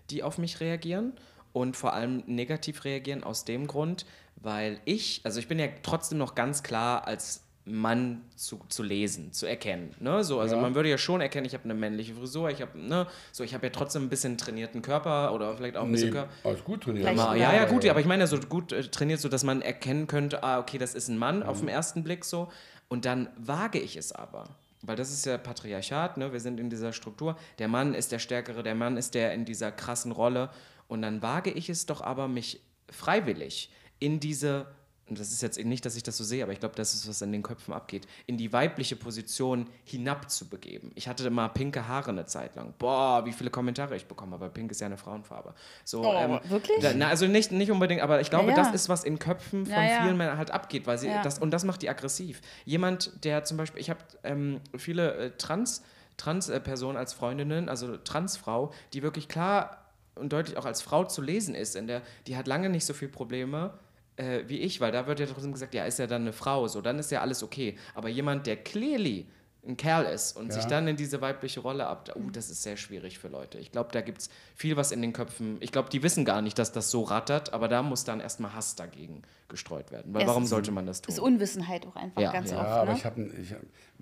die 0.10 0.24
auf 0.24 0.38
mich 0.38 0.60
reagieren 0.60 1.14
und 1.54 1.76
vor 1.78 1.94
allem 1.94 2.24
negativ 2.28 2.84
reagieren 2.86 3.24
aus 3.24 3.46
dem 3.46 3.68
Grund, 3.68 4.06
weil 4.38 4.80
ich, 4.86 5.22
also 5.24 5.40
ich 5.40 5.48
bin 5.48 5.60
ja 5.60 5.68
trotzdem 5.84 6.18
noch 6.18 6.36
ganz 6.36 6.64
klar 6.64 7.08
als 7.08 7.44
Mann 7.64 8.24
zu, 8.36 8.60
zu 8.70 8.82
lesen, 8.82 9.32
zu 9.34 9.46
erkennen. 9.46 9.94
Ne? 10.00 10.24
So, 10.24 10.40
also 10.40 10.56
Ja. 10.56 10.62
man 10.62 10.74
würde 10.74 10.90
ja 10.90 10.98
schon 10.98 11.22
erkennen, 11.22 11.46
ich 11.46 11.54
habe 11.54 11.66
eine 11.66 11.76
männliche 11.76 12.16
Frisur, 12.16 12.50
ich 12.50 12.60
habe, 12.60 12.78
ne, 12.80 13.06
so 13.32 13.44
ich 13.44 13.54
habe 13.54 13.68
ja 13.68 13.72
trotzdem 13.72 14.04
ein 14.04 14.10
bisschen 14.10 14.36
trainierten 14.38 14.82
Körper 14.82 15.32
oder 15.32 15.56
vielleicht 15.56 15.78
auch 15.78 15.84
ein 15.86 15.92
bisschen 15.92 16.12
Körper. 16.12 16.32
alles 16.44 16.64
gut 16.64 16.84
trainiert. 16.84 17.16
Mal- 17.16 17.38
Ja, 17.38 17.54
ja, 17.54 17.66
gut, 17.66 17.86
aber 17.88 18.00
ich 18.00 18.08
meine 18.08 18.24
ja 18.24 18.28
so 18.28 18.40
gut 18.40 18.72
äh, 18.72 18.82
trainiert, 18.84 19.20
so 19.20 19.30
dass 19.30 19.44
man 19.44 19.62
erkennen 19.62 20.08
könnte, 20.08 20.44
ah, 20.44 20.58
okay, 20.60 20.80
das 20.80 20.96
ist 20.96 21.08
ein 21.08 21.20
Mann 21.20 21.44
auf 21.44 21.60
den 21.60 21.68
ersten 21.70 22.04
Blick 22.04 22.26
so. 22.26 22.52
Und 22.90 23.06
dann 23.06 23.30
wage 23.38 23.80
ich 23.80 23.96
es 23.96 24.12
aber. 24.12 24.46
Weil 24.82 24.96
das 24.96 25.12
ist 25.12 25.28
ja 25.28 25.38
Patriarchat, 25.38 26.18
ne? 26.18 26.34
wir 26.34 26.40
sind 26.40 26.60
in 26.60 26.72
dieser 26.72 26.92
Struktur. 26.94 27.38
Der 27.60 27.68
Mann 27.68 27.94
ist 27.94 28.12
der 28.12 28.18
Stärkere, 28.18 28.64
der 28.64 28.74
Mann 28.74 28.98
ist 28.98 29.14
der 29.14 29.34
in 29.36 29.46
dieser 29.46 29.72
krassen 29.72 30.12
Rolle. 30.12 30.50
Und 30.92 31.02
dann 31.04 31.22
wage 31.22 31.52
ich 31.52 31.70
es 31.70 31.86
doch 31.86 32.02
aber, 32.02 32.28
mich 32.28 32.60
freiwillig 32.90 33.72
in 34.00 34.20
diese, 34.20 34.66
und 35.08 35.18
das 35.18 35.32
ist 35.32 35.42
jetzt 35.42 35.58
nicht, 35.64 35.86
dass 35.86 35.96
ich 35.96 36.04
das 36.04 36.18
so 36.18 36.26
sehe, 36.26 36.44
aber 36.44 36.52
ich 36.52 36.60
glaube, 36.60 36.76
das 36.76 36.94
ist, 36.94 37.08
was 37.08 37.22
in 37.22 37.32
den 37.32 37.44
Köpfen 37.44 37.74
abgeht, 37.74 38.06
in 38.28 38.36
die 38.36 38.52
weibliche 38.52 38.98
Position 38.98 39.68
hinabzubegeben. 39.86 40.92
Ich 40.96 41.08
hatte 41.08 41.26
immer 41.26 41.48
pinke 41.48 41.88
Haare 41.88 42.10
eine 42.10 42.26
Zeit 42.26 42.56
lang. 42.58 42.74
Boah, 42.78 43.24
wie 43.26 43.32
viele 43.32 43.50
Kommentare 43.50 43.96
ich 43.96 44.06
bekommen 44.06 44.34
habe. 44.34 44.50
Pink 44.50 44.70
ist 44.72 44.82
ja 44.82 44.88
eine 44.88 44.98
Frauenfarbe. 44.98 45.54
So, 45.86 46.04
Oh, 46.06 46.40
wirklich? 46.50 46.80
da, 46.82 46.92
na, 46.94 47.08
also 47.08 47.26
nicht, 47.26 47.54
nicht 47.54 47.72
unbedingt, 47.72 48.02
aber 48.02 48.20
ich 48.20 48.30
glaube, 48.30 48.52
Ja, 48.52 48.58
ja. 48.58 48.64
das 48.64 48.74
ist, 48.74 48.90
was 48.90 49.06
in 49.06 49.18
Köpfen 49.18 49.66
von 49.66 49.74
Ja, 49.74 50.02
vielen 50.04 50.18
Männern 50.18 50.38
halt 50.38 50.52
abgeht, 50.52 50.88
weil 50.88 50.98
sie 50.98 51.08
das 51.24 51.40
und 51.40 51.52
das 51.52 51.64
macht 51.64 51.82
die 51.84 51.90
aggressiv. 51.90 52.42
Jemand, 52.66 53.24
der 53.24 53.46
zum 53.46 53.56
Beispiel, 53.56 53.80
ich 53.80 53.90
habe 53.90 54.02
ähm, 54.24 54.60
viele 54.78 55.14
äh, 55.16 55.32
Trans 55.38 55.84
Trans-Personen 56.18 56.98
als 56.98 57.14
Freundinnen, 57.14 57.68
also 57.70 57.98
Transfrau, 57.98 58.72
die 58.94 59.02
wirklich 59.02 59.28
klar 59.28 59.81
und 60.15 60.32
deutlich 60.34 60.58
auch 60.58 60.65
als 60.65 60.82
Frau 60.82 61.04
zu 61.06 61.21
lesen 61.21 61.56
ist, 61.56 61.76
in 61.76 61.88
der 61.88 62.02
die 62.28 62.36
hat 62.38 62.47
lange 62.47 62.69
nicht 62.69 62.86
so 62.86 62.93
viel 62.93 63.08
Probleme 63.10 63.74
äh, 64.17 64.43
wie 64.47 64.60
ich, 64.60 64.82
weil 64.82 64.91
da 64.91 65.08
wird 65.08 65.19
ja 65.19 65.26
trotzdem 65.26 65.54
gesagt, 65.54 65.74
ja, 65.74 65.86
ist 65.86 65.97
ja 66.00 66.06
dann 66.08 66.24
eine 66.24 66.34
Frau, 66.34 66.67
so 66.67 66.82
dann 66.82 67.00
ist 67.00 67.12
ja 67.12 67.21
alles 67.21 67.43
okay. 67.43 67.78
Aber 67.95 68.10
jemand, 68.10 68.45
der 68.45 68.58
clearly 68.58 69.26
ein 69.65 69.78
Kerl 69.78 70.06
ist 70.06 70.36
und 70.36 70.47
Ja. 70.47 70.54
sich 70.56 70.65
dann 70.65 70.88
in 70.88 70.95
diese 70.97 71.21
weibliche 71.21 71.60
Rolle 71.60 71.86
ab, 71.86 72.12
uh, 72.15 72.30
das 72.32 72.50
ist 72.50 72.63
sehr 72.63 72.78
schwierig 72.78 73.19
für 73.19 73.28
Leute. 73.28 73.60
Ich 73.60 73.71
glaube, 73.71 73.89
da 73.93 74.02
gibt 74.02 74.21
es 74.21 74.30
viel 74.56 74.76
was 74.76 74.91
in 74.91 75.02
den 75.04 75.13
Köpfen. 75.13 75.58
Ich 75.62 75.71
glaube, 75.71 75.89
die 75.91 76.02
wissen 76.02 76.26
gar 76.26 76.41
nicht, 76.41 76.58
dass 76.58 76.71
das 76.71 76.89
so 76.91 77.04
rattert, 77.04 77.54
aber 77.54 77.67
da 77.67 77.84
muss 77.84 78.04
dann 78.04 78.19
erstmal 78.21 78.54
Hass 78.54 78.76
dagegen 78.76 79.21
gestreut 79.50 79.91
werden. 79.91 80.13
Weil 80.15 80.24
Es 80.24 80.28
warum 80.28 80.45
sollte 80.47 80.71
man 80.71 80.88
das 80.88 81.02
tun? 81.04 81.13
ist 81.13 81.19
Unwissenheit 81.19 81.86
auch 81.86 81.95
einfach 81.95 82.19
Ja, 82.21 82.32
ganz 82.32 82.50
ja. 82.52 82.58
oft. 82.58 82.65
Ja, 82.69 82.76
aber 82.78 82.91
ne? 82.91 82.97
ich 82.97 83.06
habe 83.06 83.21
ich 83.21 83.54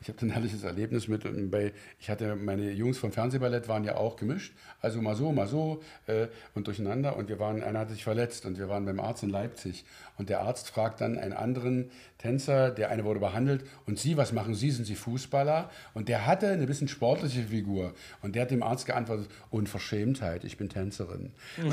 ich 0.02 0.08
hab 0.10 0.22
ein 0.22 0.30
herrliches 0.30 0.64
Erlebnis 0.64 1.08
mit. 1.08 1.26
und 1.26 1.50
Bei, 1.52 1.74
ich 2.00 2.10
hatte 2.10 2.36
meine 2.36 2.72
Jungs 2.72 2.98
vom 2.98 3.12
Fernsehballett 3.12 3.68
waren 3.68 3.84
ja 3.84 3.96
auch 3.96 4.16
gemischt, 4.16 4.54
also 4.82 5.02
mal 5.02 5.16
so, 5.16 5.32
mal 5.32 5.48
so 5.48 5.82
äh, 6.08 6.28
und 6.56 6.68
durcheinander. 6.68 7.16
Und 7.18 7.30
wir 7.30 7.40
waren, 7.40 7.62
einer 7.64 7.80
hatte 7.80 7.94
sich 7.94 8.04
verletzt 8.04 8.46
und 8.46 8.58
wir 8.58 8.70
waren 8.70 8.86
beim 8.86 9.00
Arzt 9.00 9.24
in 9.24 9.30
Leipzig. 9.30 9.84
Und 10.18 10.30
der 10.30 10.42
Arzt 10.42 10.70
fragt 10.70 11.00
dann 11.02 11.18
einen 11.18 11.34
anderen 11.34 11.92
Tänzer, 12.18 12.72
der 12.72 12.90
eine 12.90 13.06
wurde 13.06 13.22
behandelt, 13.22 13.64
und 13.86 13.98
Sie, 13.98 14.18
was 14.18 14.34
machen 14.34 14.54
Sie? 14.54 14.72
Sind 14.72 14.86
Sie 14.86 14.96
Fußballer? 14.96 15.70
Und 15.94 16.10
der 16.10 16.26
hatte 16.26 16.50
eine 16.50 16.68
bisschen 16.68 16.90
sportliche 16.90 17.44
Figur. 17.44 17.94
Und 18.22 18.36
der 18.36 18.42
hat 18.42 18.52
dem 18.52 18.62
Arzt 18.62 18.86
geantwortet, 18.86 19.30
Unverschämtheit, 19.52 20.44
ich 20.44 20.58
bin 20.58 20.68
Tänzerin. 20.70 21.32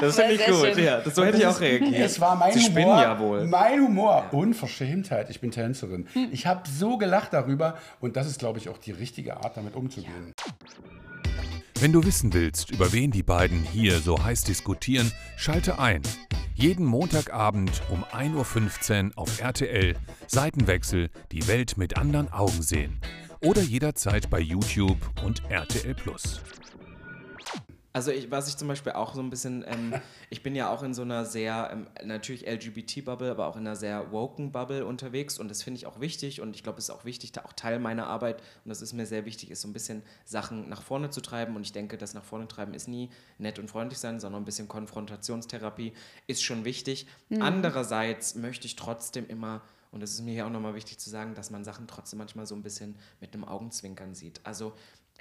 Das 0.00 0.16
finde 0.16 0.32
ich 0.34 0.46
gut, 0.46 0.74
schön. 0.74 0.84
ja. 0.84 1.00
Das, 1.00 1.14
so 1.14 1.24
hätte 1.24 1.36
ich 1.38 1.46
auch 1.46 1.60
reagiert. 1.60 1.94
Es 2.00 2.20
war 2.20 2.34
mein 2.36 2.52
Sie 2.52 2.60
Humor. 2.60 2.70
spinnen 2.70 2.98
ja 2.98 3.18
wohl. 3.18 3.46
Mein 3.46 3.80
Humor. 3.82 4.24
Unverschämtheit. 4.32 5.28
Ich 5.30 5.40
bin 5.40 5.50
Tänzerin. 5.50 6.06
Ich 6.32 6.46
habe 6.46 6.62
so 6.68 6.96
gelacht 6.96 7.29
darüber. 7.32 7.78
Und 8.00 8.16
das 8.16 8.26
ist, 8.26 8.38
glaube 8.38 8.58
ich, 8.58 8.68
auch 8.68 8.78
die 8.78 8.92
richtige 8.92 9.36
Art, 9.38 9.56
damit 9.56 9.74
umzugehen. 9.74 10.34
Wenn 11.80 11.92
du 11.92 12.04
wissen 12.04 12.32
willst, 12.34 12.70
über 12.70 12.92
wen 12.92 13.10
die 13.10 13.22
beiden 13.22 13.62
hier 13.62 14.00
so 14.00 14.22
heiß 14.22 14.44
diskutieren, 14.44 15.10
schalte 15.36 15.78
ein. 15.78 16.02
Jeden 16.54 16.84
Montagabend 16.84 17.80
um 17.88 18.04
1.15 18.04 19.06
Uhr 19.06 19.12
auf 19.16 19.40
RTL 19.40 19.96
Seitenwechsel 20.26 21.08
die 21.32 21.48
Welt 21.48 21.78
mit 21.78 21.96
anderen 21.96 22.30
Augen 22.30 22.60
sehen. 22.60 23.00
Oder 23.42 23.62
jederzeit 23.62 24.28
bei 24.28 24.40
YouTube 24.40 24.98
und 25.24 25.42
RTL 25.50 25.94
Plus. 25.94 26.42
Also 27.92 28.12
ich, 28.12 28.30
was 28.30 28.48
ich 28.48 28.56
zum 28.56 28.68
Beispiel 28.68 28.92
auch 28.92 29.14
so 29.14 29.20
ein 29.20 29.30
bisschen, 29.30 29.64
ähm, 29.66 29.94
ich 30.30 30.42
bin 30.42 30.54
ja 30.54 30.70
auch 30.70 30.82
in 30.82 30.94
so 30.94 31.02
einer 31.02 31.24
sehr, 31.24 31.70
ähm, 31.72 31.86
natürlich 32.04 32.46
LGBT-Bubble, 32.46 33.30
aber 33.30 33.48
auch 33.48 33.56
in 33.56 33.66
einer 33.66 33.76
sehr 33.76 34.12
woken 34.12 34.52
Bubble 34.52 34.86
unterwegs 34.86 35.38
und 35.38 35.48
das 35.48 35.62
finde 35.62 35.78
ich 35.78 35.86
auch 35.86 36.00
wichtig 36.00 36.40
und 36.40 36.54
ich 36.54 36.62
glaube, 36.62 36.78
es 36.78 36.84
ist 36.84 36.90
auch 36.90 37.04
wichtig, 37.04 37.32
da 37.32 37.42
auch 37.42 37.52
Teil 37.52 37.80
meiner 37.80 38.06
Arbeit 38.06 38.40
und 38.64 38.68
das 38.68 38.80
ist 38.80 38.92
mir 38.92 39.06
sehr 39.06 39.24
wichtig, 39.24 39.50
ist 39.50 39.62
so 39.62 39.68
ein 39.68 39.72
bisschen 39.72 40.02
Sachen 40.24 40.68
nach 40.68 40.82
vorne 40.82 41.10
zu 41.10 41.20
treiben 41.20 41.56
und 41.56 41.62
ich 41.62 41.72
denke, 41.72 41.98
das 41.98 42.14
nach 42.14 42.24
vorne 42.24 42.46
treiben 42.46 42.74
ist 42.74 42.86
nie 42.86 43.10
nett 43.38 43.58
und 43.58 43.68
freundlich 43.68 43.98
sein, 43.98 44.20
sondern 44.20 44.42
ein 44.42 44.46
bisschen 44.46 44.68
Konfrontationstherapie 44.68 45.92
ist 46.26 46.42
schon 46.42 46.64
wichtig. 46.64 47.06
Andererseits 47.40 48.34
möchte 48.34 48.66
ich 48.66 48.76
trotzdem 48.76 49.26
immer 49.28 49.62
und 49.92 50.00
das 50.00 50.12
ist 50.12 50.22
mir 50.22 50.32
hier 50.32 50.46
auch 50.46 50.50
nochmal 50.50 50.74
wichtig 50.74 50.98
zu 50.98 51.10
sagen, 51.10 51.34
dass 51.34 51.50
man 51.50 51.64
Sachen 51.64 51.88
trotzdem 51.88 52.18
manchmal 52.18 52.46
so 52.46 52.54
ein 52.54 52.62
bisschen 52.62 52.94
mit 53.20 53.34
einem 53.34 53.44
Augenzwinkern 53.44 54.14
sieht. 54.14 54.40
Also 54.44 54.72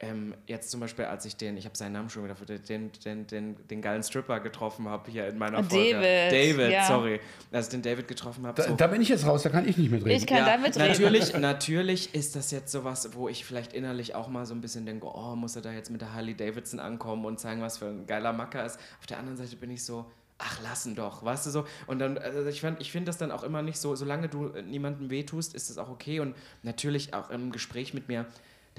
ähm, 0.02 0.34
jetzt 0.48 0.72
zum 0.72 0.80
Beispiel, 0.80 1.06
als 1.06 1.26
ich 1.26 1.36
den, 1.36 1.58
ich 1.58 1.66
habe 1.66 1.76
seinen 1.78 1.94
Namen 1.94 2.10
schon 2.10 2.24
wieder, 2.24 2.36
den, 2.36 2.92
den, 3.04 3.28
den, 3.28 3.68
den 3.68 3.82
geilen 3.82 4.02
Stripper 4.02 4.40
getroffen 4.40 4.88
habe 4.88 5.12
hier 5.12 5.28
in 5.28 5.38
meiner 5.38 5.64
Folge. 5.64 5.94
David, 5.94 6.32
David, 6.58 6.72
ja. 6.72 6.86
sorry. 6.88 7.20
Als 7.52 7.68
ich 7.68 7.72
den 7.72 7.82
David 7.82 8.08
getroffen 8.08 8.48
habe. 8.48 8.62
Da, 8.62 8.70
da 8.72 8.88
bin 8.88 9.02
ich 9.02 9.10
jetzt 9.10 9.26
raus, 9.26 9.44
da 9.44 9.50
kann 9.50 9.68
ich 9.68 9.78
nicht 9.78 9.92
mitreden. 9.92 10.18
Ich 10.18 10.26
kann 10.26 10.46
da 10.46 10.58
mitreden. 10.58 10.88
Natürlich, 10.88 11.34
natürlich 11.38 12.16
ist 12.16 12.36
das 12.36 12.52
jetzt 12.52 12.72
sowas, 12.72 13.10
wo 13.14 13.28
ich 13.28 13.44
vielleicht 13.44 13.74
innerlich 13.74 14.16
auch 14.16 14.30
mal 14.30 14.46
so 14.46 14.54
ein 14.54 14.62
bisschen 14.62 14.86
denke, 14.86 15.06
oh, 15.06 15.36
muss 15.36 15.56
er 15.56 15.62
da 15.62 15.72
jetzt 15.72 15.90
mit 15.92 16.02
der 16.02 16.14
Harley 16.14 16.34
Davidson 16.36 16.80
ankommen 16.80 17.26
und 17.26 17.40
zeigen, 17.40 17.62
was 17.62 17.78
für 17.80 17.88
ein 17.88 18.08
geiler 18.08 18.32
Macker 18.32 18.66
ist. 18.66 18.80
Auf 19.00 19.06
der 19.08 19.20
anderen 19.20 19.38
Seite 19.38 19.56
bin 19.58 19.70
ich 19.70 19.84
so, 19.84 20.06
ach, 20.38 20.62
lassen 20.64 20.96
doch, 20.96 21.24
weißt 21.26 21.46
du 21.48 21.50
so. 21.50 21.66
Und 21.88 22.00
dann, 22.00 22.18
also 22.18 22.46
ich, 22.48 22.62
fand- 22.62 22.80
ich 22.80 22.92
finde 22.92 23.08
das 23.08 23.18
dann 23.18 23.32
auch 23.32 23.44
immer 23.44 23.62
nicht 23.62 23.78
so, 23.78 23.96
solange 23.96 24.30
du 24.30 24.48
niemandem 24.66 25.10
wehtust, 25.10 25.54
ist 25.54 25.70
das 25.70 25.78
auch 25.78 25.90
okay. 25.90 26.22
Und 26.22 26.36
natürlich 26.64 27.14
auch 27.14 27.30
im 27.30 27.52
Gespräch 27.52 27.94
mit 27.94 28.08
mir, 28.08 28.26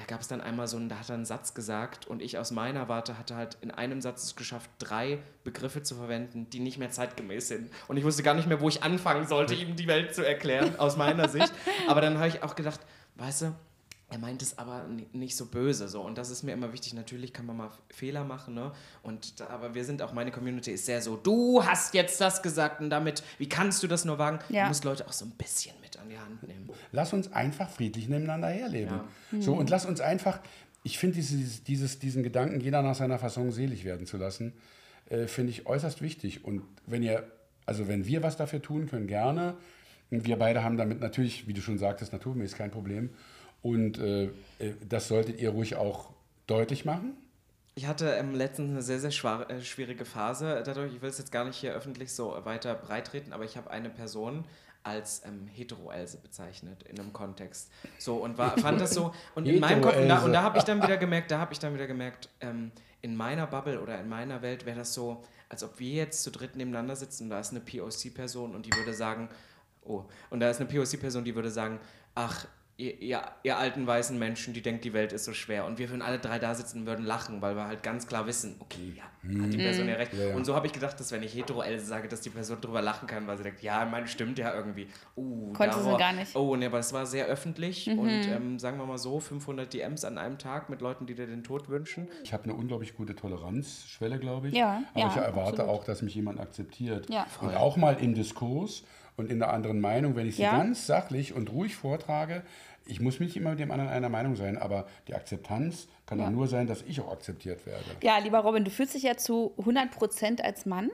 da 0.00 0.06
gab 0.06 0.22
es 0.22 0.28
dann 0.28 0.40
einmal 0.40 0.66
so 0.66 0.78
einen, 0.78 0.88
da 0.88 0.98
hat 0.98 1.10
er 1.10 1.16
einen 1.16 1.26
Satz 1.26 1.52
gesagt 1.52 2.06
und 2.06 2.22
ich 2.22 2.38
aus 2.38 2.52
meiner 2.52 2.88
Warte 2.88 3.18
hatte 3.18 3.36
halt 3.36 3.58
in 3.60 3.70
einem 3.70 4.00
Satz 4.00 4.24
es 4.24 4.34
geschafft, 4.34 4.70
drei 4.78 5.18
Begriffe 5.44 5.82
zu 5.82 5.94
verwenden, 5.94 6.48
die 6.48 6.60
nicht 6.60 6.78
mehr 6.78 6.90
zeitgemäß 6.90 7.48
sind. 7.48 7.70
Und 7.86 7.98
ich 7.98 8.04
wusste 8.04 8.22
gar 8.22 8.32
nicht 8.32 8.48
mehr, 8.48 8.62
wo 8.62 8.68
ich 8.70 8.82
anfangen 8.82 9.26
sollte, 9.26 9.54
ihm 9.54 9.76
die 9.76 9.86
Welt 9.86 10.14
zu 10.14 10.26
erklären, 10.26 10.76
aus 10.78 10.96
meiner 10.96 11.28
Sicht. 11.28 11.52
Aber 11.86 12.00
dann 12.00 12.16
habe 12.16 12.28
ich 12.28 12.42
auch 12.42 12.56
gedacht, 12.56 12.80
weißt 13.16 13.42
du, 13.42 13.54
er 14.10 14.18
meint 14.18 14.42
es 14.42 14.58
aber 14.58 14.86
ni- 14.88 15.06
nicht 15.12 15.36
so 15.36 15.46
böse 15.46 15.88
so 15.88 16.02
und 16.02 16.18
das 16.18 16.30
ist 16.30 16.42
mir 16.42 16.52
immer 16.52 16.72
wichtig. 16.72 16.94
Natürlich 16.94 17.32
kann 17.32 17.46
man 17.46 17.56
mal 17.56 17.70
Fehler 17.90 18.24
machen, 18.24 18.54
ne? 18.54 18.72
Und 19.02 19.40
da, 19.40 19.46
aber 19.48 19.74
wir 19.74 19.84
sind 19.84 20.02
auch 20.02 20.12
meine 20.12 20.30
Community 20.30 20.72
ist 20.72 20.86
sehr 20.86 21.00
so. 21.00 21.16
Du 21.16 21.64
hast 21.64 21.94
jetzt 21.94 22.20
das 22.20 22.42
gesagt 22.42 22.80
und 22.80 22.90
damit, 22.90 23.22
wie 23.38 23.48
kannst 23.48 23.82
du 23.82 23.86
das 23.86 24.04
nur 24.04 24.18
wagen? 24.18 24.40
Ja. 24.48 24.64
Du 24.64 24.68
musst 24.68 24.84
Leute 24.84 25.06
auch 25.06 25.12
so 25.12 25.24
ein 25.24 25.30
bisschen 25.32 25.74
mit 25.80 25.98
an 25.98 26.08
die 26.08 26.18
Hand 26.18 26.42
nehmen. 26.42 26.68
Lass 26.92 27.12
uns 27.12 27.32
einfach 27.32 27.70
friedlich 27.70 28.08
nebeneinander 28.08 28.48
herleben. 28.48 29.00
So, 29.38 29.54
und 29.54 29.70
lass 29.70 29.86
uns 29.86 30.00
einfach, 30.00 30.40
ich 30.82 30.98
finde 30.98 31.16
dieses, 31.16 31.62
dieses, 31.64 31.98
diesen 31.98 32.22
Gedanken, 32.22 32.60
jeder 32.60 32.82
nach 32.82 32.94
seiner 32.94 33.18
Fassung 33.18 33.52
selig 33.52 33.84
werden 33.84 34.06
zu 34.06 34.16
lassen, 34.16 34.52
äh, 35.08 35.26
finde 35.26 35.50
ich 35.50 35.66
äußerst 35.66 36.02
wichtig. 36.02 36.44
Und 36.44 36.62
wenn 36.86 37.02
ihr, 37.02 37.30
also 37.66 37.86
wenn 37.86 38.06
wir 38.06 38.22
was 38.22 38.36
dafür 38.36 38.60
tun 38.60 38.88
können, 38.88 39.06
gerne. 39.06 39.54
Und 40.10 40.24
wir 40.24 40.36
beide 40.36 40.64
haben 40.64 40.76
damit 40.76 41.00
natürlich, 41.00 41.46
wie 41.46 41.52
du 41.52 41.60
schon 41.60 41.78
sagtest, 41.78 42.12
naturgemäß 42.12 42.54
kein 42.54 42.72
Problem. 42.72 43.10
Und 43.62 43.98
äh, 43.98 44.24
äh, 44.58 44.74
das 44.88 45.08
solltet 45.08 45.40
ihr 45.40 45.50
ruhig 45.50 45.76
auch 45.76 46.10
deutlich 46.46 46.84
machen. 46.84 47.16
Ich 47.74 47.86
hatte 47.86 48.10
ähm, 48.10 48.34
letztens 48.34 48.70
eine 48.70 48.82
sehr, 48.82 48.98
sehr 49.00 49.48
äh, 49.48 49.60
schwierige 49.62 50.04
Phase. 50.04 50.62
Dadurch, 50.64 50.94
ich 50.94 51.02
will 51.02 51.10
es 51.10 51.18
jetzt 51.18 51.32
gar 51.32 51.44
nicht 51.44 51.56
hier 51.56 51.72
öffentlich 51.72 52.12
so 52.12 52.36
weiter 52.44 52.74
breitreten, 52.74 53.32
aber 53.32 53.44
ich 53.44 53.56
habe 53.56 53.70
eine 53.70 53.90
Person 53.90 54.44
als 54.82 55.22
ähm, 55.24 55.46
Hetero-Else 55.46 56.18
bezeichnet 56.18 56.82
in 56.84 56.98
einem 56.98 57.12
Kontext. 57.12 57.70
So 57.98 58.16
und 58.16 58.38
war, 58.38 58.56
fand 58.58 58.80
das 58.80 58.94
so 58.94 59.14
und 59.34 59.46
in 59.46 59.60
meinem 59.60 59.82
Kopf 59.82 59.96
und 59.96 60.08
da, 60.08 60.26
da 60.26 60.42
habe 60.42 60.58
ich 60.58 60.64
dann 60.64 60.82
wieder 60.82 60.96
gemerkt, 60.96 61.30
da 61.30 61.38
habe 61.38 61.52
ich 61.52 61.58
dann 61.58 61.74
wieder 61.74 61.86
gemerkt, 61.86 62.28
ähm, 62.40 62.72
in 63.02 63.16
meiner 63.16 63.46
Bubble 63.46 63.80
oder 63.80 64.00
in 64.00 64.08
meiner 64.08 64.42
Welt 64.42 64.66
wäre 64.66 64.78
das 64.78 64.94
so, 64.94 65.22
als 65.48 65.62
ob 65.64 65.78
wir 65.78 65.92
jetzt 65.92 66.22
zu 66.22 66.30
dritt 66.30 66.56
nebeneinander 66.56 66.96
sitzen 66.96 67.24
und 67.24 67.30
da 67.30 67.40
ist 67.40 67.50
eine 67.50 67.60
POC-Person 67.60 68.54
und 68.54 68.66
die 68.66 68.72
würde 68.72 68.94
sagen, 68.94 69.28
oh, 69.82 70.04
und 70.30 70.40
da 70.40 70.50
ist 70.50 70.60
eine 70.60 70.68
POC-Person, 70.70 71.24
die 71.24 71.34
würde 71.34 71.50
sagen, 71.50 71.78
ach, 72.14 72.46
ihr, 72.80 73.00
ihr, 73.00 73.22
ihr 73.42 73.58
alten 73.58 73.86
weißen 73.86 74.18
Menschen, 74.18 74.54
die 74.54 74.62
denkt, 74.62 74.84
die 74.84 74.92
Welt 74.94 75.12
ist 75.12 75.24
so 75.26 75.32
schwer. 75.34 75.66
Und 75.66 75.78
wir 75.78 75.90
würden 75.90 76.00
alle 76.02 76.18
drei 76.18 76.38
da 76.38 76.54
sitzen 76.54 76.80
und 76.80 76.86
würden 76.86 77.04
lachen, 77.04 77.42
weil 77.42 77.54
wir 77.54 77.66
halt 77.66 77.82
ganz 77.82 78.06
klar 78.06 78.26
wissen, 78.26 78.56
okay, 78.60 78.94
ja, 78.96 79.04
hat 79.42 79.52
die 79.52 79.58
Person 79.58 79.86
ja 79.88 79.96
recht. 79.96 80.14
Ja. 80.14 80.34
Und 80.34 80.46
so 80.46 80.54
habe 80.54 80.66
ich 80.66 80.72
gedacht, 80.72 80.98
dass 80.98 81.12
wenn 81.12 81.22
ich 81.22 81.34
hetero-Else 81.34 81.84
sage, 81.84 82.08
dass 82.08 82.22
die 82.22 82.30
Person 82.30 82.60
drüber 82.60 82.80
lachen 82.80 83.06
kann, 83.06 83.26
weil 83.26 83.36
sie 83.36 83.42
denkt, 83.42 83.62
ja, 83.62 83.84
meine 83.84 84.08
stimmt 84.08 84.38
ja 84.38 84.54
irgendwie. 84.54 84.88
Uh, 85.16 85.52
Konnte 85.52 85.80
sie 85.82 85.96
gar 85.96 86.12
nicht. 86.14 86.34
Mhm. 86.34 86.40
Oh, 86.40 86.56
ne, 86.56 86.66
aber 86.66 86.78
es 86.78 86.92
war 86.92 87.04
sehr 87.04 87.26
öffentlich 87.26 87.88
und 87.88 88.08
ähm, 88.08 88.58
sagen 88.58 88.78
wir 88.78 88.86
mal 88.86 88.98
so, 88.98 89.20
500 89.20 89.72
DMs 89.72 90.04
an 90.04 90.16
einem 90.16 90.38
Tag 90.38 90.70
mit 90.70 90.80
Leuten, 90.80 91.06
die 91.06 91.14
dir 91.14 91.26
den 91.26 91.44
Tod 91.44 91.68
wünschen. 91.68 92.08
Ich 92.24 92.32
habe 92.32 92.44
eine 92.44 92.54
unglaublich 92.54 92.94
gute 92.96 93.14
Toleranzschwelle, 93.14 94.18
glaube 94.18 94.48
ich. 94.48 94.54
Ja, 94.54 94.82
Aber 94.94 95.00
ja, 95.00 95.08
ich 95.08 95.16
erwarte 95.16 95.62
absolut. 95.62 95.70
auch, 95.70 95.84
dass 95.84 96.02
mich 96.02 96.14
jemand 96.14 96.40
akzeptiert. 96.40 97.10
Ja. 97.10 97.26
Und 97.40 97.54
auch 97.54 97.76
mal 97.76 97.96
im 98.00 98.14
Diskurs 98.14 98.84
und 99.16 99.30
in 99.30 99.42
einer 99.42 99.52
anderen 99.52 99.80
Meinung, 99.80 100.16
wenn 100.16 100.26
ich 100.26 100.36
sie 100.36 100.42
Ja. 100.42 100.56
ganz 100.56 100.86
sachlich 100.86 101.34
und 101.34 101.50
ruhig 101.52 101.76
vortrage. 101.76 102.42
Ich 102.86 103.00
muss 103.00 103.20
nicht 103.20 103.36
immer 103.36 103.50
mit 103.50 103.60
dem 103.60 103.70
anderen 103.70 103.90
einer 103.90 104.08
Meinung 104.08 104.34
sein, 104.36 104.56
aber 104.58 104.86
die 105.06 105.14
Akzeptanz 105.14 105.86
kann 106.06 106.18
Ja. 106.18 106.24
dann 106.24 106.34
nur 106.34 106.48
sein, 106.48 106.66
dass 106.66 106.82
ich 106.82 107.00
auch 107.00 107.12
akzeptiert 107.12 107.64
werde. 107.66 107.84
Ja, 108.02 108.18
lieber 108.18 108.38
Robin, 108.40 108.64
du 108.64 108.70
fühlst 108.70 108.94
dich 108.94 109.04
ja 109.04 109.16
zu 109.16 109.52
100% 109.58 110.40
als 110.42 110.66
Mann. 110.66 110.90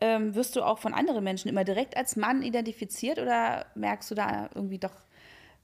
Ähm, 0.00 0.34
wirst 0.34 0.54
du 0.56 0.62
auch 0.62 0.78
von 0.78 0.94
anderen 0.94 1.24
Menschen 1.24 1.48
immer 1.48 1.64
direkt 1.64 1.96
als 1.96 2.16
Mann 2.16 2.42
identifiziert 2.42 3.18
oder 3.18 3.66
merkst 3.74 4.10
du 4.10 4.14
da 4.14 4.48
irgendwie 4.54 4.78
doch, 4.78 4.92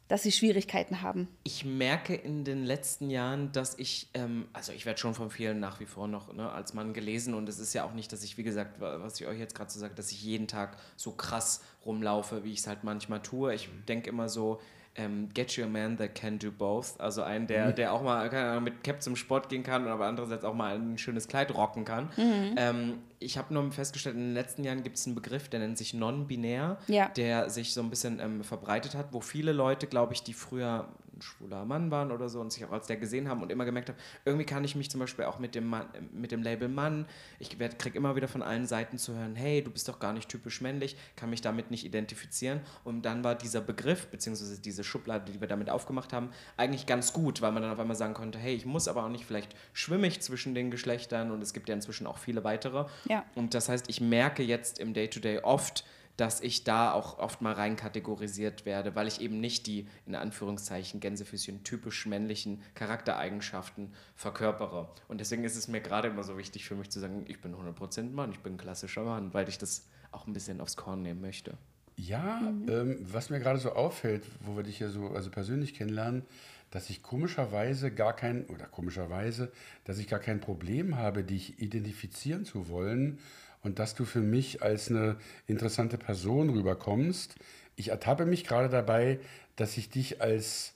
dass 0.09 0.23
sie 0.23 0.33
Schwierigkeiten 0.33 1.03
haben? 1.03 1.29
Ich 1.45 1.65
merke 1.65 2.15
in 2.15 2.45
den 2.45 2.65
letzten 2.65 3.11
Jahren, 3.11 3.51
dass 3.53 3.79
ich, 3.79 4.09
ähm, 4.15 4.47
also 4.53 4.73
ich 4.73 4.87
werde 4.87 4.99
schon 5.01 5.15
von 5.15 5.31
vielen 5.31 5.59
nach 5.61 5.81
wie 5.81 5.87
vor 5.87 6.07
noch 6.09 6.33
ne, 6.33 6.51
als 6.51 6.75
Mann 6.75 6.95
gelesen 6.95 7.35
und 7.35 7.49
es 7.49 7.59
ist 7.59 7.75
ja 7.75 7.85
auch 7.85 7.93
nicht, 7.93 8.12
dass 8.12 8.23
ich, 8.25 8.39
wie 8.39 8.43
gesagt, 8.45 8.81
wa- 8.81 8.99
was 9.01 9.21
ich 9.21 9.27
euch 9.27 9.39
jetzt 9.39 9.55
gerade 9.55 9.71
so 9.71 9.79
sage, 9.81 9.95
dass 9.95 10.11
ich 10.11 10.23
jeden 10.23 10.47
Tag 10.49 10.77
so 10.97 11.12
krass 11.12 11.62
rumlaufe, 11.85 12.45
wie 12.45 12.53
ich 12.53 12.61
es 12.61 12.67
halt 12.67 12.83
manchmal 12.85 13.21
tue. 13.23 13.55
Ich 13.55 13.69
denke 13.89 14.11
immer 14.11 14.29
so, 14.29 14.61
ähm, 14.98 15.28
get 15.35 15.52
you 15.52 15.64
a 15.64 15.68
man 15.68 15.96
that 15.98 16.14
can 16.14 16.38
do 16.38 16.50
both. 16.50 16.98
Also 16.98 17.22
einen, 17.22 17.46
der, 17.46 17.72
der 17.72 17.92
auch 17.92 18.02
mal 18.02 18.28
Ahnung, 18.30 18.64
mit 18.64 18.82
Cap 18.85 19.02
zum 19.02 19.16
Sport 19.16 19.48
gehen 19.48 19.62
kann, 19.62 19.87
aber 19.88 20.06
andererseits 20.06 20.44
auch 20.44 20.54
mal 20.54 20.74
ein 20.76 20.98
schönes 20.98 21.28
Kleid 21.28 21.54
rocken 21.54 21.85
kann. 21.85 22.09
Ähm, 22.16 22.98
ich 23.18 23.38
habe 23.38 23.52
nur 23.54 23.70
festgestellt, 23.72 24.16
in 24.16 24.22
den 24.22 24.35
letzten 24.35 24.64
Jahren 24.64 24.82
gibt 24.82 24.96
es 24.96 25.06
einen 25.06 25.14
Begriff, 25.14 25.48
der 25.48 25.61
nennt 25.61 25.78
sich 25.78 25.94
non-binär, 25.94 26.78
Ja. 26.87 27.09
der 27.11 27.50
sich 27.50 27.72
so 27.74 27.80
ein 27.82 27.90
bisschen 27.90 28.20
ähm, 28.20 28.42
verbreitet 28.44 28.94
hat, 28.94 29.06
wo 29.12 29.20
viele 29.20 29.52
Leute, 29.52 29.87
glaube 29.87 30.12
ich, 30.14 30.22
die 30.22 30.35
früher 30.35 30.88
ein 31.16 31.22
schwuler 31.22 31.64
Mann 31.64 31.90
waren 31.90 32.12
oder 32.12 32.29
so 32.29 32.40
und 32.40 32.52
sich 32.52 32.64
auch 32.64 32.72
als 32.72 32.87
der 32.87 32.96
gesehen 32.96 33.29
haben 33.29 33.42
und 33.42 33.50
immer 33.50 33.64
gemerkt 33.64 33.88
haben, 33.88 33.98
irgendwie 34.24 34.44
kann 34.44 34.64
ich 34.64 34.76
mich 34.76 34.90
zum 34.90 35.00
Beispiel 35.00 35.24
auch 35.24 35.38
mit 35.38 35.55
dem, 35.55 35.66
Mann, 35.66 35.87
mit 36.12 36.33
dem 36.33 36.42
Label 36.42 36.68
Mann, 36.68 37.07
ich 37.38 37.57
kriege 37.79 37.96
immer 37.96 38.16
wieder 38.16 38.29
von 38.29 38.42
allen 38.42 38.66
Seiten 38.66 38.98
zu 38.98 39.14
hören, 39.14 39.35
hey, 39.35 39.62
du 39.62 39.70
bist 39.70 39.88
doch 39.88 39.98
gar 39.98 40.12
nicht 40.12 40.29
typisch 40.29 40.61
männlich, 40.61 40.96
kann 41.16 41.31
mich 41.31 41.40
damit 41.40 41.70
nicht 41.70 41.85
identifizieren. 41.85 42.61
Und 42.85 43.02
dann 43.02 43.24
war 43.24 43.35
dieser 43.35 43.61
Begriff, 43.61 44.07
beziehungsweise 44.09 44.61
diese 44.61 44.85
Schublade, 44.85 45.33
die 45.33 45.40
wir 45.40 45.48
damit 45.48 45.70
aufgemacht 45.70 46.12
haben, 46.12 46.31
eigentlich 46.57 46.87
ganz 46.87 47.12
gut, 47.12 47.40
weil 47.42 47.52
man 47.52 47.62
dann 47.62 47.72
auf 47.72 47.79
einmal 47.79 47.96
sagen 47.96 48.14
konnte, 48.14 48.38
hey, 48.38 48.55
ich 48.55 48.66
muss 48.66 48.88
aber 48.88 49.05
auch 49.05 49.09
nicht, 49.09 49.24
vielleicht 49.24 49.55
schwimme 49.72 50.07
ich 50.07 50.20
zwischen 50.20 50.55
den 50.55 50.70
Geschlechtern 50.70 51.31
und 51.31 51.42
es 51.42 51.52
gibt 51.52 51.68
ja 51.68 51.74
inzwischen 51.74 52.07
auch 52.07 52.18
viele 52.18 52.44
weitere. 52.44 52.87
Ja. 53.09 53.24
Und 53.35 53.55
das 53.55 53.68
heißt, 53.68 53.88
ich 53.88 54.00
merke 54.00 54.42
jetzt 54.42 54.79
im 54.79 54.94
Day-to-Day 54.94 55.40
oft, 55.40 55.85
dass 56.16 56.40
ich 56.40 56.64
da 56.64 56.92
auch 56.92 57.18
oft 57.18 57.42
mal 57.42 57.52
rein 57.52 57.76
kategorisiert 57.76 58.64
werde, 58.64 58.94
weil 58.94 59.07
ich 59.07 59.20
eben 59.20 59.40
nicht 59.40 59.66
die, 59.66 59.87
in 60.07 60.14
Anführungszeichen, 60.14 61.00
Gänsefüßchen 61.00 61.64
typisch 61.64 62.07
männlichen 62.07 62.62
Charaktereigenschaften 62.74 63.92
verkörpere. 64.14 64.88
Und 65.09 65.20
deswegen 65.20 65.44
ist 65.44 65.57
es 65.57 65.68
mir 65.68 65.81
gerade 65.81 66.09
immer 66.09 66.24
so 66.24 66.38
wichtig 66.38 66.64
für 66.64 66.74
mich 66.74 66.90
zu 66.90 67.00
sagen, 67.00 67.24
ich 67.29 67.40
bin 67.40 67.55
100% 67.55 68.11
Mann, 68.12 68.33
ich 68.33 68.40
bin 68.40 68.55
ein 68.55 68.59
klassischer 68.59 69.02
Mann, 69.02 69.35
weil 69.35 69.48
ich 69.48 69.59
das 69.59 69.87
auch 70.12 70.26
ein 70.26 70.33
bisschen 70.33 70.61
aufs 70.61 70.76
Korn 70.76 71.02
nehmen 71.02 71.20
möchte. 71.20 71.59
Ja, 71.96 72.40
ähm, 72.68 72.98
was 73.00 73.31
mir 73.31 73.38
gerade 73.38 73.59
so 73.59 73.72
auffällt, 73.72 74.22
wo 74.40 74.57
wir 74.57 74.62
dich 74.62 74.79
ja 74.79 74.88
so 74.88 75.09
also 75.09 75.31
persönlich 75.31 75.74
kennenlernen, 75.74 76.24
dass 76.70 76.90
ich 76.90 77.02
komischerweise 77.02 77.90
gar 77.90 78.14
kein, 78.14 78.44
oder 78.46 78.66
komischerweise, 78.66 79.50
dass 79.85 79.98
ich 79.98 80.09
gar 80.09 80.18
kein 80.18 80.40
Problem 80.40 80.96
habe, 80.96 81.24
dich 81.24 81.61
identifizieren 81.61 82.44
zu 82.44 82.68
wollen 82.68 83.18
und 83.66 83.81
dass 83.81 83.96
du 83.96 84.05
für 84.05 84.20
mich 84.20 84.62
als 84.62 84.90
eine 84.90 85.16
interessante 85.48 85.98
Person 85.98 86.50
rüberkommst. 86.50 87.35
Ich 87.74 87.88
ertappe 87.88 88.24
mich 88.24 88.44
gerade 88.44 88.68
dabei, 88.68 89.18
dass 89.57 89.76
ich 89.76 89.90
dich 89.90 90.22
als 90.22 90.74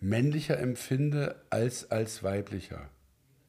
männlicher 0.00 0.58
empfinde 0.58 1.42
als 1.50 1.90
als 1.90 2.22
weiblicher. 2.22 2.88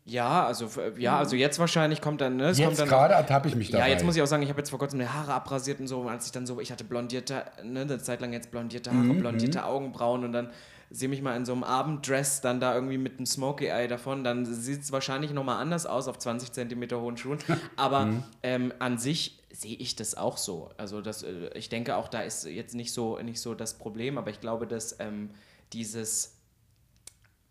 Ja, 0.05 0.45
also 0.47 0.67
ja, 0.97 1.17
also 1.17 1.35
jetzt 1.35 1.59
wahrscheinlich 1.59 2.01
kommt 2.01 2.21
dann, 2.21 2.35
ne? 2.35 2.51
Jetzt 2.51 2.79
dann 2.79 2.89
gerade 2.89 3.13
ertappe 3.13 3.47
ich 3.47 3.55
mich 3.55 3.69
dabei. 3.69 3.85
Ja, 3.85 3.93
jetzt 3.93 4.03
muss 4.03 4.15
ich 4.15 4.21
auch 4.21 4.27
sagen, 4.27 4.41
ich 4.43 4.49
habe 4.49 4.59
jetzt 4.59 4.71
vor 4.71 4.79
kurzem 4.79 4.99
die 4.99 5.07
Haare 5.07 5.33
abrasiert 5.33 5.79
und 5.79 5.87
so, 5.87 6.01
und 6.01 6.09
als 6.09 6.25
ich 6.25 6.31
dann 6.31 6.45
so, 6.47 6.59
ich 6.59 6.71
hatte 6.71 6.83
blondierte, 6.83 7.45
ne, 7.63 7.81
eine 7.81 7.99
Zeit 7.99 8.19
lang 8.19 8.33
jetzt 8.33 8.51
blondierte 8.51 8.91
Haare, 8.91 9.13
Mhm, 9.13 9.19
blondierte 9.19 9.63
Augenbrauen 9.63 10.25
und 10.25 10.33
dann 10.33 10.49
sehe 10.95 11.09
mich 11.09 11.23
mal 11.23 11.35
in 11.35 11.43
so 11.43 11.53
einem 11.53 11.63
Abenddress 11.63 12.41
dann 12.41 12.59
da 12.59 12.75
irgendwie 12.75 12.99
mit 12.99 13.17
einem 13.17 13.25
Smokey 13.25 13.65
Eye 13.65 13.87
davon, 13.87 14.23
dann 14.23 14.45
sieht 14.45 14.83
es 14.83 14.91
wahrscheinlich 14.91 15.31
nochmal 15.31 15.59
anders 15.59 15.87
aus 15.87 16.07
auf 16.07 16.19
20 16.19 16.51
Zentimeter 16.51 17.01
hohen 17.01 17.17
Schuhen, 17.17 17.39
aber 17.75 18.05
Mhm. 18.05 18.23
ähm, 18.43 18.73
an 18.77 18.99
sich 18.99 19.39
sehe 19.51 19.75
ich 19.75 19.95
das 19.95 20.15
auch 20.15 20.37
so. 20.37 20.69
Also 20.77 21.01
das, 21.01 21.23
äh, 21.23 21.49
ich 21.55 21.69
denke 21.69 21.95
auch, 21.95 22.07
da 22.09 22.21
ist 22.21 22.45
jetzt 22.45 22.75
nicht 22.75 22.93
so, 22.93 23.17
nicht 23.19 23.41
so 23.41 23.55
das 23.55 23.73
Problem, 23.77 24.19
aber 24.19 24.29
ich 24.29 24.39
glaube, 24.39 24.67
dass 24.67 24.99
ähm, 24.99 25.31
dieses 25.73 26.37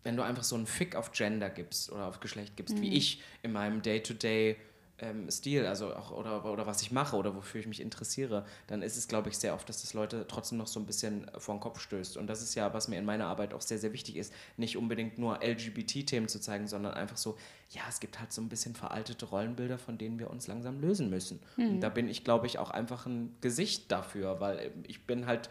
wenn 0.05 0.17
du 0.17 0.23
einfach 0.23 0.43
so 0.43 0.55
einen 0.57 0.67
Fick 0.67 0.97
auf 0.97 1.13
Gender 1.13 1.49
gibst 1.49 1.89
oder 1.89 2.07
auf 2.07 2.19
Geschlecht 2.19 2.57
gibst, 2.57 2.81
wie 2.81 2.93
ich 2.93 3.21
in 3.41 3.53
meinem 3.53 3.81
Day-to-Day 3.81 4.57
ähm, 5.03 5.29
Stil, 5.29 5.65
also 5.65 5.93
auch 5.93 6.11
oder, 6.11 6.45
oder 6.45 6.65
was 6.65 6.81
ich 6.81 6.91
mache 6.91 7.15
oder 7.15 7.35
wofür 7.35 7.59
ich 7.59 7.67
mich 7.67 7.81
interessiere, 7.81 8.45
dann 8.67 8.81
ist 8.81 8.97
es, 8.97 9.07
glaube 9.07 9.29
ich, 9.29 9.37
sehr 9.37 9.53
oft, 9.53 9.67
dass 9.67 9.81
das 9.81 9.93
Leute 9.93 10.25
trotzdem 10.27 10.57
noch 10.57 10.67
so 10.67 10.79
ein 10.79 10.85
bisschen 10.85 11.29
vor 11.37 11.55
den 11.55 11.61
Kopf 11.61 11.79
stößt. 11.79 12.17
Und 12.17 12.27
das 12.27 12.41
ist 12.41 12.55
ja, 12.55 12.73
was 12.73 12.87
mir 12.87 12.97
in 12.97 13.05
meiner 13.05 13.27
Arbeit 13.27 13.53
auch 13.53 13.61
sehr, 13.61 13.77
sehr 13.77 13.93
wichtig 13.93 14.15
ist, 14.15 14.33
nicht 14.57 14.77
unbedingt 14.77 15.17
nur 15.17 15.39
LGBT-Themen 15.43 16.27
zu 16.27 16.39
zeigen, 16.39 16.67
sondern 16.67 16.93
einfach 16.93 17.17
so, 17.17 17.37
ja, 17.69 17.81
es 17.89 17.99
gibt 17.99 18.19
halt 18.19 18.31
so 18.31 18.41
ein 18.41 18.49
bisschen 18.49 18.75
veraltete 18.75 19.25
Rollenbilder, 19.25 19.77
von 19.77 19.97
denen 19.97 20.19
wir 20.19 20.29
uns 20.29 20.47
langsam 20.47 20.79
lösen 20.79 21.09
müssen. 21.09 21.39
Und 21.57 21.81
da 21.81 21.89
bin 21.89 22.07
ich, 22.07 22.23
glaube 22.23 22.47
ich, 22.47 22.59
auch 22.59 22.71
einfach 22.71 23.05
ein 23.05 23.35
Gesicht 23.41 23.91
dafür, 23.91 24.39
weil 24.39 24.59
ähm, 24.59 24.83
ich 24.87 25.05
bin 25.05 25.25
halt 25.25 25.49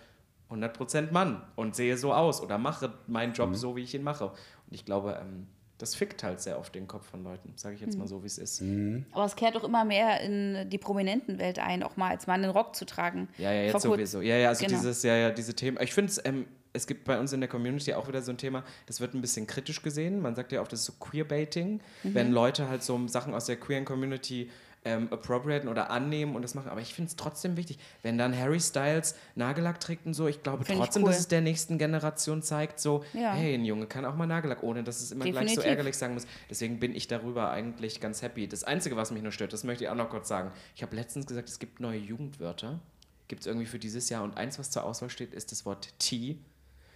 100% 0.51 1.13
Mann 1.13 1.43
und 1.57 1.75
sehe 1.75 1.97
so 1.97 2.13
aus 2.13 2.41
oder 2.43 2.59
mache 2.59 2.93
meinen 3.07 3.33
Job 3.33 3.55
so, 3.57 3.77
wie 3.77 3.83
ich 3.83 3.95
ihn 3.95 4.03
mache. 4.03 4.27
Und 4.27 4.37
ich 4.71 4.85
glaube, 4.85 5.19
ähm, 5.21 5.47
das 5.83 5.97
fickt 5.97 6.23
halt 6.23 6.41
sehr 6.41 6.61
oft 6.61 6.73
den 6.77 6.87
Kopf 6.87 7.09
von 7.11 7.25
Leuten, 7.25 7.53
sage 7.57 7.75
ich 7.75 7.81
jetzt 7.81 7.99
mal 7.99 8.07
so, 8.07 8.23
wie 8.23 8.29
es 8.29 8.39
ist. 8.39 8.63
Aber 9.11 9.25
es 9.25 9.35
kehrt 9.35 9.57
doch 9.57 9.65
immer 9.65 9.85
mehr 9.85 10.21
in 10.21 10.71
die 10.71 10.79
Prominentenwelt 10.79 11.59
ein, 11.59 11.83
auch 11.83 11.97
mal 11.97 12.11
als 12.11 12.29
Mann 12.29 12.45
einen 12.45 12.53
Rock 12.53 12.77
zu 12.77 12.85
tragen. 12.87 13.29
Ja, 13.37 13.51
ja, 13.53 13.63
jetzt 13.65 13.83
sowieso. 13.83 14.21
Ja, 14.21 14.37
ja, 14.37 14.51
also 14.51 14.65
Genau. 14.65 14.79
dieses, 14.79 15.03
ja, 15.03 15.17
ja, 15.17 15.31
diese 15.31 15.55
Themen. 15.55 15.79
Ich 15.81 15.93
finde 15.93 16.13
es, 16.13 16.25
ähm, 16.25 16.47
es 16.73 16.87
gibt 16.87 17.05
bei 17.05 17.19
uns 17.19 17.33
in 17.33 17.41
der 17.41 17.49
Community 17.49 17.95
auch 17.95 18.07
wieder 18.07 18.23
so 18.23 18.31
ein 18.31 18.39
Thema, 18.39 18.63
das 18.87 19.01
wird 19.01 19.13
ein 19.13 19.21
bisschen 19.21 19.49
kritisch 19.49 19.83
gesehen. 19.83 20.21
Man 20.23 20.37
sagt 20.37 20.53
ja 20.53 20.61
oft, 20.61 20.73
das 20.73 20.81
ist 20.81 20.87
so 20.87 20.93
Queerbaiting, 21.01 21.81
wenn 22.05 22.31
Leute 22.31 22.69
halt 22.69 22.85
so 22.85 23.09
Sachen 23.09 23.35
aus 23.35 23.47
der 23.47 23.57
queeren 23.57 23.85
Community 23.85 24.51
ähm, 24.85 25.09
appropriaten 25.13 25.69
oder 25.69 25.91
annehmen 25.91 26.35
und 26.35 26.43
das 26.43 26.55
machen. 26.55 26.69
Aber 26.69 26.81
ich 26.81 26.93
finde 26.93 27.09
es 27.09 27.17
trotzdem 27.17 27.57
wichtig, 27.57 27.79
wenn 28.03 28.19
dann 28.19 28.37
Harry 28.37 28.59
Styles 28.59 29.15
Nagellack 29.37 29.79
trägt 29.79 30.07
und 30.07 30.15
so, 30.15 30.27
ich 30.27 30.43
glaube 30.43 30.65
Find 30.65 30.79
ich 30.79 30.85
trotzdem, 30.85 31.05
cool. 31.05 31.11
dass 31.11 31.21
es 31.21 31.29
der 31.29 31.41
nächsten 31.41 31.79
Generation 31.79 32.43
zeigt, 32.43 32.81
so, 32.81 33.05
Ja. 33.13 33.33
hey, 33.35 33.55
ein 33.55 33.65
Junge 33.65 33.87
kann 33.87 34.05
auch 34.05 34.17
mal 34.17 34.27
Nagellack, 34.27 34.63
ohne 34.63 34.83
dass 34.83 35.01
es 35.01 35.13
immer 35.13 35.25
gleich 35.25 35.35
Definitiv. 35.35 35.63
so 35.63 35.69
ärgerlich 35.69 35.97
sagen 35.97 36.15
muss. 36.15 36.27
Deswegen 36.51 36.81
bin 36.81 36.95
ich 36.95 37.07
darüber 37.07 37.51
eigentlich 37.51 38.01
ganz 38.01 38.23
happy. 38.23 38.49
Das 38.49 38.65
Einzige, 38.65 38.97
was 38.97 39.13
mich 39.13 39.23
nur 39.23 39.33
stört, 39.33 39.53
das 39.53 39.63
möchte 39.63 39.85
ich 39.85 39.91
auch 39.91 39.95
noch 39.95 40.11
kurz 40.11 40.27
sagen. 40.29 40.51
Ich 40.75 40.83
habe 40.83 40.97
letztens 40.97 41.27
gesagt, 41.27 41.49
es 41.49 41.59
gibt 41.61 41.79
neue 41.79 41.99
Jugendwörter. 41.99 42.81
Gibt 43.29 43.43
es 43.43 43.47
irgendwie 43.47 43.67
für 43.67 43.79
dieses 43.79 44.09
Jahr. 44.11 44.25
Und 44.25 44.37
eins, 44.37 44.59
was 44.59 44.71
zur 44.71 44.85
Auswahl 44.85 45.11
steht, 45.11 45.33
ist 45.33 45.53
das 45.53 45.65
Wort 45.65 45.95
T. 46.01 46.39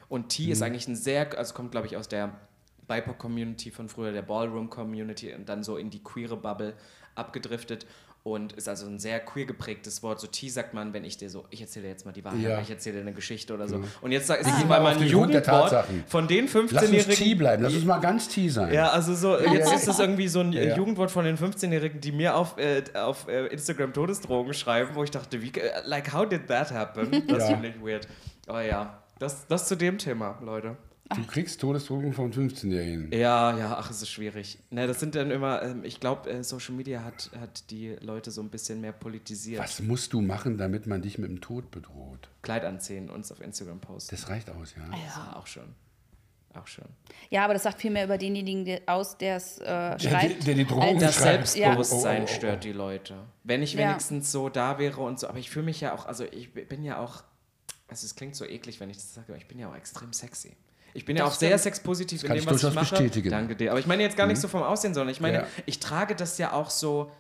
Und 0.09 0.29
T 0.31 0.51
ist 0.51 0.61
eigentlich 0.62 0.88
ein 0.88 0.96
sehr, 0.96 1.38
also 1.38 1.55
kommt, 1.55 1.70
glaube 1.70 1.87
ich, 1.87 1.96
aus 1.96 2.09
der 2.09 2.33
BIPOC-Community 2.88 3.70
von 3.70 3.88
früher, 3.88 4.12
der 4.12 4.22
Ballroom-Community 4.22 5.35
und 5.35 5.49
dann 5.49 5.62
so 5.62 5.77
in 5.77 5.90
die 5.90 6.03
queere 6.03 6.37
Bubble 6.37 6.75
abgedriftet 7.16 7.87
und 8.22 8.55
ist 8.55 8.68
also 8.68 8.87
ein 8.87 8.98
sehr 8.98 9.20
queer 9.20 9.46
geprägtes 9.46 10.02
Wort. 10.02 10.18
So 10.20 10.26
T 10.26 10.48
sagt 10.48 10.74
man, 10.74 10.92
wenn 10.92 11.05
ich 11.05 11.16
dir 11.16 11.31
so, 11.31 11.44
ich 11.50 11.61
erzähle 11.61 11.85
dir 11.85 11.90
jetzt 11.90 12.05
mal 12.07 12.12
die 12.12 12.24
Wahrheit, 12.24 12.40
Ja. 12.40 12.61
ich 12.61 12.68
erzähle 12.70 12.96
dir 12.96 13.02
eine 13.02 13.12
Geschichte 13.12 13.55
oder 13.55 13.68
so. 13.68 13.81
Und 14.00 14.11
jetzt 14.12 14.26
sag- 14.26 14.40
ist 14.40 14.46
mal 14.48 14.64
bei 14.64 14.81
meinem 14.81 15.02
Jugendwort 15.05 15.87
von 16.09 16.26
den 16.26 16.46
Lass 16.46 16.55
uns 16.57 16.70
T 16.72 16.87
15-Jährigen. 16.88 17.38
bleiben, 17.38 17.62
lass 17.62 17.74
uns 17.74 17.85
mal 17.85 17.98
ganz 18.00 18.29
T 18.29 18.48
sein. 18.48 18.74
Ja, 18.74 18.88
also 18.88 19.14
so, 19.14 19.38
jetzt 19.38 19.72
ist 19.72 19.87
das 19.87 20.00
irgendwie 20.00 20.26
so 20.29 20.40
ein 20.40 20.52
Ja. 20.52 20.74
Jugendwort 20.76 21.11
von 21.12 21.24
den 21.24 21.38
15-Jährigen, 21.38 22.00
die 22.00 22.11
mir 22.12 22.35
auf, 22.37 22.58
äh, 22.58 22.83
auf 22.94 23.29
äh, 23.29 23.46
Instagram 23.46 23.92
Todesdrogen 23.92 24.54
schreiben, 24.54 24.90
wo 24.94 25.04
ich 25.04 25.10
dachte, 25.12 25.40
wie, 25.40 25.50
äh, 25.58 25.71
like, 25.85 26.12
how 26.12 26.29
did 26.29 26.48
that 26.48 26.73
happen? 26.73 27.23
Das 27.29 27.42
Ja. 27.48 27.54
finde 27.56 27.69
ich 27.69 27.81
weird. 27.81 28.08
Aber 28.48 28.62
ja, 28.62 29.02
das, 29.21 29.46
das 29.46 29.69
zu 29.69 29.77
dem 29.77 29.98
Thema, 29.98 30.37
Leute. 30.42 30.77
Du 31.15 31.25
kriegst 31.25 31.61
Todesdrohungen 31.61 32.13
von 32.13 32.33
15-Jährigen. 32.33 33.13
Ja, 33.13 33.57
ja, 33.57 33.77
ach, 33.79 33.90
es 33.90 34.02
ist 34.02 34.11
schwierig. 34.11 34.59
Ne, 34.71 34.87
das 34.88 34.98
sind 34.98 35.15
dann 35.15 35.31
immer, 35.31 35.63
ähm, 35.63 35.85
ich 35.85 36.00
glaube, 36.00 36.29
äh, 36.31 36.42
Social 36.42 36.75
Media 36.75 37.04
hat, 37.04 37.31
hat 37.38 37.71
die 37.71 37.90
Leute 38.00 38.31
so 38.33 38.40
ein 38.40 38.50
bisschen 38.50 38.81
mehr 38.81 38.92
politisiert. 38.92 39.61
Was 39.63 39.81
musst 39.81 40.13
du 40.13 40.21
machen, 40.21 40.59
damit 40.59 40.87
man 40.88 41.02
dich 41.02 41.19
mit 41.19 41.31
dem 41.31 41.40
Tod 41.40 41.71
bedroht? 41.71 42.29
Kleid 42.42 42.65
anziehen, 42.65 43.09
uns 43.09 43.31
auf 43.31 43.40
Instagram 43.40 43.81
posten. 43.81 44.17
Das 44.17 44.29
reicht 44.29 44.50
aus, 44.50 44.75
ja. 44.77 44.83
Ja, 44.96 45.37
auch 45.37 45.46
schon. 45.46 45.75
Auch 46.54 46.67
schon. 46.67 46.87
Ja, 47.31 47.44
aber 47.44 47.52
das 47.52 47.65
sagt 47.65 47.81
viel 47.83 47.90
mehr 47.90 48.04
über 48.04 48.17
denjenigen 48.19 48.65
der- 48.65 48.81
aus, 48.87 49.17
der 49.19 49.37
es 49.37 49.59
äh, 49.59 49.65
Der, 49.65 49.98
schreibt. 50.00 50.46
der 50.46 50.54
die 50.54 50.65
Drohung 50.65 50.98
Das 50.98 51.15
schreibt. 51.17 51.46
Selbstbewusstsein 51.48 52.23
Oh, 52.23 52.25
oh, 52.25 52.29
oh, 52.29 52.33
oh. 52.33 52.35
stört 52.35 52.65
die 52.65 52.73
Leute. 52.73 53.15
Wenn 53.44 53.63
ich 53.63 53.75
Ja. 53.75 53.90
wenigstens 53.90 54.33
so 54.33 54.48
da 54.48 54.79
wäre 54.79 55.02
und 55.02 55.21
so, 55.21 55.29
aber 55.29 55.38
ich 55.38 55.50
fühle 55.50 55.67
mich 55.67 55.81
ja 55.83 55.94
auch, 55.94 56.07
also 56.07 56.25
ich 56.25 56.52
bin 56.52 56.83
ja 56.83 56.98
auch, 56.98 57.23
also 57.88 58.07
es 58.07 58.17
klingt 58.17 58.35
so 58.35 58.44
eklig, 58.46 58.81
wenn 58.81 58.88
ich 58.90 58.96
das 58.96 59.15
sage, 59.15 59.27
aber 59.29 59.37
ich 59.37 59.46
bin 59.46 59.59
ja 59.59 59.69
auch 59.71 59.77
extrem 59.77 60.13
sexy. 60.13 60.57
Ich 60.97 61.05
bin 61.05 61.17
ja 61.17 61.25
Das 61.25 61.35
auch 61.35 61.38
sehr 61.38 61.59
sexpositiv 61.59 62.23
in 62.23 62.29
kann 62.29 62.37
dem, 62.37 62.40
ich 62.44 62.51
was 62.51 62.63
ich 62.65 62.75
mache. 62.75 62.90
bestätigen. 62.90 63.31
Danke 63.31 63.55
dir. 63.57 63.71
Aber 63.71 63.79
ich 63.81 63.87
meine 63.87 64.03
jetzt 64.03 64.17
gar 64.17 64.27
nicht 64.27 64.40
so 64.40 64.49
vom 64.49 64.63
Aussehen, 64.63 64.94
sondern 64.94 65.13
ich 65.13 65.21
meine, 65.21 65.38
Ja. 65.38 65.47
ich 65.67 65.79
trage 65.79 66.15
das 66.17 66.38
ja 66.38 66.53
auch 66.53 66.71
so, 66.71 67.11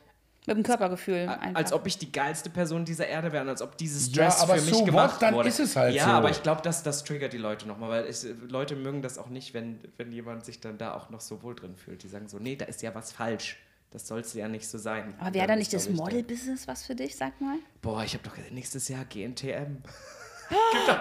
Mit 0.46 0.56
dem 0.56 0.62
Körpergefühl 0.62 1.28
einfach. 1.28 1.54
als 1.54 1.72
ob 1.72 1.86
ich 1.86 1.98
die 1.98 2.10
geilste 2.12 2.50
Person 2.50 2.84
dieser 2.84 3.06
Erde 3.06 3.32
wäre 3.32 3.42
und 3.42 3.48
als 3.50 3.62
ob 3.62 3.76
dieses 3.76 4.14
Ja, 4.14 4.24
Dress 4.24 4.40
aber 4.40 4.54
für 4.56 4.62
mich 4.62 4.74
so 4.74 4.84
gemacht 4.84 5.14
what, 5.14 5.22
dann 5.22 5.34
wurde. 5.34 5.48
ist 5.48 5.60
es 5.60 5.76
halt 5.76 5.94
ja, 5.94 6.04
so. 6.04 6.10
aber 6.12 6.30
ich 6.30 6.42
glaube, 6.42 6.62
das, 6.62 6.82
das 6.82 7.04
triggert 7.04 7.32
die 7.32 7.38
Leute 7.38 7.66
nochmal, 7.68 7.90
weil 7.90 8.04
es, 8.04 8.26
Leute 8.48 8.76
mögen 8.76 9.02
das 9.02 9.18
auch 9.18 9.28
nicht, 9.28 9.54
wenn, 9.54 9.78
wenn 9.96 10.10
jemand 10.12 10.44
sich 10.44 10.60
dann 10.60 10.78
da 10.78 10.94
auch 10.94 11.10
noch 11.10 11.20
so 11.20 11.42
wohl 11.42 11.54
drin 11.54 11.76
fühlt. 11.76 12.02
Die 12.02 12.08
sagen 12.08 12.28
so, 12.28 12.38
nee, 12.38 12.56
da 12.56 12.64
ist 12.66 12.80
ja 12.82 12.94
was 12.94 13.12
falsch. 13.12 13.58
Das 13.90 14.06
soll 14.08 14.20
es 14.20 14.34
ja 14.34 14.48
nicht 14.48 14.68
so 14.68 14.78
sein. 14.78 15.14
aber 15.18 15.32
wäre 15.34 15.46
dann 15.46 15.54
da 15.54 15.56
nicht 15.56 15.72
das 15.72 15.86
ich, 15.86 15.94
Model-Business 15.96 16.66
was 16.68 16.84
für 16.86 16.94
dich, 16.94 17.16
sag 17.16 17.40
mal? 17.40 17.56
Boah, 17.82 18.04
ich 18.04 18.14
habe 18.14 18.24
doch 18.24 18.36
nächstes 18.50 18.88
Jahr 18.88 19.04
GNTM. 19.04 19.78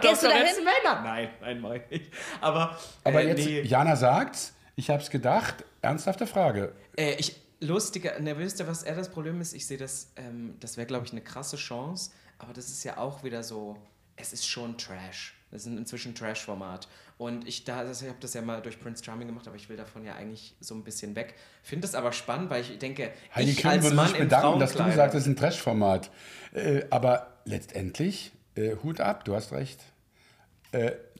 Gehst 0.01 0.23
du 0.23 0.27
Doch, 0.27 0.33
dahin? 0.33 0.63
Männer? 0.63 1.01
Nein, 1.01 1.29
nein, 1.41 1.61
nein, 1.61 1.81
nicht. 1.89 2.11
Aber, 2.41 2.77
Aber 3.03 3.21
äh, 3.21 3.27
jetzt, 3.27 3.45
nee. 3.45 3.61
Jana 3.61 3.95
sagt's, 3.95 4.53
ich 4.75 4.89
hab's 4.89 5.09
gedacht, 5.09 5.63
ernsthafte 5.81 6.27
Frage. 6.27 6.73
Äh, 6.97 7.15
ich, 7.15 7.35
lustiger, 7.59 8.19
ne, 8.19 8.37
wisst 8.37 8.59
ihr, 8.59 8.67
was 8.67 8.83
eher 8.83 8.95
das 8.95 9.09
Problem 9.09 9.41
ist? 9.41 9.53
Ich 9.53 9.65
sehe 9.65 9.77
das, 9.77 10.11
ähm, 10.15 10.55
das 10.59 10.77
wäre, 10.77 10.87
glaube 10.87 11.05
ich, 11.05 11.11
eine 11.11 11.21
krasse 11.21 11.57
Chance, 11.57 12.11
aber 12.37 12.53
das 12.53 12.67
ist 12.67 12.83
ja 12.83 12.97
auch 12.97 13.23
wieder 13.23 13.43
so, 13.43 13.77
es 14.15 14.33
ist 14.33 14.47
schon 14.47 14.77
Trash. 14.77 15.35
Das 15.51 15.65
ist 15.65 15.67
inzwischen 15.67 16.15
Trash-Format. 16.15 16.87
Und 17.17 17.47
ich, 17.47 17.63
da, 17.63 17.89
ich 17.89 18.01
habe 18.03 18.17
das 18.19 18.33
ja 18.33 18.41
mal 18.41 18.61
durch 18.61 18.79
Prince 18.79 19.03
Charming 19.03 19.27
gemacht, 19.27 19.47
aber 19.47 19.55
ich 19.55 19.69
will 19.69 19.77
davon 19.77 20.03
ja 20.03 20.15
eigentlich 20.15 20.53
so 20.59 20.75
ein 20.75 20.83
bisschen 20.83 21.15
weg. 21.15 21.35
Finde 21.63 21.87
das 21.87 21.95
aber 21.95 22.11
spannend, 22.11 22.49
weil 22.49 22.61
ich 22.61 22.77
denke, 22.77 23.11
Heidi 23.33 23.51
ich 23.51 23.57
Klum 23.57 23.71
als 23.71 23.83
würde 23.83 23.95
Mann 23.95 24.07
sich 24.09 24.17
bedanken, 24.17 24.59
dass 24.59 24.73
du 24.73 24.91
sagst, 24.91 25.15
das 25.15 25.21
ist 25.21 25.27
ein 25.27 25.35
Trash-Format. 25.37 26.11
Äh, 26.53 26.83
aber 26.89 27.37
letztendlich, 27.45 28.33
äh, 28.55 28.75
Hut 28.83 29.01
ab, 29.01 29.25
du 29.25 29.35
hast 29.35 29.51
recht. 29.51 29.79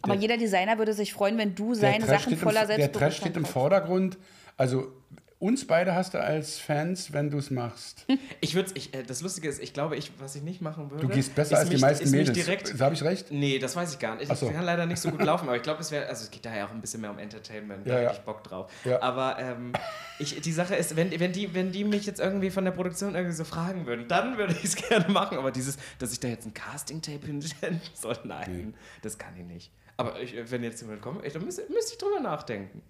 Aber 0.02 0.16
jeder 0.16 0.38
Designer 0.38 0.78
würde 0.78 0.94
sich 0.94 1.14
freuen, 1.14 1.38
wenn 1.38 1.56
du 1.56 1.74
Der 1.74 1.76
seine 1.76 2.06
Sachen 2.06 2.38
voller 2.38 2.62
im, 2.64 2.68
Der 2.68 2.78
Selbstbewusstsein 2.78 2.92
Trash 2.92 3.18
steht 3.18 3.38
im. 3.38 3.46
Vordergrund. 3.46 4.18
Also 4.58 4.92
uns 5.40 5.68
beide 5.68 5.94
hast 5.96 6.14
du 6.14 6.22
als 6.22 6.58
Fans, 6.60 7.12
wenn 7.14 7.30
du 7.30 7.38
es 7.38 7.52
machst. 7.52 8.06
Ich 8.42 8.54
würde 8.54 8.72
ich, 8.76 8.94
äh, 8.94 9.02
das 9.04 9.22
Lustige 9.22 9.48
ist, 9.50 9.62
ich 9.62 9.74
glaube, 9.74 9.96
ich, 9.98 10.12
was 10.20 10.36
ich 10.36 10.44
nicht 10.44 10.62
machen 10.62 10.92
würde. 10.92 11.08
Du 11.08 11.14
gehst 11.14 11.34
besser 11.34 11.58
als 11.58 11.68
die 11.70 11.76
mich- 11.76 11.82
meisten 11.82 12.04
ist 12.04 12.12
mich 12.12 12.20
Mädels. 12.28 12.38
Direkt, 12.46 12.80
Habe 12.80 12.94
ich 12.94 13.02
recht? 13.04 13.32
Nee, 13.32 13.58
das 13.60 13.76
weiß 13.76 13.94
ich 13.94 14.00
gar 14.00 14.16
nicht. 14.16 14.32
Ich 14.32 14.38
so. 14.38 14.50
kann 14.52 14.64
leider 14.64 14.86
nicht 14.86 15.00
so 15.00 15.10
gut 15.10 15.24
laufen, 15.24 15.48
aber 15.48 15.58
ich 15.58 15.64
glaube, 15.64 15.82
es 15.82 15.90
wäre, 15.92 16.06
also 16.08 16.24
es 16.26 16.32
geht 16.32 16.46
da 16.46 16.56
ja 16.56 16.68
auch 16.68 16.72
ein 16.72 16.80
bisschen 16.82 17.02
mehr 17.02 17.10
um 17.10 17.18
Entertainment, 17.18 17.86
Ja, 17.88 17.94
da 17.96 18.02
ja. 18.02 18.10
hätte 18.10 18.20
ich 18.20 18.26
Bock 18.26 18.44
drauf. 18.44 18.72
Ja. 18.84 19.02
Aber 19.02 19.40
ähm, 19.40 19.74
ich, 20.20 20.40
die 20.42 20.52
Sache 20.52 20.76
ist, 20.76 20.96
wenn, 20.96 21.18
wenn, 21.20 21.32
die, 21.32 21.54
wenn 21.56 21.72
die 21.72 21.84
mich 21.86 22.06
jetzt 22.06 22.20
irgendwie 22.20 22.52
von 22.52 22.64
der 22.66 22.72
Produktion 22.72 23.16
irgendwie 23.16 23.36
so 23.36 23.46
fragen 23.46 23.86
würden, 23.88 24.08
dann 24.08 24.38
würde 24.38 24.54
ich 24.54 24.64
es 24.66 24.76
gerne 24.90 25.10
machen. 25.10 25.38
Aber 25.38 25.52
dieses, 25.52 25.78
dass 25.98 26.12
ich 26.14 26.20
da 26.20 26.28
jetzt 26.28 26.46
ein 26.46 26.54
Casting-Tape 26.54 27.26
hinstellen 27.26 27.82
soll, 27.96 28.18
nein, 28.26 28.76
das 29.02 29.18
kann 29.18 29.36
ich 29.38 29.44
nicht. 29.46 29.72
Aber 29.98 30.20
ich, 30.22 30.36
wenn 30.52 30.62
jetzt 30.64 30.82
jemand 30.82 31.02
kommt, 31.02 31.26
ich, 31.26 31.34
dann 31.34 31.44
müsste, 31.46 31.64
müsste 31.72 31.94
ich 31.94 31.98
drüber 31.98 32.20
nachdenken. 32.20 32.82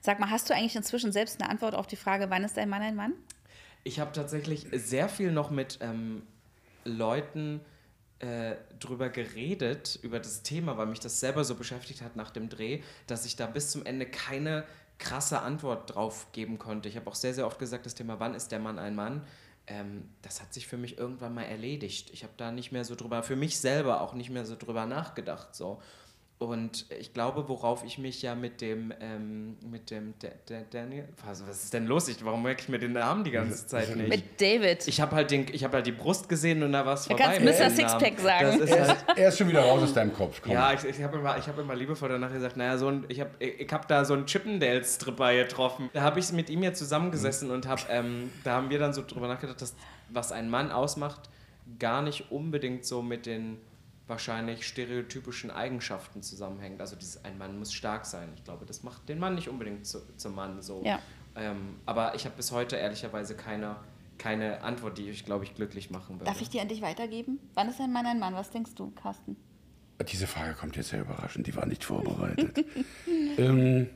Sag 0.00 0.20
mal, 0.20 0.30
hast 0.30 0.48
du 0.50 0.54
eigentlich 0.54 0.76
inzwischen 0.76 1.12
selbst 1.12 1.40
eine 1.40 1.50
Antwort 1.50 1.74
auf 1.74 1.86
die 1.86 1.96
Frage, 1.96 2.30
wann 2.30 2.44
ist 2.44 2.58
ein 2.58 2.68
Mann 2.68 2.82
ein 2.82 2.96
Mann? 2.96 3.14
Ich 3.84 4.00
habe 4.00 4.12
tatsächlich 4.12 4.66
sehr 4.72 5.08
viel 5.08 5.32
noch 5.32 5.50
mit 5.50 5.78
ähm, 5.80 6.22
Leuten 6.84 7.60
äh, 8.18 8.56
drüber 8.80 9.08
geredet, 9.08 9.98
über 10.02 10.18
das 10.18 10.42
Thema, 10.42 10.76
weil 10.76 10.86
mich 10.86 11.00
das 11.00 11.20
selber 11.20 11.44
so 11.44 11.54
beschäftigt 11.54 12.02
hat 12.02 12.16
nach 12.16 12.30
dem 12.30 12.48
Dreh, 12.48 12.82
dass 13.06 13.24
ich 13.24 13.36
da 13.36 13.46
bis 13.46 13.70
zum 13.70 13.86
Ende 13.86 14.06
keine 14.06 14.64
krasse 14.98 15.40
Antwort 15.40 15.94
drauf 15.94 16.26
geben 16.32 16.58
konnte. 16.58 16.88
Ich 16.88 16.96
habe 16.96 17.08
auch 17.08 17.14
sehr, 17.14 17.32
sehr 17.32 17.46
oft 17.46 17.58
gesagt, 17.58 17.86
das 17.86 17.94
Thema, 17.94 18.18
wann 18.18 18.34
ist 18.34 18.50
der 18.50 18.58
Mann 18.58 18.78
ein 18.78 18.94
Mann? 18.96 19.24
Ähm, 19.68 20.08
das 20.22 20.42
hat 20.42 20.52
sich 20.52 20.66
für 20.66 20.76
mich 20.76 20.98
irgendwann 20.98 21.34
mal 21.34 21.44
erledigt. 21.44 22.10
Ich 22.12 22.24
habe 22.24 22.32
da 22.36 22.50
nicht 22.50 22.72
mehr 22.72 22.84
so 22.84 22.94
drüber, 22.94 23.22
für 23.22 23.36
mich 23.36 23.58
selber 23.58 24.00
auch 24.00 24.14
nicht 24.14 24.30
mehr 24.30 24.44
so 24.44 24.56
drüber 24.56 24.86
nachgedacht. 24.86 25.54
So. 25.54 25.80
Und 26.40 26.86
ich 27.00 27.12
glaube, 27.12 27.48
worauf 27.48 27.82
ich 27.84 27.98
mich 27.98 28.22
ja 28.22 28.36
mit 28.36 28.60
dem, 28.60 28.92
ähm, 29.00 29.56
mit 29.68 29.90
dem 29.90 30.14
Da- 30.20 30.28
Da- 30.46 30.62
Daniel, 30.70 31.08
was, 31.26 31.44
was 31.48 31.64
ist 31.64 31.74
denn 31.74 31.86
los? 31.86 32.06
Ich, 32.06 32.24
warum 32.24 32.44
merke 32.44 32.62
ich 32.62 32.68
mir 32.68 32.78
den 32.78 32.92
Namen 32.92 33.24
die 33.24 33.32
ganze 33.32 33.66
Zeit 33.66 33.96
nicht? 33.96 34.08
Mit 34.08 34.40
David. 34.40 34.86
Ich 34.86 35.00
habe 35.00 35.16
halt, 35.16 35.32
den- 35.32 35.46
ich 35.52 35.64
hab 35.64 35.72
halt 35.72 35.84
die 35.88 35.90
Brust 35.92 36.28
gesehen 36.28 36.62
und 36.62 36.70
da 36.70 36.86
war 36.86 36.94
es 36.94 37.02
Du 37.02 37.08
vorbei. 37.08 37.24
kannst 37.24 37.40
mit 37.40 37.58
Mr. 37.58 37.70
Sixpack 37.70 38.02
Namen. 38.02 38.22
sagen. 38.22 38.58
Das 38.60 38.70
ist 38.70 38.78
halt, 38.78 39.18
Er 39.18 39.28
ist 39.30 39.38
schon 39.38 39.48
wieder 39.48 39.62
raus 39.62 39.82
aus 39.82 39.92
deinem 39.94 40.12
Kopf. 40.14 40.40
Komm. 40.40 40.52
ja, 40.52 40.72
ich, 40.72 40.84
ich 40.84 41.02
habe 41.02 41.18
immer, 41.18 41.36
ich 41.38 41.48
hab 41.48 41.58
immer 41.58 41.74
liebevoll 41.74 42.08
danach 42.08 42.32
gesagt, 42.32 42.56
naja, 42.56 42.78
so 42.78 42.86
ein, 42.86 43.04
ich 43.08 43.18
habe 43.18 43.30
ich 43.44 43.72
hab 43.72 43.88
da 43.88 44.04
so 44.04 44.14
einen 44.14 44.26
Chippendale-Stripper 44.26 45.34
getroffen. 45.34 45.90
Da 45.92 46.02
habe 46.02 46.20
ich 46.20 46.30
mit 46.30 46.50
ihm 46.50 46.62
ja 46.62 46.72
zusammengesessen 46.72 47.50
und 47.50 47.66
hab, 47.66 47.84
ähm, 47.90 48.30
da 48.44 48.52
haben 48.52 48.70
wir 48.70 48.78
dann 48.78 48.92
so 48.92 49.02
drüber 49.04 49.26
nachgedacht, 49.26 49.60
dass 49.60 49.74
was 50.08 50.30
ein 50.30 50.48
Mann 50.50 50.70
ausmacht, 50.70 51.22
gar 51.80 52.00
nicht 52.00 52.30
unbedingt 52.30 52.84
so 52.86 53.02
mit 53.02 53.26
den 53.26 53.58
wahrscheinlich 54.08 54.66
stereotypischen 54.66 55.50
Eigenschaften 55.50 56.22
zusammenhängt. 56.22 56.80
Also 56.80 56.96
dieses, 56.96 57.24
ein 57.24 57.38
Mann 57.38 57.58
muss 57.58 57.72
stark 57.72 58.06
sein. 58.06 58.30
Ich 58.34 58.44
glaube, 58.44 58.66
das 58.66 58.82
macht 58.82 59.08
den 59.08 59.18
Mann 59.18 59.34
nicht 59.34 59.48
unbedingt 59.48 59.86
zu, 59.86 60.00
zum 60.16 60.34
Mann 60.34 60.62
so. 60.62 60.82
Ja. 60.84 60.98
Ähm, 61.36 61.76
aber 61.86 62.14
ich 62.14 62.24
habe 62.24 62.34
bis 62.36 62.50
heute 62.50 62.76
ehrlicherweise 62.76 63.36
keine, 63.36 63.76
keine 64.16 64.62
Antwort, 64.62 64.98
die 64.98 65.08
ich, 65.08 65.24
glaube 65.24 65.44
ich, 65.44 65.54
glücklich 65.54 65.90
machen 65.90 66.16
würde. 66.16 66.24
Darf 66.24 66.40
ich 66.40 66.48
die 66.48 66.60
an 66.60 66.68
dich 66.68 66.82
weitergeben? 66.82 67.38
Wann 67.54 67.68
ist 67.68 67.80
ein 67.80 67.92
Mann 67.92 68.06
ein 68.06 68.18
Mann? 68.18 68.34
Was 68.34 68.50
denkst 68.50 68.74
du, 68.74 68.90
Carsten? 68.90 69.36
Diese 70.10 70.26
Frage 70.26 70.54
kommt 70.54 70.76
jetzt 70.76 70.90
sehr 70.90 71.00
überraschend, 71.00 71.46
die 71.46 71.56
war 71.56 71.66
nicht 71.66 71.84
vorbereitet. 71.84 72.64
ähm, 73.36 73.90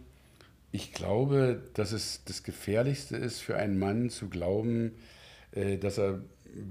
ich 0.73 0.93
glaube, 0.93 1.63
dass 1.75 1.93
es 1.93 2.25
das 2.25 2.43
Gefährlichste 2.43 3.17
ist 3.17 3.41
für 3.41 3.57
einen 3.57 3.79
Mann 3.79 4.11
zu 4.11 4.29
glauben, 4.29 4.93
äh, 5.53 5.79
dass 5.79 5.99
er 5.99 6.21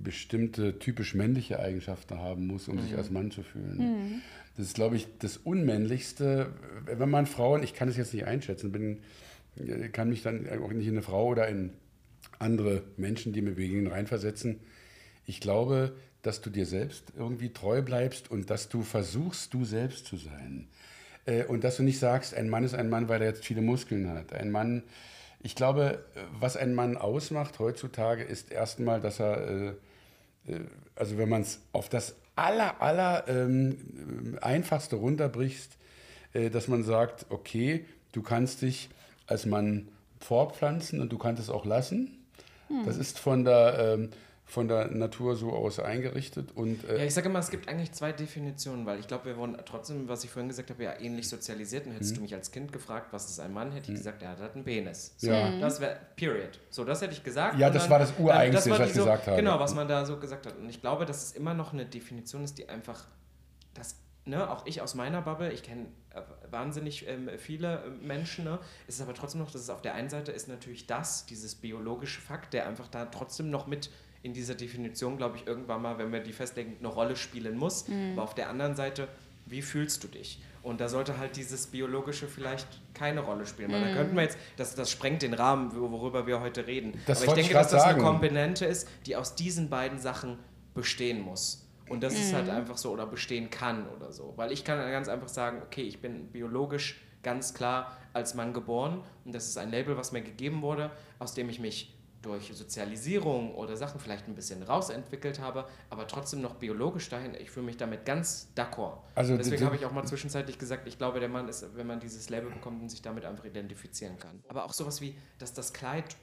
bestimmte 0.03 0.79
typisch 0.79 1.15
männliche 1.15 1.59
Eigenschaften 1.59 2.17
haben 2.19 2.47
muss, 2.47 2.67
um 2.67 2.79
sich 2.79 2.95
als 2.95 3.09
Mann 3.09 3.31
zu 3.31 3.43
fühlen. 3.43 4.21
Das 4.57 4.67
ist, 4.67 4.75
glaube 4.75 4.95
ich, 4.95 5.07
das 5.19 5.37
Unmännlichste, 5.37 6.53
wenn 6.85 7.09
man 7.09 7.25
Frauen, 7.25 7.63
ich 7.63 7.73
kann 7.73 7.87
es 7.89 7.97
jetzt 7.97 8.13
nicht 8.13 8.25
einschätzen, 8.25 8.71
bin, 8.71 8.99
äh, 9.57 9.87
kann 9.89 10.09
mich 10.09 10.21
dann 10.21 10.47
auch 10.61 10.71
nicht 10.71 10.87
in 10.87 10.93
eine 10.93 11.01
Frau 11.01 11.27
oder 11.27 11.47
in 11.47 11.71
andere 12.39 12.83
Menschen, 12.97 13.33
die 13.33 13.41
mir 13.41 13.51
begegnen, 13.51 13.87
reinversetzen. 13.87 14.59
Ich 15.25 15.39
glaube, 15.39 15.93
dass 16.21 16.41
du 16.41 16.49
dir 16.49 16.65
selbst 16.65 17.13
irgendwie 17.17 17.49
treu 17.49 17.81
bleibst 17.81 18.29
und 18.29 18.49
dass 18.49 18.69
du 18.69 18.83
versuchst, 18.83 19.53
du 19.53 19.65
selbst 19.65 20.05
zu 20.05 20.17
sein. 20.17 20.67
Äh, 21.25 21.45
Und 21.45 21.63
dass 21.63 21.77
du 21.77 21.83
nicht 21.83 21.99
sagst, 21.99 22.33
ein 22.33 22.49
Mann 22.49 22.63
ist 22.63 22.73
ein 22.73 22.89
Mann, 22.89 23.07
weil 23.07 23.21
er 23.21 23.29
jetzt 23.29 23.45
viele 23.45 23.61
Muskeln 23.61 24.09
hat. 24.09 24.33
Ein 24.33 24.51
Mann, 24.51 24.83
ich 25.43 25.55
glaube, 25.55 26.03
was 26.39 26.57
ein 26.57 26.73
Mann 26.73 26.97
ausmacht 26.97 27.59
heutzutage, 27.59 28.23
ist 28.23 28.51
erstmal, 28.51 29.01
dass 29.01 29.19
er, 29.19 29.47
äh, 29.47 29.67
äh, 30.47 30.59
also 30.95 31.17
wenn 31.17 31.29
man 31.29 31.41
es 31.41 31.61
auf 31.71 31.89
das 31.89 32.15
aller, 32.35 32.81
aller 32.81 33.27
ähm, 33.27 34.37
einfachste 34.41 34.97
runterbrichst, 34.97 35.77
äh, 36.33 36.49
dass 36.49 36.67
man 36.67 36.83
sagt, 36.83 37.25
okay, 37.29 37.85
du 38.11 38.21
kannst 38.21 38.61
dich 38.61 38.89
als 39.27 39.45
Mann 39.45 39.87
fortpflanzen 40.19 41.01
und 41.01 41.11
du 41.11 41.17
kannst 41.17 41.41
es 41.41 41.49
auch 41.49 41.65
lassen. 41.65 42.17
Das 42.85 42.95
ist 42.95 43.19
von 43.19 43.43
der, 43.43 43.97
ähm, 43.97 44.09
von 44.51 44.67
der 44.67 44.87
Natur 44.91 45.37
so 45.37 45.53
aus 45.53 45.79
eingerichtet 45.79 46.51
und 46.55 46.83
äh, 46.83 46.97
Ja, 46.97 47.03
ich 47.05 47.13
sage 47.13 47.29
immer, 47.29 47.39
es 47.39 47.49
gibt 47.49 47.69
eigentlich 47.69 47.93
zwei 47.93 48.11
Definitionen, 48.11 48.85
weil 48.85 48.99
ich 48.99 49.07
glaube, 49.07 49.23
wir 49.25 49.37
wurden 49.37 49.55
trotzdem, 49.65 50.09
was 50.09 50.25
ich 50.25 50.29
vorhin 50.29 50.49
gesagt 50.49 50.69
habe, 50.71 50.83
ja 50.83 50.99
ähnlich 50.99 51.29
sozialisiert. 51.29 51.85
Und 51.85 51.91
Mhm. 51.91 51.95
hättest 51.95 52.17
du 52.17 52.21
mich 52.21 52.33
als 52.33 52.51
Kind 52.51 52.73
gefragt, 52.73 53.07
was 53.13 53.29
ist 53.29 53.39
ein 53.39 53.53
Mann, 53.53 53.71
hätte 53.71 53.91
ich 53.93 53.97
gesagt, 53.97 54.21
er 54.21 54.31
hat 54.31 54.39
halt 54.41 54.55
einen 54.55 54.65
Penis. 54.65 55.13
So, 55.17 55.31
Ja. 55.31 55.57
Das 55.57 55.79
wäre, 55.79 55.97
period. 56.17 56.59
So, 56.69 56.83
das 56.83 57.01
hätte 57.01 57.13
ich 57.13 57.23
gesagt. 57.23 57.57
Ja, 57.57 57.69
das 57.69 57.89
war 57.89 57.99
das 57.99 58.11
Ureigenste, 58.19 58.69
war 58.71 58.79
was 58.79 58.87
die 58.87 58.91
ich 58.91 58.97
gesagt 59.05 59.27
habe. 59.27 59.37
Genau, 59.37 59.57
was 59.57 59.73
man 59.73 59.87
da 59.87 60.05
so 60.05 60.17
gesagt 60.17 60.45
hat. 60.45 60.57
Und 60.57 60.69
ich 60.69 60.81
glaube, 60.81 61.05
dass 61.05 61.23
es 61.23 61.31
immer 61.31 61.53
noch 61.53 61.71
eine 61.71 61.85
Definition 61.85 62.43
ist, 62.43 62.57
die 62.57 62.67
einfach, 62.67 63.05
das, 63.73 63.95
ne, 64.25 64.49
auch 64.51 64.65
ich 64.65 64.81
aus 64.81 64.95
meiner 64.95 65.21
Bubble, 65.21 65.53
ich 65.53 65.63
kenne 65.63 65.85
äh, 66.13 66.19
wahnsinnig 66.51 67.07
ähm, 67.07 67.29
viele 67.37 67.85
äh, 67.85 67.89
Menschen, 68.05 68.43
ne, 68.43 68.59
es 68.89 68.95
ist 68.95 69.01
aber 69.01 69.13
trotzdem 69.13 69.39
noch, 69.39 69.49
dass 69.51 69.61
es 69.61 69.69
auf 69.69 69.81
der 69.81 69.93
einen 69.93 70.09
Seite 70.09 70.33
ist 70.33 70.49
natürlich 70.49 70.87
das, 70.87 71.25
dieses 71.25 71.55
biologische 71.55 72.19
Fakt, 72.19 72.53
der 72.53 72.67
einfach 72.67 72.89
da 72.89 73.05
trotzdem 73.05 73.49
noch 73.49 73.65
mit 73.65 73.89
in 74.23 74.33
dieser 74.33 74.55
Definition, 74.55 75.17
glaube 75.17 75.37
ich, 75.37 75.47
irgendwann 75.47 75.81
mal, 75.81 75.97
wenn 75.97 76.11
wir 76.11 76.19
die 76.19 76.33
festlegen, 76.33 76.75
eine 76.79 76.87
Rolle 76.87 77.15
spielen 77.15 77.57
muss. 77.57 77.85
Aber 78.13 78.23
auf 78.23 78.35
der 78.35 78.49
anderen 78.49 78.75
Seite, 78.75 79.07
wie 79.45 79.61
fühlst 79.61 80.03
du 80.03 80.07
dich? 80.07 80.41
Und 80.63 80.79
da 80.79 80.87
sollte 80.89 81.17
halt 81.17 81.35
dieses 81.37 81.65
Biologische 81.67 82.27
vielleicht 82.27 82.67
keine 82.93 83.21
Rolle 83.21 83.47
spielen. 83.47 83.71
Weil 83.71 83.81
da 83.81 83.93
könnten 83.95 84.15
wir 84.15 84.21
jetzt, 84.23 84.37
das, 84.57 84.75
das 84.75 84.91
sprengt 84.91 85.23
den 85.23 85.33
Rahmen, 85.33 85.71
wor- 85.71 85.89
worüber 85.91 86.27
wir 86.27 86.39
heute 86.39 86.67
reden. 86.67 86.93
Das 87.07 87.23
Aber 87.23 87.29
ich 87.29 87.33
denke, 87.33 87.49
ich 87.49 87.53
dass 87.57 87.71
das 87.71 87.81
sagen. 87.81 87.95
eine 87.99 88.03
Komponente 88.07 88.65
ist, 88.65 88.87
die 89.07 89.15
aus 89.15 89.33
diesen 89.33 89.69
beiden 89.71 89.97
Sachen 89.97 90.37
bestehen 90.75 91.21
muss. 91.21 91.67
Und 91.89 92.03
das 92.03 92.13
ist 92.13 92.33
halt 92.33 92.47
einfach 92.49 92.77
so 92.77 92.91
oder 92.91 93.05
bestehen 93.07 93.49
kann 93.49 93.85
oder 93.89 94.11
so. 94.13 94.33
Weil 94.37 94.51
ich 94.51 94.63
kann 94.63 94.77
ganz 94.91 95.09
einfach 95.09 95.27
sagen, 95.27 95.61
okay, 95.65 95.81
ich 95.81 95.99
bin 95.99 96.27
biologisch 96.27 97.01
ganz 97.23 97.53
klar 97.53 97.97
als 98.13 98.33
Mann 98.35 98.53
geboren 98.53 99.03
und 99.25 99.33
das 99.35 99.47
ist 99.47 99.57
ein 99.57 99.71
Label, 99.71 99.97
was 99.97 100.11
mir 100.11 100.21
gegeben 100.21 100.61
wurde, 100.61 100.89
aus 101.19 101.33
dem 101.33 101.49
ich 101.49 101.59
mich 101.59 101.93
durch 102.21 102.51
Sozialisierung 102.53 103.55
oder 103.55 103.75
Sachen 103.75 103.99
vielleicht 103.99 104.27
ein 104.27 104.35
bisschen 104.35 104.61
rausentwickelt 104.63 105.39
habe, 105.39 105.65
aber 105.89 106.07
trotzdem 106.07 106.41
noch 106.41 106.55
biologisch 106.55 107.09
dahin. 107.09 107.33
Ich 107.35 107.49
fühle 107.49 107.65
mich 107.65 107.77
damit 107.77 108.05
ganz 108.05 108.51
d'accord. 108.55 108.99
Also 109.15 109.35
Deswegen 109.37 109.65
habe 109.65 109.75
ich 109.75 109.85
auch 109.85 109.91
mal 109.91 110.05
zwischenzeitlich 110.05 110.59
gesagt, 110.59 110.87
ich 110.87 110.97
glaube, 110.97 111.19
der 111.19 111.29
Mann 111.29 111.47
ist, 111.47 111.75
wenn 111.75 111.87
man 111.87 111.99
dieses 111.99 112.29
Label 112.29 112.51
bekommt 112.51 112.81
und 112.81 112.89
sich 112.89 113.01
damit 113.01 113.25
einfach 113.25 113.45
identifizieren 113.45 114.17
kann. 114.17 114.43
Aber 114.47 114.65
auch 114.65 114.73
sowas 114.73 115.01
wie, 115.01 115.15
dass 115.39 115.53
das 115.53 115.73
Kleid, 115.73 116.15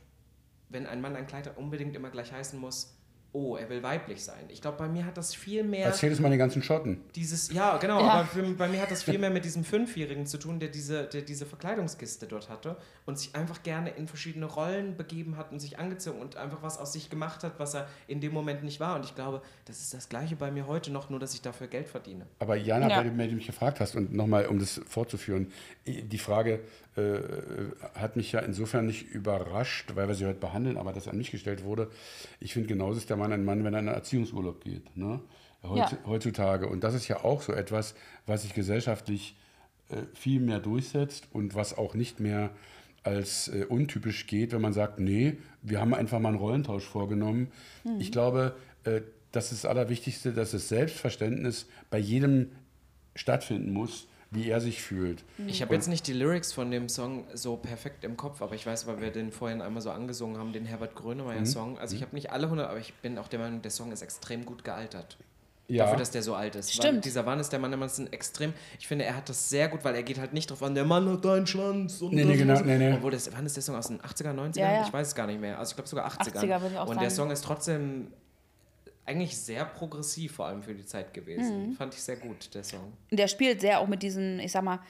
wenn 0.69 0.87
ein 0.87 1.01
Mann 1.01 1.17
ein 1.17 1.27
Kleid 1.27 1.47
hat, 1.47 1.57
unbedingt 1.57 1.97
immer 1.97 2.11
gleich 2.11 2.33
heißen 2.33 2.59
muss, 2.59 2.98
oh, 3.33 3.57
er 3.57 3.69
will 3.69 3.83
weiblich 3.83 4.25
sein. 4.25 4.45
Ich 4.49 4.63
glaube, 4.63 4.79
bei 4.79 4.89
mir 4.89 5.05
hat 5.05 5.17
das 5.17 5.35
viel 5.35 5.63
mehr 5.63 5.87
Erzähl 5.87 6.11
es 6.11 6.19
mal 6.19 6.31
den 6.31 6.39
ganzen 6.39 6.63
Schotten. 6.63 7.03
dieses, 7.15 7.53
ja, 7.53 7.77
genau, 7.77 8.01
Ja. 8.01 8.09
aber 8.11 8.25
für, 8.27 8.43
bei 8.55 8.69
mir 8.69 8.81
hat 8.81 8.91
das 8.91 9.03
viel 9.03 9.19
mehr 9.19 9.31
mit 9.31 9.45
diesem 9.45 9.65
Fünfjährigen 9.65 10.27
zu 10.27 10.39
tun, 10.39 10.59
der 10.59 10.71
diese, 10.71 11.05
der 11.05 11.23
diese 11.23 11.45
Verkleidungskiste 11.47 12.27
dort 12.27 12.49
hatte 12.49 12.77
und 13.07 13.19
sich 13.19 13.35
einfach 13.37 13.63
gerne 13.63 13.91
in 13.91 14.09
verschiedene 14.09 14.47
Rollen 14.47 14.97
begeben 14.97 15.37
hat 15.37 15.53
und 15.53 15.61
sich 15.61 15.79
angezogen 15.79 16.21
und 16.21 16.37
einfach 16.37 16.63
was 16.63 16.79
aus 16.79 16.93
sich 16.95 17.11
gemacht 17.11 17.45
hat, 17.45 17.59
was 17.59 17.75
er 17.75 17.87
in 18.07 18.21
dem 18.21 18.33
Moment 18.33 18.65
nicht 18.65 18.81
war. 18.81 18.97
Und 18.97 19.05
ich 19.05 19.15
glaube, 19.15 19.43
das 19.67 19.79
ist 19.81 19.93
das 19.95 20.09
Gleiche 20.09 20.35
bei 20.37 20.51
mir 20.51 20.67
heute 20.67 20.91
noch, 20.91 21.11
nur 21.11 21.21
dass 21.21 21.35
ich 21.35 21.43
dafür 21.43 21.67
Geld 21.67 21.89
verdiene. 21.89 22.27
Aber 22.39 22.57
Jana, 22.57 22.89
Ja. 22.89 22.97
weil, 22.99 23.29
du, 23.29 23.35
mich 23.37 23.47
gefragt 23.47 23.79
hast 23.81 23.95
und 23.95 24.13
nochmal, 24.15 24.47
um 24.47 24.59
das 24.59 24.81
fortzuführen, 24.89 25.53
die 25.87 26.19
Frage 26.19 26.61
äh, 26.99 27.99
hat 27.99 28.17
mich 28.17 28.33
ja 28.33 28.41
insofern 28.41 28.87
nicht 28.87 29.09
überrascht, 29.11 29.93
weil 29.95 30.09
wir 30.09 30.15
sie 30.15 30.27
heute 30.27 30.39
behandeln, 30.41 30.77
aber 30.77 30.93
das 30.93 31.09
an 31.09 31.17
mich 31.17 31.31
gestellt 31.31 31.65
wurde. 31.65 31.91
Ich 32.41 32.53
finde, 32.53 32.69
genauso 32.69 32.99
ist 32.99 33.09
der 33.11 33.17
Mann 33.17 33.33
ein 33.33 33.45
Mann, 33.45 33.65
wenn 33.65 33.75
er 33.75 33.81
in 33.81 33.89
einen 33.89 33.97
Erziehungsurlaub 33.97 34.63
geht. 34.65 34.97
Ne? 34.97 35.21
Heutz- 35.63 35.93
Ja. 35.93 35.99
Heutzutage. 36.07 36.69
Und 36.69 36.85
das 36.85 36.95
ist 36.95 37.09
ja 37.09 37.25
auch 37.25 37.43
so 37.43 37.53
etwas, 37.53 37.95
was 38.27 38.43
sich 38.43 38.55
gesellschaftlich 38.55 39.37
äh, 39.91 39.97
viel 40.15 40.41
mehr 40.41 40.61
durchsetzt 40.61 41.29
und 41.33 41.55
was 41.55 41.77
auch 41.79 41.95
nicht 41.95 42.21
mehr 42.21 42.51
als 43.05 43.49
äh, 43.49 43.65
untypisch 43.69 44.27
geht, 44.27 44.53
wenn 44.53 44.61
man 44.61 44.73
sagt, 44.73 44.99
nee, 44.99 45.39
wir 45.63 45.81
haben 45.81 45.95
einfach 45.95 46.19
mal 46.21 46.31
einen 46.31 46.39
Rollentausch 46.39 46.85
vorgenommen. 46.85 47.49
Ich 47.99 48.13
glaube, 48.13 48.55
äh, 48.85 49.01
das 49.33 49.53
ist 49.53 49.65
das 49.65 49.71
Allerwichtigste, 49.71 50.33
dass 50.33 50.51
das 50.51 50.69
Selbstverständnis 50.69 51.67
bei 51.91 51.99
jedem 51.99 52.51
stattfinden 53.15 53.73
muss, 53.73 54.09
wie 54.31 54.51
er 54.51 54.61
sich 54.61 54.83
fühlt. 54.83 55.25
Ich 55.47 55.63
habe 55.63 55.75
jetzt 55.75 55.89
nicht 55.89 56.07
die 56.07 56.13
Lyrics 56.13 56.53
von 56.53 56.71
dem 56.71 56.89
Song 56.89 57.25
so 57.33 57.57
perfekt 57.57 58.05
im 58.05 58.17
Kopf, 58.17 58.43
aber 58.43 58.55
ich 58.55 58.67
weiß, 58.67 58.87
weil 58.87 59.01
wir 59.01 59.11
den 59.11 59.33
vorhin 59.33 59.63
einmal 59.63 59.81
so 59.81 59.91
angesungen 59.91 60.37
haben, 60.39 60.53
den 60.53 60.67
Herbert 60.67 60.95
Grönemeyer-Song. 60.95 61.79
Also 61.79 61.97
ich 61.97 62.03
habe 62.03 62.15
nicht 62.15 62.31
alle 62.31 62.45
100, 62.45 62.69
aber 62.69 62.79
ich 62.79 62.93
bin 62.95 63.17
auch 63.19 63.29
der 63.29 63.39
Meinung, 63.39 63.63
der 63.63 63.71
Song 63.71 63.91
ist 63.91 64.03
extrem 64.03 64.45
gut 64.45 64.65
gealtert. 64.65 65.17
Ja, 65.71 65.85
Dafür, 65.85 65.99
dass 65.99 66.11
der 66.11 66.23
so 66.23 66.35
alt 66.35 66.57
ist. 66.57 66.79
Weil 66.79 66.87
Stimmt. 66.87 67.05
dieser 67.05 67.23
Mann 67.23 67.39
ist 67.41 67.51
der 67.51 67.59
Mann, 67.59 67.71
der 67.71 67.79
Mann 67.79 67.89
ist 67.89 67.99
ein 67.99 68.11
extrem. 68.11 68.55
Ich 68.79 68.89
finde, 68.89 69.05
er 69.05 69.15
hat 69.15 69.29
das 69.29 69.51
sehr 69.51 69.69
gut, 69.69 69.85
weil 69.85 69.95
er 69.95 70.03
geht 70.03 70.19
halt 70.19 70.33
nicht 70.33 70.51
drauf 70.51 70.63
an, 70.63 70.75
der 70.75 70.87
Mann 70.87 71.11
hat 71.11 71.27
einen 71.27 71.47
Schwanz. 71.47 72.01
Und 72.01 72.15
Nee, 72.15 72.25
nee, 72.25 72.39
genau, 72.39 72.59
nee, 72.61 72.79
nee. 72.79 72.95
Obwohl, 72.95 73.11
das, 73.11 73.31
wann 73.35 73.45
ist 73.45 73.55
der 73.55 73.63
Song 73.63 73.77
aus 73.77 73.89
den 73.89 74.01
80er, 74.01 74.33
90er? 74.33 74.59
Ja, 74.59 74.73
ja. 74.73 74.87
Ich 74.87 74.93
weiß 74.93 75.09
es 75.09 75.15
gar 75.15 75.27
nicht 75.27 75.41
mehr. 75.41 75.59
Also 75.59 75.73
ich 75.73 75.77
glaube 75.77 75.89
sogar 75.89 76.11
80er. 76.11 76.37
80er 76.37 76.61
würde 76.63 76.75
ich 76.75 76.79
auch 76.79 76.89
und 76.89 77.01
der 77.01 77.11
sagen. 77.11 77.29
Song 77.29 77.31
ist 77.31 77.45
trotzdem 77.45 78.09
eigentlich 79.09 79.37
sehr 79.37 79.65
progressiv, 79.65 80.33
vor 80.37 80.47
allem 80.47 80.63
für 80.63 80.75
die 80.75 80.85
Zeit 80.87 81.13
gewesen. 81.15 81.71
Mhm. 81.71 81.73
Fand 81.73 81.95
ich 81.95 82.03
sehr 82.03 82.17
gut, 82.17 82.55
der 82.55 82.63
Song. 82.63 82.93
Und 83.11 83.19
der 83.19 83.27
spielt 83.29 83.61
sehr 83.61 83.81
auch 83.81 83.89
mit 83.89 84.03
diesem, 84.03 84.39
ich 84.39 84.53
sag 84.53 84.63
mal, 84.63 84.81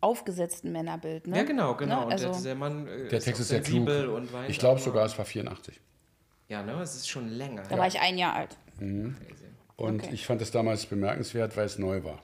aufgesetzten 0.00 0.72
Männerbild. 0.72 1.26
Ne? 1.26 1.36
Ja, 1.38 1.42
genau, 1.44 1.74
genau. 1.76 2.00
Ne? 2.00 2.06
Und 2.06 2.12
Also, 2.12 2.32
der, 2.32 2.40
der 2.42 2.54
Mann 2.54 2.86
äh, 2.86 3.08
der 3.08 3.20
Text 3.20 3.34
auch 3.34 3.40
ist 3.40 3.48
sehr 3.48 3.60
klug. 3.62 3.88
und 3.88 4.32
weint 4.32 4.50
Ich 4.50 4.58
glaube 4.58 4.80
sogar, 4.80 5.04
es 5.06 5.16
war 5.16 5.24
84. 5.24 5.80
Ja, 6.48 6.62
ne? 6.62 6.72
Es 6.82 6.96
ist 6.96 7.08
schon 7.08 7.28
länger. 7.28 7.62
da 7.68 7.78
war 7.78 7.86
ich 7.86 8.00
ein 8.00 8.18
Jahr 8.18 8.34
alt. 8.34 8.56
Crazy. 8.78 9.14
Und 9.76 10.02
Okay. 10.02 10.10
ich 10.12 10.26
fand 10.26 10.42
es 10.42 10.50
damals 10.50 10.86
bemerkenswert, 10.86 11.56
weil 11.56 11.66
es 11.66 11.78
neu 11.78 12.02
war. 12.04 12.20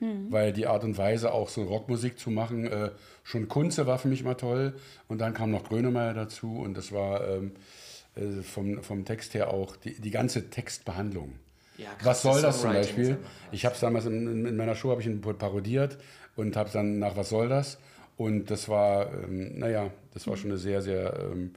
Hm. 0.00 0.30
Weil 0.30 0.52
die 0.52 0.66
Art 0.66 0.84
und 0.84 0.98
Weise, 0.98 1.32
auch 1.32 1.48
so 1.48 1.62
Rockmusik 1.62 2.18
zu 2.18 2.30
machen, 2.30 2.66
äh, 2.66 2.90
schon 3.22 3.48
Kunze 3.48 3.86
war 3.86 3.98
für 3.98 4.08
mich 4.08 4.22
mal 4.24 4.34
toll. 4.34 4.74
Und 5.08 5.18
dann 5.20 5.32
kam 5.34 5.50
noch 5.50 5.64
Grönemeyer 5.64 6.12
dazu 6.14 6.56
und 6.58 6.76
das 6.76 6.92
war 6.92 7.26
ähm, 7.26 7.52
äh, 8.14 8.42
vom, 8.42 8.82
vom 8.82 9.04
Text 9.04 9.34
her 9.34 9.48
auch 9.52 9.76
die, 9.76 10.00
die 10.00 10.10
ganze 10.10 10.50
Textbehandlung. 10.50 11.34
Ja, 11.78 11.88
Was 12.02 12.22
soll 12.22 12.42
das 12.42 12.60
zum 12.60 12.72
Beispiel? 12.72 13.18
Ich 13.50 13.64
habe 13.64 13.74
es 13.74 13.80
damals 13.80 14.06
in, 14.06 14.26
in, 14.26 14.46
in 14.46 14.56
meiner 14.56 14.74
Show 14.74 14.90
habe 14.90 15.00
ich 15.00 15.06
ihn 15.06 15.20
parodiert 15.20 15.98
und 16.36 16.56
habe 16.56 16.70
dann 16.70 16.98
nach 16.98 17.16
Was 17.16 17.30
soll 17.30 17.48
das? 17.48 17.78
Und 18.16 18.50
das 18.50 18.68
war, 18.68 19.12
ähm, 19.12 19.58
naja, 19.58 19.90
das 20.12 20.26
war 20.26 20.36
schon 20.36 20.50
eine 20.50 20.58
sehr, 20.58 20.82
sehr, 20.82 21.18
ähm, 21.18 21.54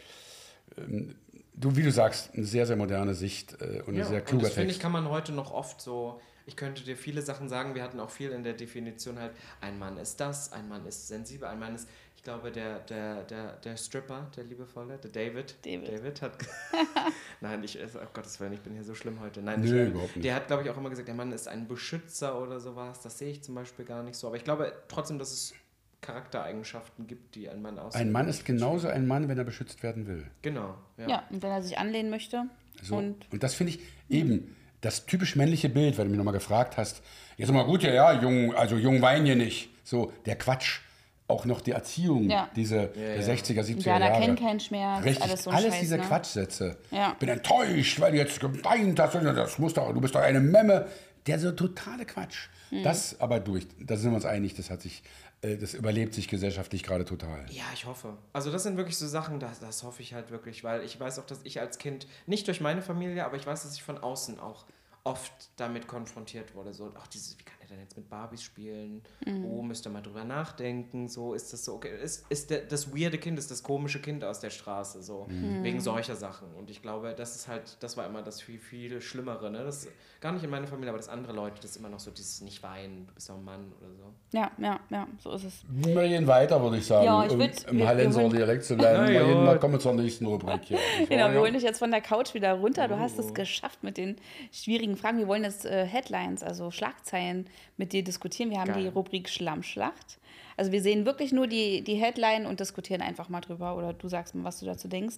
ähm, 0.77 1.15
du, 1.53 1.75
wie 1.75 1.83
du 1.83 1.91
sagst, 1.91 2.33
eine 2.33 2.45
sehr, 2.45 2.65
sehr 2.65 2.75
moderne 2.75 3.13
Sicht 3.13 3.61
äh, 3.61 3.81
und 3.81 3.95
ein 3.95 3.99
Ja, 3.99 4.05
sehr 4.05 4.19
und 4.19 4.27
kluger 4.27 4.45
das 4.45 4.53
finde 4.53 4.71
ich, 4.71 4.79
kann 4.79 4.91
man 4.91 5.09
heute 5.09 5.31
noch 5.31 5.51
oft 5.51 5.81
so. 5.81 6.19
Ich 6.47 6.55
könnte 6.55 6.83
dir 6.83 6.95
viele 6.95 7.21
Sachen 7.23 7.49
sagen. 7.49 7.73
Wir 7.73 7.83
hatten 7.83 7.99
auch 7.99 8.11
viel 8.11 8.31
in 8.31 8.43
der 8.43 8.53
Definition 8.53 9.19
halt. 9.19 9.31
Ein 9.61 9.79
Mann 9.79 9.97
ist 9.97 10.19
das, 10.19 10.51
ein 10.53 10.69
Mann 10.69 10.85
ist 10.85 11.07
sensibel, 11.07 11.47
ein 11.47 11.59
Mann 11.59 11.75
ist. 11.75 11.89
Ich 12.25 12.31
glaube, 12.31 12.51
der, 12.51 12.79
der, 12.79 13.21
der, 13.21 13.51
der 13.57 13.77
Stripper, 13.77 14.31
der 14.35 14.45
liebevolle, 14.45 14.97
der 14.97 15.11
David. 15.11 15.53
David. 15.63 16.23
hat. 16.23 16.35
Nein, 17.41 17.63
ich. 17.63 17.77
Oh 17.79 17.99
Gottes 18.15 18.39
Willen, 18.39 18.53
ich 18.53 18.61
bin 18.61 18.73
hier 18.73 18.83
so 18.83 18.95
schlimm 18.95 19.19
heute. 19.19 19.43
Nein, 19.43 19.61
Nö, 19.61 19.83
ich, 19.83 19.89
überhaupt 19.91 20.15
nicht. 20.15 20.25
Der 20.25 20.33
hat, 20.33 20.47
glaube 20.47 20.63
ich, 20.63 20.71
auch 20.71 20.77
immer 20.77 20.89
gesagt, 20.89 21.07
der 21.07 21.13
Mann 21.13 21.31
ist 21.31 21.47
ein 21.47 21.67
Beschützer 21.67 22.41
oder 22.41 22.59
sowas. 22.59 22.99
Das 23.01 23.19
sehe 23.19 23.29
ich 23.29 23.43
zum 23.43 23.53
Beispiel 23.53 23.85
gar 23.85 24.01
nicht 24.01 24.15
so. 24.15 24.25
Aber 24.25 24.37
ich 24.37 24.43
glaube 24.43 24.73
trotzdem, 24.87 25.19
dass 25.19 25.31
es 25.31 25.53
Charaktereigenschaften 26.01 27.05
gibt, 27.05 27.35
die 27.35 27.47
ein 27.47 27.61
Mann 27.61 27.77
ausmachen. 27.77 28.07
Ein 28.07 28.11
Mann 28.11 28.27
ist 28.27 28.43
genauso 28.43 28.87
ein 28.87 29.05
Mann, 29.05 29.29
wenn 29.29 29.37
er 29.37 29.43
beschützt 29.43 29.83
werden 29.83 30.07
will. 30.07 30.25
Genau. 30.41 30.79
Ja. 30.97 31.07
Ja, 31.07 31.23
und 31.29 31.43
wenn 31.43 31.51
er 31.51 31.61
sich 31.61 31.77
anlehnen 31.77 32.09
möchte. 32.09 32.45
So. 32.81 32.95
Und 32.97 33.31
Und, 33.31 33.43
das 33.43 33.53
finde 33.53 33.73
ich 33.73 33.81
eben 34.09 34.55
das 34.81 35.05
typisch 35.05 35.35
männliche 35.35 35.69
Bild, 35.69 35.99
weil 35.99 36.05
du 36.05 36.09
mich 36.09 36.17
nochmal 36.17 36.33
gefragt 36.33 36.75
hast. 36.77 37.03
Jetzt 37.37 37.51
mal 37.51 37.65
gut, 37.65 37.83
ja, 37.83 37.93
ja, 37.93 38.19
jung, 38.19 38.55
also 38.55 38.77
jung 38.77 39.03
wein 39.03 39.25
hier 39.25 39.35
nicht. 39.35 39.69
So, 39.83 40.11
der 40.25 40.37
Quatsch. 40.37 40.79
Auch 41.27 41.45
noch 41.45 41.61
die 41.61 41.71
Erziehung, 41.71 42.29
Ja. 42.29 42.49
diese 42.55 42.87
der 42.87 43.23
60er, 43.23 43.61
70er 43.61 43.69
Indianer 43.71 44.05
Jahre. 44.09 44.21
kennen 44.21 44.35
keinen 44.35 44.59
Schmerz, 44.59 45.03
Richtig, 45.03 45.23
alles 45.23 45.43
so 45.43 45.49
alles 45.49 45.71
Scheiß, 45.73 45.79
diese 45.81 45.97
ne? 45.97 46.03
Quatschsätze. 46.03 46.77
Ja. 46.91 47.13
Bin 47.19 47.29
enttäuscht, 47.29 47.99
weil 47.99 48.11
du 48.11 48.17
jetzt 48.19 48.39
geweint 48.39 48.99
hast. 48.99 49.15
Das 49.15 49.57
muss 49.57 49.73
doch, 49.73 49.91
du 49.91 49.99
bist 50.01 50.13
doch 50.13 50.21
eine 50.21 50.39
Memme. 50.39 50.87
Der 51.25 51.39
so 51.39 51.51
totale 51.51 52.05
Quatsch. 52.05 52.49
Mhm. 52.69 52.83
Das 52.83 53.19
aber 53.19 53.39
durch, 53.39 53.65
da 53.79 53.97
sind 53.97 54.11
wir 54.11 54.15
uns 54.17 54.25
einig, 54.25 54.53
das 54.53 54.69
hat 54.69 54.81
sich, 54.83 55.01
äh, 55.41 55.57
das 55.57 55.73
überlebt 55.73 56.13
sich 56.13 56.27
gesellschaftlich 56.27 56.83
gerade 56.83 57.03
total. 57.05 57.43
Ja, 57.49 57.63
ich 57.73 57.85
hoffe. 57.85 58.17
Also 58.31 58.51
das 58.51 58.61
sind 58.61 58.77
wirklich 58.77 58.97
so 58.97 59.07
Sachen, 59.07 59.39
das, 59.39 59.59
das 59.59 59.81
hoffe 59.81 60.03
ich 60.03 60.13
halt 60.13 60.29
wirklich, 60.29 60.63
weil 60.63 60.83
ich 60.83 60.99
weiß 60.99 61.17
auch, 61.17 61.25
dass 61.25 61.39
ich 61.43 61.59
als 61.59 61.79
Kind, 61.79 62.05
nicht 62.27 62.45
durch 62.47 62.61
meine 62.61 62.83
Familie, 62.83 63.25
aber 63.25 63.37
ich 63.37 63.47
weiß, 63.47 63.63
dass 63.63 63.73
ich 63.73 63.81
von 63.81 63.97
außen 63.97 64.39
auch 64.39 64.65
oft 65.03 65.31
damit 65.55 65.87
konfrontiert 65.87 66.53
wurde. 66.53 66.73
So, 66.75 66.91
ach, 66.99 67.07
dieses, 67.07 67.39
wie 67.39 67.43
kann 67.43 67.54
er 67.65 67.69
denn 67.69 67.79
jetzt 67.81 67.97
mit 67.97 68.09
Barbies 68.09 68.41
spielen? 68.43 69.01
Oh, 69.45 69.61
müsste 69.61 69.89
mal 69.89 70.01
drüber 70.01 70.23
nachdenken. 70.23 71.07
So, 71.07 71.33
ist 71.33 71.51
das 71.53 71.65
so, 71.65 71.73
okay. 71.75 71.89
Ist, 72.01 72.25
ist 72.29 72.49
der, 72.49 72.59
das 72.61 72.95
weirde 72.95 73.17
Kind, 73.17 73.37
ist 73.39 73.51
das 73.51 73.63
komische 73.63 73.99
Kind 74.01 74.23
aus 74.23 74.39
der 74.39 74.49
Straße, 74.49 75.03
so, 75.03 75.25
wegen 75.61 75.79
solcher 75.79 76.15
Sachen. 76.15 76.53
Und 76.55 76.69
ich 76.69 76.81
glaube, 76.81 77.13
das 77.15 77.35
ist 77.35 77.47
halt, 77.47 77.77
das 77.81 77.97
war 77.97 78.05
immer 78.05 78.21
das 78.21 78.41
viel, 78.41 78.59
viel 78.59 79.01
Schlimmere, 79.01 79.49
ne? 79.51 79.63
Das, 79.63 79.87
gar 80.21 80.31
nicht 80.31 80.43
in 80.43 80.49
meiner 80.49 80.67
Familie, 80.67 80.89
aber 80.89 80.97
dass 80.97 81.09
andere 81.09 81.33
Leute, 81.33 81.61
das 81.61 81.75
immer 81.77 81.89
noch 81.89 81.99
so 81.99 82.09
dieses 82.11 82.41
nicht 82.41 82.63
weinen, 82.63 83.05
du 83.07 83.13
bist 83.13 83.29
doch 83.29 83.35
ein 83.35 83.43
Mann 83.43 83.71
oder 83.79 83.93
so. 83.95 84.13
ja, 84.37 84.51
ja, 84.57 84.79
ja, 84.89 85.07
so 85.19 85.31
ist 85.33 85.43
es. 85.43 85.63
Wir 85.69 86.07
gehen 86.07 86.25
weiter, 86.27 86.61
würde 86.61 86.77
ich 86.77 86.85
sagen, 86.85 87.05
Ja, 87.05 87.25
ich 87.25 87.31
um 87.31 87.39
würd- 87.41 87.67
im 87.69 87.85
Hallenser 87.87 88.29
Dialekt 88.29 88.63
zu 88.63 88.77
Wir 88.77 89.11
ja. 89.13 89.27
mal 89.41 89.59
kommen 89.59 89.73
wir 89.73 89.79
zur 89.79 89.93
nächsten 89.93 90.25
Rubrik 90.25 90.61
hier. 90.63 90.79
Genau, 91.09 91.27
wir 91.27 91.35
Ja. 91.35 91.39
holen 91.41 91.53
dich 91.53 91.63
jetzt 91.63 91.79
von 91.79 91.91
der 91.91 92.01
Couch 92.01 92.33
wieder 92.33 92.53
runter. 92.53 92.87
Du 92.87 92.97
hast 92.97 93.19
es 93.19 93.33
geschafft 93.33 93.83
mit 93.83 93.97
den 93.97 94.15
schwierigen 94.51 94.97
Fragen. 94.97 95.17
Wir 95.19 95.27
wollen 95.27 95.43
jetzt 95.43 95.65
äh, 95.65 95.85
Headlines, 95.85 96.41
also 96.43 96.71
Schlagzeilen 96.71 97.47
mit 97.77 97.93
dir 97.93 98.03
diskutieren. 98.03 98.49
Wir 98.49 98.59
haben 98.59 98.73
Geil. 98.73 98.83
die 98.83 98.87
Rubrik 98.87 99.29
Schlammschlacht. 99.29 100.19
Also 100.57 100.71
wir 100.71 100.81
sehen 100.81 101.05
wirklich 101.05 101.31
nur 101.31 101.47
die, 101.47 101.83
die 101.83 101.95
Headline 101.95 102.45
und 102.45 102.59
diskutieren 102.59 103.01
einfach 103.01 103.29
mal 103.29 103.41
drüber. 103.41 103.75
Oder 103.75 103.93
du 103.93 104.07
sagst 104.07 104.35
mal, 104.35 104.43
was 104.43 104.59
du 104.59 104.65
dazu 104.65 104.87
denkst. 104.87 105.17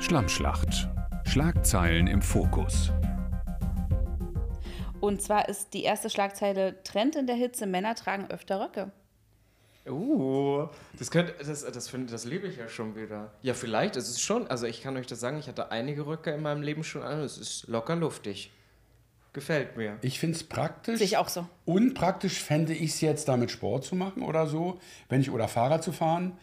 Schlammschlacht. 0.00 0.88
Schlagzeilen 1.24 2.06
im 2.06 2.22
Fokus. 2.22 2.92
Und 5.00 5.22
zwar 5.22 5.48
ist 5.48 5.74
die 5.74 5.82
erste 5.82 6.10
Schlagzeile 6.10 6.82
Trend 6.82 7.16
in 7.16 7.26
der 7.26 7.36
Hitze, 7.36 7.66
Männer 7.66 7.94
tragen 7.94 8.30
öfter 8.30 8.60
Röcke. 8.60 8.92
Uh, 9.88 10.66
das 10.98 11.10
könnte, 11.10 11.34
das, 11.38 11.64
das, 11.64 11.88
find, 11.88 12.12
das 12.12 12.24
liebe 12.24 12.48
ich 12.48 12.56
ja 12.56 12.68
schon 12.68 12.96
wieder. 12.96 13.30
Ja, 13.42 13.54
vielleicht, 13.54 13.96
es 13.96 14.08
ist 14.08 14.20
schon, 14.20 14.48
also 14.48 14.66
ich 14.66 14.82
kann 14.82 14.96
euch 14.96 15.06
das 15.06 15.20
sagen, 15.20 15.38
ich 15.38 15.46
hatte 15.46 15.70
einige 15.70 16.06
Röcke 16.06 16.32
in 16.32 16.42
meinem 16.42 16.62
Leben 16.62 16.82
schon 16.82 17.02
an, 17.02 17.20
es 17.20 17.38
ist 17.38 17.68
locker 17.68 17.94
luftig. 17.94 18.50
Gefällt 19.36 19.76
mir. 19.76 19.98
Ich 20.00 20.18
finde 20.18 20.34
es 20.34 20.44
praktisch. 20.44 20.96
Sehe 20.96 21.04
ich 21.04 21.18
auch 21.18 21.28
so. 21.28 21.46
Unpraktisch 21.66 22.42
fände 22.42 22.72
ich 22.72 22.92
es 22.92 23.02
jetzt, 23.02 23.28
damit 23.28 23.50
Sport 23.50 23.84
zu 23.84 23.94
machen 23.94 24.22
oder 24.22 24.46
so, 24.46 24.80
wenn 25.10 25.20
ich 25.20 25.30
oder 25.30 25.46
Fahrrad 25.46 25.84
zu 25.84 25.92
fahren. 25.92 26.38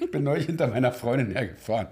ich 0.00 0.12
bin 0.12 0.22
neulich 0.22 0.46
hinter 0.46 0.68
meiner 0.68 0.92
Freundin 0.92 1.32
hergefahren. 1.32 1.88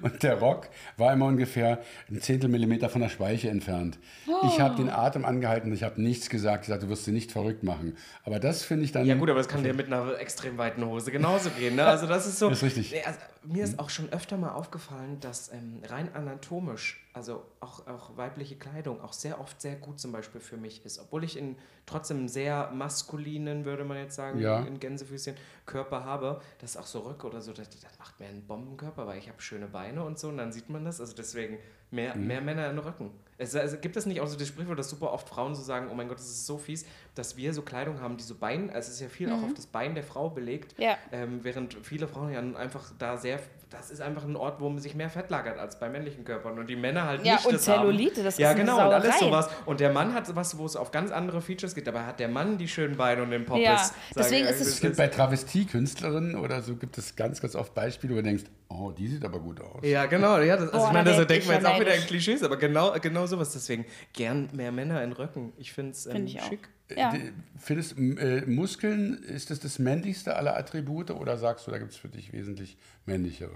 Und 0.00 0.22
der 0.22 0.38
Rock 0.38 0.70
war 0.96 1.12
immer 1.12 1.26
ungefähr 1.26 1.80
ein 2.10 2.22
Zehntel 2.22 2.48
Millimeter 2.48 2.88
von 2.88 3.02
der 3.02 3.10
Speiche 3.10 3.50
entfernt. 3.50 3.98
Ich 4.46 4.60
habe 4.60 4.76
den 4.76 4.88
Atem 4.88 5.26
angehalten, 5.26 5.72
ich 5.74 5.82
habe 5.82 6.00
nichts 6.00 6.30
gesagt. 6.30 6.64
Ich 6.64 6.68
sagte, 6.68 6.86
du 6.86 6.90
wirst 6.90 7.04
sie 7.04 7.12
nicht 7.12 7.30
verrückt 7.30 7.62
machen. 7.62 7.98
Aber 8.24 8.40
das 8.40 8.62
finde 8.62 8.86
ich 8.86 8.92
dann. 8.92 9.04
Ja 9.04 9.14
gut, 9.14 9.28
aber 9.28 9.40
das 9.40 9.48
kann 9.48 9.62
dir 9.62 9.74
mit 9.74 9.88
einer 9.88 10.18
extrem 10.18 10.56
weiten 10.56 10.84
Hose 10.86 11.12
genauso 11.12 11.50
gehen. 11.50 11.76
Ne? 11.76 11.84
Also 11.84 12.06
das 12.06 12.26
ist 12.26 12.38
so. 12.38 12.48
Das 12.48 12.62
ist 12.62 12.64
richtig. 12.64 12.92
Nee, 12.92 13.02
also, 13.04 13.18
mir 13.42 13.64
ist 13.64 13.78
auch 13.78 13.90
schon 13.90 14.10
öfter 14.12 14.36
mal 14.36 14.50
aufgefallen, 14.52 15.18
dass 15.20 15.50
ähm, 15.52 15.82
rein 15.86 16.14
anatomisch 16.14 17.06
also 17.12 17.44
auch, 17.58 17.86
auch 17.88 18.16
weibliche 18.16 18.56
Kleidung 18.56 19.00
auch 19.00 19.12
sehr 19.12 19.40
oft 19.40 19.60
sehr 19.60 19.74
gut 19.76 19.98
zum 19.98 20.12
Beispiel 20.12 20.40
für 20.40 20.56
mich 20.56 20.84
ist. 20.84 20.98
Obwohl 21.00 21.24
ich 21.24 21.36
in 21.36 21.56
trotzdem 21.86 22.28
sehr 22.28 22.70
maskulinen, 22.70 23.64
würde 23.64 23.84
man 23.84 23.96
jetzt 23.96 24.14
sagen, 24.14 24.38
Ja. 24.38 24.60
in 24.60 24.78
Gänsefüßchen 24.78 25.36
Körper 25.66 26.04
habe, 26.04 26.40
das 26.58 26.72
ist 26.72 26.76
auch 26.76 26.86
so 26.86 27.00
Röcke 27.00 27.26
oder 27.26 27.40
so, 27.40 27.52
das, 27.52 27.68
das 27.70 27.98
macht 27.98 28.20
mir 28.20 28.26
einen 28.26 28.46
Bombenkörper, 28.46 29.06
weil 29.06 29.18
ich 29.18 29.28
habe 29.28 29.40
schöne 29.42 29.66
Beine 29.66 30.04
und 30.04 30.18
so 30.18 30.28
und 30.28 30.36
dann 30.36 30.52
sieht 30.52 30.68
man 30.70 30.84
das. 30.84 31.00
Also 31.00 31.14
deswegen 31.16 31.58
mehr, 31.90 32.16
Mhm. 32.16 32.26
mehr 32.26 32.40
Männer 32.40 32.70
in 32.70 32.78
Röcken. 32.78 33.10
Es, 33.38 33.54
also 33.56 33.78
gibt 33.78 33.96
es 33.96 34.04
nicht 34.04 34.20
auch 34.20 34.26
so 34.26 34.36
das 34.38 34.48
Sprichwort, 34.48 34.78
dass 34.78 34.90
super 34.90 35.12
oft 35.12 35.26
Frauen 35.28 35.54
so 35.54 35.62
sagen, 35.62 35.88
oh 35.90 35.94
mein 35.94 36.08
Gott, 36.08 36.18
das 36.18 36.26
ist 36.28 36.44
so 36.46 36.58
fies, 36.58 36.84
dass 37.14 37.36
wir 37.38 37.54
so 37.54 37.62
Kleidung 37.62 37.98
haben, 38.00 38.16
die 38.18 38.22
so 38.22 38.34
Bein, 38.34 38.68
also 38.68 38.88
es 38.88 38.96
ist 38.96 39.00
ja 39.00 39.08
viel 39.08 39.32
auch 39.32 39.42
auf 39.42 39.54
das 39.54 39.66
Bein 39.66 39.94
der 39.94 40.04
Frau 40.04 40.28
belegt, 40.28 40.74
Ja. 40.78 40.98
ähm, 41.10 41.40
während 41.42 41.74
viele 41.82 42.06
Frauen 42.06 42.32
ja 42.32 42.40
einfach 42.58 42.92
da 42.98 43.16
sehr, 43.16 43.40
das 43.70 43.90
ist 43.90 44.00
einfach 44.00 44.24
ein 44.24 44.34
Ort, 44.36 44.60
wo 44.60 44.76
sich 44.78 44.94
mehr 44.94 45.08
Fett 45.08 45.30
lagert 45.30 45.58
als 45.58 45.78
bei 45.78 45.88
männlichen 45.88 46.24
Körpern 46.24 46.58
und 46.58 46.68
die 46.68 46.76
Männer 46.76 47.04
halt 47.06 47.24
Ja, 47.24 47.34
nicht 47.34 47.46
und 47.46 47.52
das 47.54 47.62
Zellulite, 47.62 48.16
haben. 48.16 48.24
das 48.24 48.36
ja, 48.38 48.48
ist 48.50 48.56
eine 48.56 48.64
genau, 48.64 48.88
und 48.88 48.92
alles 48.94 49.18
sowas. 49.20 49.48
Und 49.64 49.78
der 49.80 49.92
Mann 49.92 50.12
hat 50.12 50.34
was, 50.34 50.58
wo 50.58 50.66
es 50.66 50.74
auf 50.76 50.90
ganz 50.90 51.10
andere 51.12 51.40
Features 51.40 51.74
geht, 51.74 51.86
dabei 51.86 52.02
hat 52.04 52.18
der 52.20 52.28
Mann 52.28 52.58
die 52.58 52.66
schönen 52.68 52.96
Beine 52.96 53.22
und 53.22 53.30
den 53.30 53.46
Poppes. 53.46 53.62
Ja, 53.64 53.90
deswegen 54.16 54.46
ist 54.46 54.54
es- 54.54 54.58
das 54.58 54.68
Es 54.74 54.80
gibt 54.80 54.96
bei 54.96 55.06
Travestiekünstlerinnen 55.08 56.34
oder 56.36 56.62
so 56.62 56.76
gibt 56.76 56.98
es 56.98 57.14
ganz, 57.16 57.40
ganz 57.40 57.54
oft 57.54 57.74
Beispiele, 57.74 58.12
wo 58.14 58.16
du 58.16 58.22
denkst, 58.24 58.44
oh, 58.68 58.90
die 58.90 59.08
sieht 59.08 59.24
aber 59.24 59.38
gut 59.38 59.60
aus. 59.60 59.80
Ja, 59.82 60.06
genau. 60.06 60.38
Ja, 60.38 60.56
das, 60.56 60.70
also 60.70 60.78
Boah, 60.78 60.86
ich 60.88 60.92
meine, 60.92 61.04
da 61.04 61.12
da 61.12 61.18
werd 61.18 61.30
denken 61.30 61.46
wir 61.48 61.52
ja 61.54 61.60
jetzt 61.60 61.68
auch 61.68 61.80
wieder 61.80 61.94
in. 61.94 62.02
Klischees, 62.02 62.42
aber 62.42 62.56
genau, 62.56 62.92
genau 63.00 63.26
sowas. 63.26 63.52
Deswegen 63.52 63.84
gern 64.12 64.48
mehr 64.52 64.72
Männer 64.72 65.02
in 65.02 65.12
Röcken. 65.12 65.52
Ich 65.58 65.72
finde 65.72 65.92
es 65.92 66.06
ähm, 66.06 66.12
Find 66.12 66.28
ich 66.30 66.40
auch. 66.40 66.50
Ja. 66.96 67.12
Findest 67.58 67.96
du, 67.98 68.02
äh, 68.16 68.46
Muskeln, 68.46 69.22
ist 69.22 69.50
das 69.50 69.60
das 69.60 69.78
männlichste 69.78 70.36
aller 70.36 70.56
Attribute 70.56 71.10
oder 71.10 71.36
sagst 71.38 71.66
du, 71.66 71.70
da 71.70 71.78
gibt 71.78 71.92
es 71.92 71.96
für 71.96 72.08
dich 72.08 72.32
wesentlich 72.32 72.76
männlichere? 73.06 73.50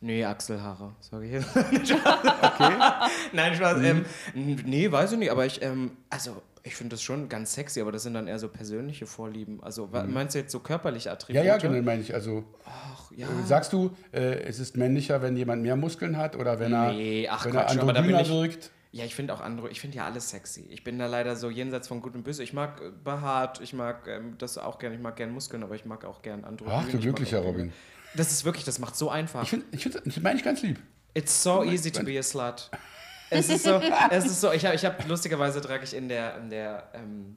Nee, 0.00 0.24
Achselhaare, 0.24 0.92
sage 1.00 1.26
ich 1.26 1.32
jetzt. 1.32 1.56
okay. 1.56 2.72
Nein, 3.32 3.54
Spaß. 3.54 3.78
Ähm, 3.82 4.04
n- 4.34 4.60
nee, 4.66 4.90
weiß 4.90 5.12
ich 5.12 5.18
nicht, 5.18 5.30
aber 5.30 5.46
ich, 5.46 5.62
ähm, 5.62 5.92
also 6.10 6.42
ich 6.62 6.76
finde 6.76 6.94
das 6.94 7.02
schon 7.02 7.28
ganz 7.28 7.54
sexy, 7.54 7.80
aber 7.80 7.92
das 7.92 8.02
sind 8.02 8.14
dann 8.14 8.26
eher 8.26 8.38
so 8.38 8.48
persönliche 8.48 9.06
Vorlieben. 9.06 9.62
Also 9.62 9.92
wa- 9.92 10.04
meinst 10.04 10.34
du 10.34 10.38
jetzt 10.40 10.52
so 10.52 10.60
körperliche 10.60 11.08
Ja, 11.08 11.12
Attribute? 11.14 11.44
ja, 11.44 11.56
genau, 11.58 11.80
meine 11.82 12.02
ich. 12.02 12.12
Also 12.14 12.44
Ach, 12.66 13.10
ja. 13.16 13.26
äh, 13.26 13.46
sagst 13.46 13.72
du, 13.72 13.90
äh, 14.12 14.42
es 14.44 14.58
ist 14.58 14.76
männlicher, 14.76 15.22
wenn 15.22 15.36
jemand 15.36 15.62
mehr 15.62 15.76
Muskeln 15.76 16.16
hat 16.16 16.36
oder 16.36 16.58
wenn 16.58 16.72
er, 16.72 16.92
Nee, 16.92 17.26
ach 17.28 17.44
wenn 17.46 17.52
Quatsch, 17.52 17.76
er 17.76 17.82
aber 17.82 17.92
da 17.92 18.00
bin 18.02 18.14
androgyner 18.14 18.20
ich- 18.44 18.50
wirkt? 18.52 18.70
Ja, 18.94 19.04
ich 19.04 19.16
finde 19.16 19.34
auch 19.34 19.40
andere, 19.40 19.70
ich 19.70 19.80
finde 19.80 19.96
ja 19.96 20.04
alles 20.04 20.30
sexy. 20.30 20.66
Ich 20.70 20.84
bin 20.84 21.00
da 21.00 21.08
leider 21.08 21.34
so 21.34 21.50
jenseits 21.50 21.88
von 21.88 22.00
gut 22.00 22.14
und 22.14 22.22
böse. 22.22 22.44
Ich 22.44 22.52
mag 22.52 22.80
behaart, 23.02 23.60
ich 23.60 23.72
mag 23.72 24.06
ähm, 24.06 24.36
das 24.38 24.56
auch 24.56 24.78
gerne, 24.78 24.94
ich 24.94 25.00
mag 25.00 25.16
gern 25.16 25.32
Muskeln, 25.32 25.64
aber 25.64 25.74
ich 25.74 25.84
mag 25.84 26.04
auch 26.04 26.22
gern 26.22 26.44
andere. 26.44 26.70
Ach, 26.70 26.88
du 26.88 27.00
glücklicher 27.00 27.40
Robin. 27.40 27.72
Das 28.14 28.30
ist 28.30 28.44
wirklich, 28.44 28.64
das 28.64 28.78
macht 28.78 28.94
so 28.94 29.10
einfach. 29.10 29.42
Ich 29.42 29.50
finde, 29.50 29.66
ich 29.72 29.82
find, 29.82 29.96
das 29.96 30.20
meine 30.20 30.38
ich 30.38 30.44
ganz 30.44 30.62
lieb. 30.62 30.80
It's 31.12 31.42
so 31.42 31.64
easy 31.64 31.90
to 31.90 32.04
be 32.04 32.16
a 32.16 32.22
slut. 32.22 32.70
Es 33.30 33.48
ist 33.48 33.64
so, 33.64 33.80
es 34.10 34.26
ist 34.26 34.40
so, 34.40 34.52
ich 34.52 34.64
habe 34.64 34.76
ich 34.76 34.84
hab, 34.84 35.08
lustigerweise 35.08 35.60
trage 35.60 35.82
ich 35.82 35.94
in 35.94 36.08
der, 36.08 36.36
in 36.36 36.50
der, 36.50 36.90
ähm, 36.94 37.36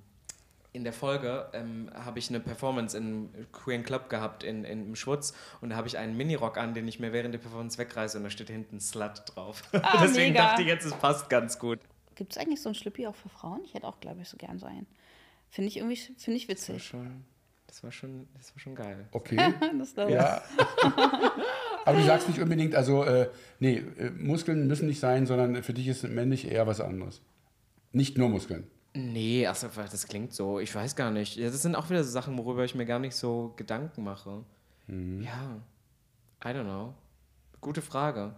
in 0.77 0.83
der 0.83 0.93
Folge, 0.93 1.49
ähm, 1.53 1.89
habe 1.93 2.19
ich 2.19 2.29
eine 2.29 2.39
Performance 2.39 2.95
in 2.95 3.29
Queer 3.51 3.81
Club 3.81 4.09
gehabt 4.09 4.43
in, 4.43 4.63
in, 4.63 4.87
im 4.87 4.95
Schwutz 4.95 5.33
und 5.59 5.71
da 5.71 5.75
habe 5.75 5.87
ich 5.87 5.97
einen 5.97 6.15
Minirock 6.15 6.57
an, 6.57 6.75
den 6.75 6.87
ich 6.87 6.99
mir 6.99 7.11
während 7.11 7.33
der 7.33 7.39
Performance 7.39 7.79
wegreiße 7.79 8.17
und 8.17 8.23
da 8.23 8.29
steht 8.29 8.49
hinten 8.49 8.79
Slut 8.79 9.23
drauf. 9.25 9.63
Ah, 9.73 9.97
Deswegen 10.03 10.33
mega. 10.33 10.49
dachte 10.49 10.61
ich 10.61 10.67
jetzt, 10.67 10.85
es 10.85 10.93
passt 10.93 11.29
ganz 11.29 11.57
gut. 11.57 11.79
Gibt 12.13 12.31
es 12.33 12.37
eigentlich 12.37 12.61
so 12.61 12.69
ein 12.69 12.75
Schlippi 12.75 13.07
auch 13.07 13.15
für 13.15 13.29
Frauen? 13.29 13.61
Ich 13.65 13.73
hätte 13.73 13.87
auch, 13.87 13.99
glaube 13.99 14.21
ich, 14.21 14.29
so 14.29 14.37
gern 14.37 14.59
so 14.59 14.67
einen. 14.67 14.85
Finde 15.49 15.69
ich 15.69 15.77
irgendwie 15.77 15.97
finde 15.97 16.37
ich 16.37 16.45
Das 16.45 16.69
war 16.69 16.75
witzig. 16.75 16.87
schon, 16.87 17.25
das 17.65 17.83
war 17.83 17.91
schon, 17.91 18.27
das 18.37 18.53
war 18.53 18.59
schon 18.59 18.75
geil. 18.75 19.07
Okay. 19.11 19.35
Das 19.79 19.95
ja. 19.95 20.43
Aber 21.85 21.97
du 21.97 22.03
sagst 22.05 22.27
nicht 22.27 22.39
unbedingt, 22.39 22.75
also, 22.75 23.03
äh, 23.03 23.29
nee, 23.59 23.77
äh, 23.77 24.11
Muskeln 24.11 24.67
müssen 24.67 24.87
nicht 24.87 24.99
sein, 24.99 25.25
sondern 25.25 25.63
für 25.63 25.73
dich 25.73 25.87
ist 25.87 26.03
männlich 26.03 26.51
eher 26.51 26.67
was 26.67 26.81
anderes. 26.81 27.21
Nicht 27.93 28.17
nur 28.17 28.29
Muskeln. 28.29 28.67
Nee, 28.97 29.45
ach 29.47 29.55
so, 29.55 29.67
das 29.67 30.07
klingt 30.07 30.33
so. 30.33 30.59
Ich 30.59 30.73
weiß 30.73 30.95
gar 30.95 31.11
nicht. 31.11 31.35
Ja, 31.37 31.49
Das 31.49 31.61
sind 31.61 31.75
auch 31.75 31.89
wieder 31.89 32.03
so 32.03 32.09
Sachen, 32.09 32.37
worüber 32.37 32.63
ich 32.65 32.73
mir 32.75 32.85
gar 32.85 32.99
nicht 32.99 33.15
so 33.15 33.53
Gedanken 33.55 34.03
mache. 34.03 34.43
Ja, 34.87 35.59
I 36.43 36.47
don't 36.47 36.63
know. 36.63 36.93
Gute 37.61 37.81
Frage. 37.81 38.33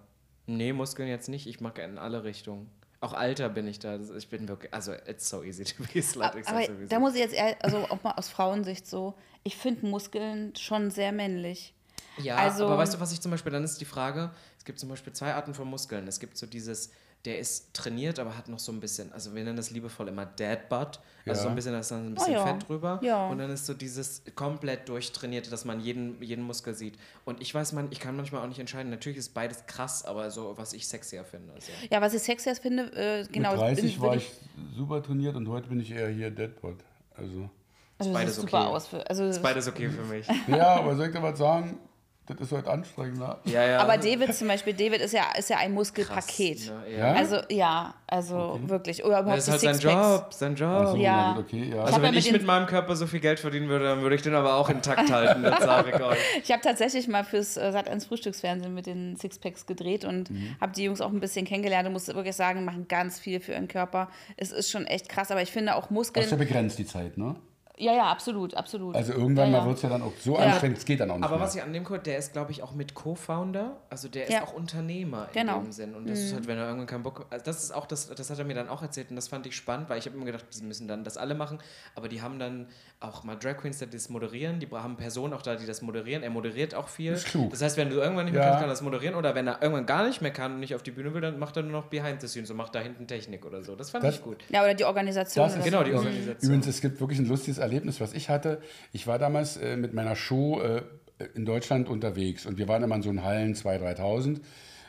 Nee, 0.47 0.73
Muskeln 0.73 1.07
jetzt 1.07 1.29
nicht. 1.29 1.47
Ich 1.47 1.61
mag 1.61 1.77
in 1.79 1.97
alle 1.97 2.23
Richtungen. 2.23 2.69
Auch 3.01 3.13
Alter 3.13 3.47
bin 3.49 3.67
ich 3.67 3.79
da. 3.79 3.97
Ich 4.17 4.29
bin 4.29 4.47
wirklich, 4.49 4.73
also 4.73 4.91
it's 5.07 5.29
so 5.29 5.43
easy 5.43 5.63
to 5.63 5.83
be 5.93 6.01
slut. 6.01 6.25
Aber 6.25 6.41
sowieso. 6.65 6.89
da 6.89 6.99
muss 6.99 7.13
ich 7.13 7.19
jetzt 7.21 7.33
eher, 7.33 7.55
also 7.63 7.77
auch 7.89 8.03
mal 8.03 8.11
aus 8.11 8.27
Frauensicht 8.29 8.87
so, 8.87 9.13
ich 9.43 9.55
finde 9.55 9.85
Muskeln 9.85 10.53
schon 10.55 10.91
sehr 10.91 11.11
männlich. 11.11 11.73
Ja, 12.17 12.35
Also- 12.35 12.65
aber 12.65 12.77
weißt 12.79 12.95
du, 12.95 12.99
was 12.99 13.13
ich 13.13 13.21
zum 13.21 13.31
Beispiel, 13.31 13.51
dann 13.53 13.63
ist 13.63 13.79
die 13.79 13.85
Frage, 13.85 14.31
es 14.57 14.65
gibt 14.65 14.79
zum 14.79 14.89
Beispiel 14.89 15.13
zwei 15.13 15.33
Arten 15.33 15.53
von 15.53 15.67
Muskeln. 15.69 16.07
Es 16.07 16.19
gibt 16.19 16.37
so 16.37 16.45
dieses, 16.45 16.91
der 17.25 17.37
ist 17.39 17.73
trainiert, 17.73 18.17
aber 18.17 18.37
hat 18.37 18.47
noch 18.47 18.59
so 18.59 18.71
ein 18.71 18.79
bisschen, 18.79 19.11
also 19.11 19.35
wir 19.35 19.43
nennen 19.43 19.57
das 19.57 19.71
liebevoll 19.71 20.07
immer 20.07 20.25
Dad 20.25 20.69
Butt, 20.69 20.99
also 20.99 21.01
Ja. 21.25 21.35
so 21.35 21.49
ein 21.49 21.55
bisschen, 21.55 21.73
da 21.73 21.79
ist 21.79 21.91
dann 21.91 22.07
ein 22.07 22.13
bisschen 22.15 22.33
ja. 22.33 22.47
Fett 22.47 22.67
drüber. 22.69 22.99
Ja. 23.03 23.27
Und 23.27 23.39
dann 23.39 23.49
ist 23.51 23.65
so 23.65 23.73
dieses 23.73 24.21
komplett 24.35 24.87
durchtrainierte, 24.87 25.49
dass 25.49 25.65
man 25.65 25.81
jeden, 25.81 26.21
jeden 26.23 26.43
Muskel 26.45 26.73
sieht. 26.73 26.97
Und 27.25 27.41
ich 27.41 27.53
weiß, 27.53 27.73
man, 27.73 27.87
ich 27.91 27.99
kann 27.99 28.15
manchmal 28.15 28.41
auch 28.41 28.47
nicht 28.47 28.59
entscheiden, 28.59 28.89
natürlich 28.89 29.17
ist 29.17 29.33
beides 29.33 29.65
krass, 29.65 30.05
aber 30.05 30.31
so, 30.31 30.53
was 30.57 30.71
ich 30.71 30.87
sexier 30.87 31.25
finde. 31.25 31.53
Also. 31.53 31.71
Ja, 31.91 31.99
was 31.99 32.13
ich 32.13 32.21
sexier 32.21 32.55
finde, 32.55 32.83
äh, 32.93 33.25
genau. 33.29 33.51
Mit 33.51 33.59
30 33.61 33.93
bin- 33.95 34.01
war 34.01 34.11
würd 34.13 34.21
ich 34.21 34.31
super 34.77 35.03
trainiert 35.03 35.35
und 35.35 35.47
heute 35.49 35.67
bin 35.67 35.81
ich 35.81 35.91
eher 35.91 36.07
hier 36.07 36.31
Deadbot. 36.31 36.77
Also. 37.17 37.31
also 37.31 37.49
das 37.97 38.13
beides 38.13 38.35
sieht 38.35 38.41
super 38.45 38.61
okay. 38.61 38.75
aus. 38.75 38.87
Für, 38.87 39.09
also, 39.09 39.25
Ist 39.25 39.43
beides 39.43 39.67
okay 39.67 39.89
für 39.89 40.03
mich. 40.05 40.25
Ja, 40.47 40.75
aber 40.77 40.95
soll 40.95 41.07
ich 41.07 41.13
dir 41.13 41.21
was 41.21 41.37
sagen? 41.37 41.77
Das 42.37 42.39
ist 42.47 42.51
heute 42.51 42.69
anstrengender. 42.69 43.39
Ja, 43.45 43.63
ja. 43.65 43.79
aber 43.79 43.97
David 43.97 44.35
zum 44.35 44.47
Beispiel, 44.47 44.73
David 44.73 45.01
ist 45.01 45.13
ja, 45.13 45.23
ist 45.37 45.49
ja 45.49 45.57
ein 45.57 45.73
Muskelpaket. 45.73 46.67
Krass? 46.67 46.71
Ja? 46.95 47.13
Also 47.13 47.37
ja, 47.49 47.93
also 48.07 48.59
wirklich. 48.65 49.03
Oder 49.03 49.21
überhaupt 49.21 49.37
Das 49.39 49.47
ist 49.47 49.51
halt 49.51 49.61
die 49.61 49.65
sein 49.65 49.75
Sixpacks. 49.75 50.17
Job, 50.21 50.33
sein 50.33 50.55
Job. 50.55 50.69
Ach 50.69 50.91
so, 50.91 50.97
Ja. 50.97 51.35
okay, 51.39 51.71
ja. 51.75 51.83
Also 51.83 52.01
wenn 52.01 52.13
ich 52.13 52.31
mit 52.31 52.45
meinem 52.45 52.67
Körper 52.67 52.95
so 52.95 53.07
viel 53.07 53.19
Geld 53.19 53.39
verdienen 53.39 53.67
würde, 53.67 53.85
dann 53.85 54.01
würde 54.01 54.15
ich 54.15 54.21
den 54.21 54.35
aber 54.35 54.53
auch 54.55 54.69
intakt 54.69 55.09
halten, 55.11 55.41
das 55.43 55.59
sage 55.63 55.91
ich 55.95 56.01
euch. 56.01 56.17
Ich 56.43 56.51
habe 56.51 56.61
tatsächlich 56.61 57.07
mal 57.07 57.23
fürs 57.23 57.57
äh, 57.57 57.71
Sat1 57.73 58.07
Frühstücksfernsehen 58.07 58.73
mit 58.73 58.85
den 58.85 59.15
Sixpacks 59.15 59.65
gedreht 59.65 60.05
und 60.05 60.29
Mhm. 60.29 60.55
habe 60.61 60.71
die 60.73 60.83
Jungs 60.83 61.01
auch 61.01 61.09
ein 61.11 61.19
bisschen 61.19 61.45
kennengelernt 61.45 61.87
und 61.87 61.93
muss 61.93 62.07
wirklich 62.07 62.35
sagen, 62.35 62.63
machen 62.63 62.87
ganz 62.87 63.19
viel 63.19 63.39
für 63.39 63.53
ihren 63.53 63.67
Körper. 63.67 64.09
Es 64.37 64.51
ist 64.51 64.69
schon 64.69 64.85
echt 64.85 65.09
krass, 65.09 65.31
aber 65.31 65.41
ich 65.41 65.51
finde 65.51 65.73
auch 65.75 65.87
Das 65.87 65.89
ist 65.89 65.89
ja 65.89 65.95
Muskeln. 65.95 66.37
begrenzt, 66.37 66.77
die 66.77 66.85
Zeit, 66.85 67.17
ne? 67.17 67.35
Ja, 67.79 67.93
ja, 67.93 68.03
absolut, 68.11 68.53
absolut. 68.55 68.93
Also 68.95 69.13
irgendwann 69.13 69.45
ja, 69.51 69.51
mal 69.53 69.57
ja. 69.59 69.65
wird 69.67 69.77
es 69.77 69.83
ja 69.83 69.89
dann 69.89 70.01
auch 70.01 70.11
so 70.19 70.35
anstrengend, 70.37 70.77
es 70.79 70.85
geht 70.85 70.99
dann 70.99 71.09
auch 71.11 71.15
nicht 71.15 71.23
Aber 71.23 71.37
mehr. 71.37 71.45
was 71.45 71.55
ich 71.55 71.63
an 71.63 71.71
dem 71.71 71.85
Code, 71.85 72.01
der 72.01 72.17
ist, 72.17 72.33
glaube 72.33 72.51
ich, 72.51 72.61
auch 72.61 72.73
mit 72.73 72.93
Co-Founder. 72.93 73.77
Also 73.89 74.09
der 74.09 74.25
ist 74.25 74.33
Ja. 74.33 74.43
auch 74.43 74.51
Unternehmer 74.53 75.27
in 75.33 75.39
Genau. 75.41 75.59
dem 75.61 75.71
Sinn. 75.71 75.95
Und 75.95 76.09
das 76.09 76.19
ist 76.19 76.33
halt, 76.33 76.45
wenn 76.47 76.57
er 76.57 76.65
irgendwann 76.65 76.87
keinen 76.87 77.03
Bock 77.03 77.25
also 77.29 77.45
Das 77.45 77.63
ist 77.63 77.71
auch, 77.73 77.85
das, 77.85 78.09
das 78.09 78.29
hat 78.29 78.37
er 78.37 78.43
mir 78.45 78.53
dann 78.53 78.67
auch 78.67 78.81
erzählt 78.81 79.09
und 79.11 79.15
das 79.15 79.29
fand 79.29 79.45
ich 79.47 79.55
spannend, 79.55 79.89
weil 79.89 79.97
ich 79.97 80.05
habe 80.05 80.15
immer 80.17 80.25
gedacht, 80.25 80.45
die 80.53 80.63
müssen 80.63 80.87
dann 80.89 81.03
das 81.05 81.15
alle 81.17 81.35
machen. 81.35 81.59
Aber 81.95 82.09
die 82.09 82.21
haben 82.21 82.37
dann 82.37 82.67
auch 82.99 83.23
mal 83.23 83.35
Drag 83.35 83.55
Queens, 83.57 83.79
die 83.79 83.89
das 83.89 84.09
moderieren. 84.09 84.59
Die 84.59 84.67
haben 84.67 84.97
Personen 84.97 85.33
auch 85.33 85.41
da, 85.41 85.55
die 85.55 85.65
das 85.65 85.81
moderieren. 85.81 86.21
Er 86.21 86.31
moderiert 86.31 86.75
auch 86.75 86.89
viel. 86.89 87.13
Ist 87.13 87.27
klug. 87.27 87.51
Das 87.51 87.61
heißt, 87.61 87.77
wenn 87.77 87.89
du 87.89 87.95
irgendwann 87.95 88.25
nicht 88.25 88.33
mehr 88.33 88.41
Ja. 88.43 88.49
kannst, 88.49 88.59
kann 88.59 88.69
er 88.69 88.73
das 88.73 88.81
moderieren. 88.81 89.15
Oder 89.15 89.35
wenn 89.35 89.47
er 89.47 89.61
irgendwann 89.61 89.85
gar 89.85 90.05
nicht 90.05 90.21
mehr 90.21 90.31
kann 90.31 90.55
und 90.55 90.59
nicht 90.59 90.75
auf 90.75 90.83
die 90.83 90.91
Bühne 90.91 91.13
will, 91.13 91.21
dann 91.21 91.39
macht 91.39 91.55
er 91.55 91.63
nur 91.63 91.71
noch 91.71 91.85
Behind 91.85 92.19
the 92.19 92.27
Scenes 92.27 92.51
und 92.51 92.57
macht 92.57 92.75
da 92.75 92.79
hinten 92.79 93.07
Technik 93.07 93.45
oder 93.45 93.63
so. 93.63 93.77
Das 93.77 93.89
fand 93.91 94.03
Das- 94.03 94.15
ich 94.15 94.21
gut. 94.23 94.43
Ja, 94.49 94.63
oder 94.63 94.73
die 94.73 94.83
Organisation. 94.83 95.45
Das 95.45 95.55
ist- 95.55 95.63
Genau, 95.63 95.83
die. 95.83 95.93
Organisation. 95.93 96.35
Übrigens, 96.41 96.67
es 96.67 96.81
gibt 96.81 96.99
wirklich 96.99 97.19
ein 97.19 97.25
lustiges 97.27 97.59
Erlebnis, 97.69 98.01
was 98.01 98.13
ich 98.13 98.29
hatte. 98.29 98.61
Ich 98.91 99.07
war 99.07 99.19
damals 99.19 99.57
äh, 99.57 99.77
mit 99.77 99.93
meiner 99.93 100.15
Show 100.15 100.59
äh, 100.59 100.81
in 101.35 101.45
Deutschland 101.45 101.89
unterwegs 101.89 102.45
und 102.45 102.57
wir 102.57 102.67
waren 102.67 102.83
immer 102.83 102.95
in 102.95 103.01
so 103.01 103.09
einen 103.09 103.23
Hallen 103.23 103.53
2.000, 103.53 103.97
3.000 103.97 104.39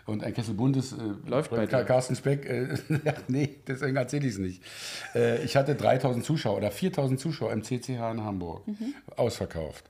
und 0.06 0.24
ein 0.24 0.32
Kessel 0.32 0.54
Buntes. 0.54 0.92
Äh, 0.92 0.96
Läuft 1.28 1.50
bei 1.50 1.66
dir. 1.66 1.84
Carsten 1.84 2.16
Speck, 2.16 2.46
äh, 2.46 2.68
ja, 3.04 3.14
nee, 3.28 3.56
deswegen 3.66 3.96
erzähle 3.96 4.26
ich 4.26 4.34
es 4.34 4.38
nicht. 4.38 4.62
Äh, 5.14 5.42
ich 5.44 5.56
hatte 5.56 5.74
3.000 5.74 6.22
Zuschauer 6.22 6.56
oder 6.56 6.70
4.000 6.70 7.16
Zuschauer 7.16 7.52
im 7.52 7.62
CCH 7.62 8.10
in 8.12 8.24
Hamburg, 8.24 8.64
ausverkauft. 9.16 9.84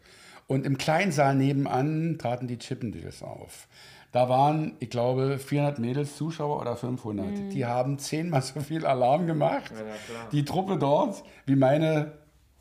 Und 0.47 0.67
im 0.67 0.79
Kleinsaal 0.79 1.37
nebenan 1.37 2.19
traten 2.19 2.49
die 2.49 2.59
Chippendales 2.59 3.23
auf. 3.23 3.69
Da 4.13 4.29
waren, 4.29 4.73
ich 4.81 4.91
glaube, 4.91 5.39
400 5.39 5.79
Mädels 5.79 6.17
Zuschauer 6.17 6.61
oder 6.61 6.75
500. 6.75 7.53
Die 7.53 7.65
haben 7.65 7.99
zehnmal 8.01 8.43
so 8.43 8.59
viel 8.59 8.85
Alarm 8.85 9.29
gemacht. 9.29 9.71
Ja. 9.71 9.85
Die 10.33 10.45
Truppe 10.45 10.77
dort, 10.77 11.23
wie 11.47 11.55
meine 11.55 12.11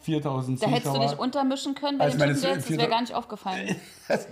4000 0.01 0.57
Da 0.61 0.65
Zuschauer. 0.65 0.75
hättest 0.77 0.95
du 0.95 0.99
dich 0.99 1.19
untermischen 1.19 1.75
können 1.75 1.97
bei 1.97 2.05
Also 2.05 2.17
den 2.17 2.19
meine 2.19 2.33
Chippendales, 2.33 2.67
das 2.67 2.77
wäre 2.77 2.89
gar 2.89 3.01
nicht 3.01 3.13
aufgefallen. 3.13 3.75
das, 4.07 4.27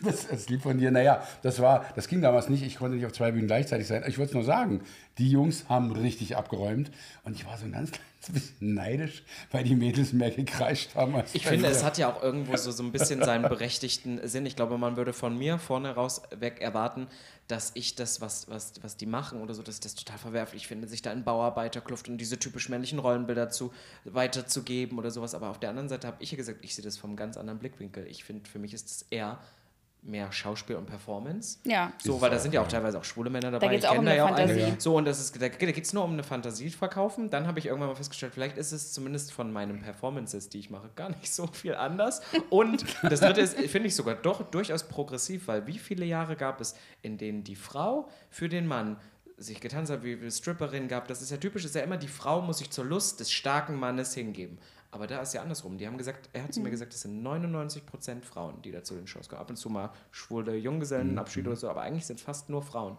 das, 0.00 0.28
das 0.28 0.48
lieb 0.48 0.62
von 0.62 0.78
dir. 0.78 0.90
Naja, 0.90 1.22
das 1.42 1.60
war, 1.60 1.84
das 1.94 2.08
ging 2.08 2.22
damals 2.22 2.48
nicht. 2.48 2.62
Ich 2.62 2.76
konnte 2.76 2.96
nicht 2.96 3.06
auf 3.06 3.12
zwei 3.12 3.30
Bühnen 3.30 3.46
gleichzeitig 3.46 3.86
sein. 3.86 4.04
Ich 4.06 4.18
wollte 4.18 4.30
es 4.30 4.34
nur 4.34 4.44
sagen, 4.44 4.82
die 5.18 5.30
Jungs 5.30 5.68
haben 5.68 5.92
richtig 5.92 6.36
abgeräumt. 6.36 6.90
Und 7.24 7.36
ich 7.36 7.46
war 7.46 7.58
so 7.58 7.66
ein 7.66 7.72
ganz 7.72 7.90
kleines 7.90 8.32
bisschen 8.32 8.74
neidisch, 8.74 9.22
weil 9.50 9.64
die 9.64 9.74
Mädels 9.74 10.12
mehr 10.12 10.30
gekreischt 10.30 10.94
haben. 10.94 11.14
Als 11.16 11.34
Ich 11.34 11.46
finde, 11.46 11.68
es 11.68 11.84
hat 11.84 11.98
ja 11.98 12.12
auch 12.12 12.22
irgendwo 12.22 12.56
so, 12.56 12.70
so 12.70 12.82
ein 12.82 12.92
bisschen 12.92 13.22
seinen 13.22 13.42
berechtigten 13.42 14.26
Sinn. 14.26 14.46
Ich 14.46 14.56
glaube, 14.56 14.78
man 14.78 14.96
würde 14.96 15.12
von 15.12 15.36
mir 15.36 15.58
vorne 15.58 15.94
raus 15.94 16.22
weg 16.38 16.60
erwarten, 16.60 17.08
dass 17.52 17.72
ich 17.74 17.94
das, 17.96 18.22
was, 18.22 18.48
was, 18.48 18.72
was 18.82 18.96
die 18.96 19.04
machen 19.04 19.42
oder 19.42 19.52
so, 19.52 19.62
dass 19.62 19.74
ich 19.74 19.80
das 19.82 19.94
total 19.94 20.16
verwerflich 20.16 20.66
finde, 20.66 20.88
sich 20.88 21.02
da 21.02 21.12
in 21.12 21.22
Bauarbeiterkluft 21.22 22.08
und 22.08 22.16
diese 22.16 22.38
typisch 22.38 22.70
männlichen 22.70 22.98
Rollenbilder 22.98 23.50
zu, 23.50 23.74
weiterzugeben 24.04 24.98
oder 24.98 25.10
sowas. 25.10 25.34
Aber 25.34 25.50
auf 25.50 25.60
der 25.60 25.68
anderen 25.68 25.90
Seite 25.90 26.06
habe 26.06 26.16
ich 26.20 26.30
ja 26.30 26.38
gesagt, 26.38 26.64
ich 26.64 26.74
sehe 26.74 26.82
das 26.82 26.96
vom 26.96 27.14
ganz 27.14 27.36
anderen 27.36 27.58
Blickwinkel. 27.58 28.06
Ich 28.06 28.24
finde, 28.24 28.48
für 28.48 28.58
mich 28.58 28.72
ist 28.72 28.90
es 28.90 29.02
eher 29.10 29.38
mehr 30.02 30.32
Schauspiel 30.32 30.76
und 30.76 30.86
Performance. 30.86 31.58
Ja. 31.64 31.92
So, 31.98 32.20
weil 32.20 32.30
da 32.30 32.38
sind 32.38 32.52
ja 32.52 32.60
auch 32.60 32.68
teilweise 32.68 32.98
auch 32.98 33.04
schwule 33.04 33.30
Männer 33.30 33.52
dabei. 33.52 33.68
geht's 33.68 33.84
ich 33.84 33.88
auch 33.88 33.94
kenn 33.94 34.00
um 34.00 34.04
da 34.04 34.10
eine 34.10 34.18
ja 34.18 34.24
auch 34.24 34.36
Fantasie. 34.36 34.62
einige. 34.62 34.80
So, 34.80 34.96
und 34.96 35.04
das 35.04 35.20
ist, 35.20 35.36
da, 35.40 35.48
da 35.48 35.48
geht 35.48 35.84
es 35.84 35.92
nur 35.92 36.04
um 36.04 36.12
eine 36.12 36.24
Fantasie 36.24 36.70
verkaufen. 36.70 37.30
Dann 37.30 37.46
habe 37.46 37.60
ich 37.60 37.66
irgendwann 37.66 37.88
mal 37.88 37.94
festgestellt, 37.94 38.34
vielleicht 38.34 38.58
ist 38.58 38.72
es 38.72 38.92
zumindest 38.92 39.32
von 39.32 39.52
meinen 39.52 39.80
Performances, 39.80 40.48
die 40.48 40.58
ich 40.58 40.70
mache, 40.70 40.90
gar 40.96 41.10
nicht 41.10 41.32
so 41.32 41.46
viel 41.46 41.74
anders. 41.74 42.20
Und 42.50 42.84
das 43.02 43.20
dritte 43.20 43.40
ist, 43.40 43.56
finde 43.56 43.88
ich 43.88 43.94
sogar 43.94 44.16
doch 44.16 44.42
durchaus 44.42 44.84
progressiv, 44.84 45.46
weil 45.46 45.66
wie 45.66 45.78
viele 45.78 46.04
Jahre 46.04 46.34
gab 46.36 46.60
es, 46.60 46.74
in 47.02 47.16
denen 47.16 47.44
die 47.44 47.56
Frau 47.56 48.08
für 48.28 48.48
den 48.48 48.66
Mann 48.66 48.96
sich 49.36 49.60
getanzt 49.60 49.90
hat, 49.90 50.02
wie 50.02 50.16
viele 50.16 50.30
Stripperinnen 50.30 50.88
gab. 50.88 51.08
Das 51.08 51.22
ist 51.22 51.30
ja 51.30 51.36
typisch, 51.36 51.64
ist 51.64 51.74
ja 51.74 51.82
immer, 51.82 51.96
die 51.96 52.08
Frau 52.08 52.42
muss 52.42 52.58
sich 52.58 52.70
zur 52.70 52.84
Lust 52.84 53.20
des 53.20 53.30
starken 53.30 53.76
Mannes 53.76 54.14
hingeben. 54.14 54.58
Aber 54.94 55.06
da 55.06 55.20
ist 55.22 55.32
ja 55.32 55.40
andersrum. 55.42 55.78
Die 55.78 55.86
haben 55.86 55.96
gesagt, 55.98 56.28
er 56.34 56.44
hat 56.44 56.52
zu 56.54 56.60
mir 56.60 56.68
Mhm. 56.68 56.72
gesagt, 56.72 56.92
es 56.94 57.00
sind 57.00 57.22
99% 57.22 58.24
Frauen, 58.26 58.60
die 58.62 58.70
da 58.72 58.84
zu 58.84 58.94
den 58.94 59.06
Shows 59.06 59.28
kommen. 59.28 59.40
Ab 59.40 59.48
und 59.50 59.56
zu 59.56 59.70
mal 59.70 59.90
schwule 60.10 60.54
Junggesellenabschiede 60.54 61.48
oder 61.48 61.56
so, 61.56 61.68
aber 61.70 61.80
eigentlich 61.82 62.04
sind 62.06 62.16
es 62.16 62.22
fast 62.22 62.50
nur 62.50 62.62
Frauen. 62.62 62.96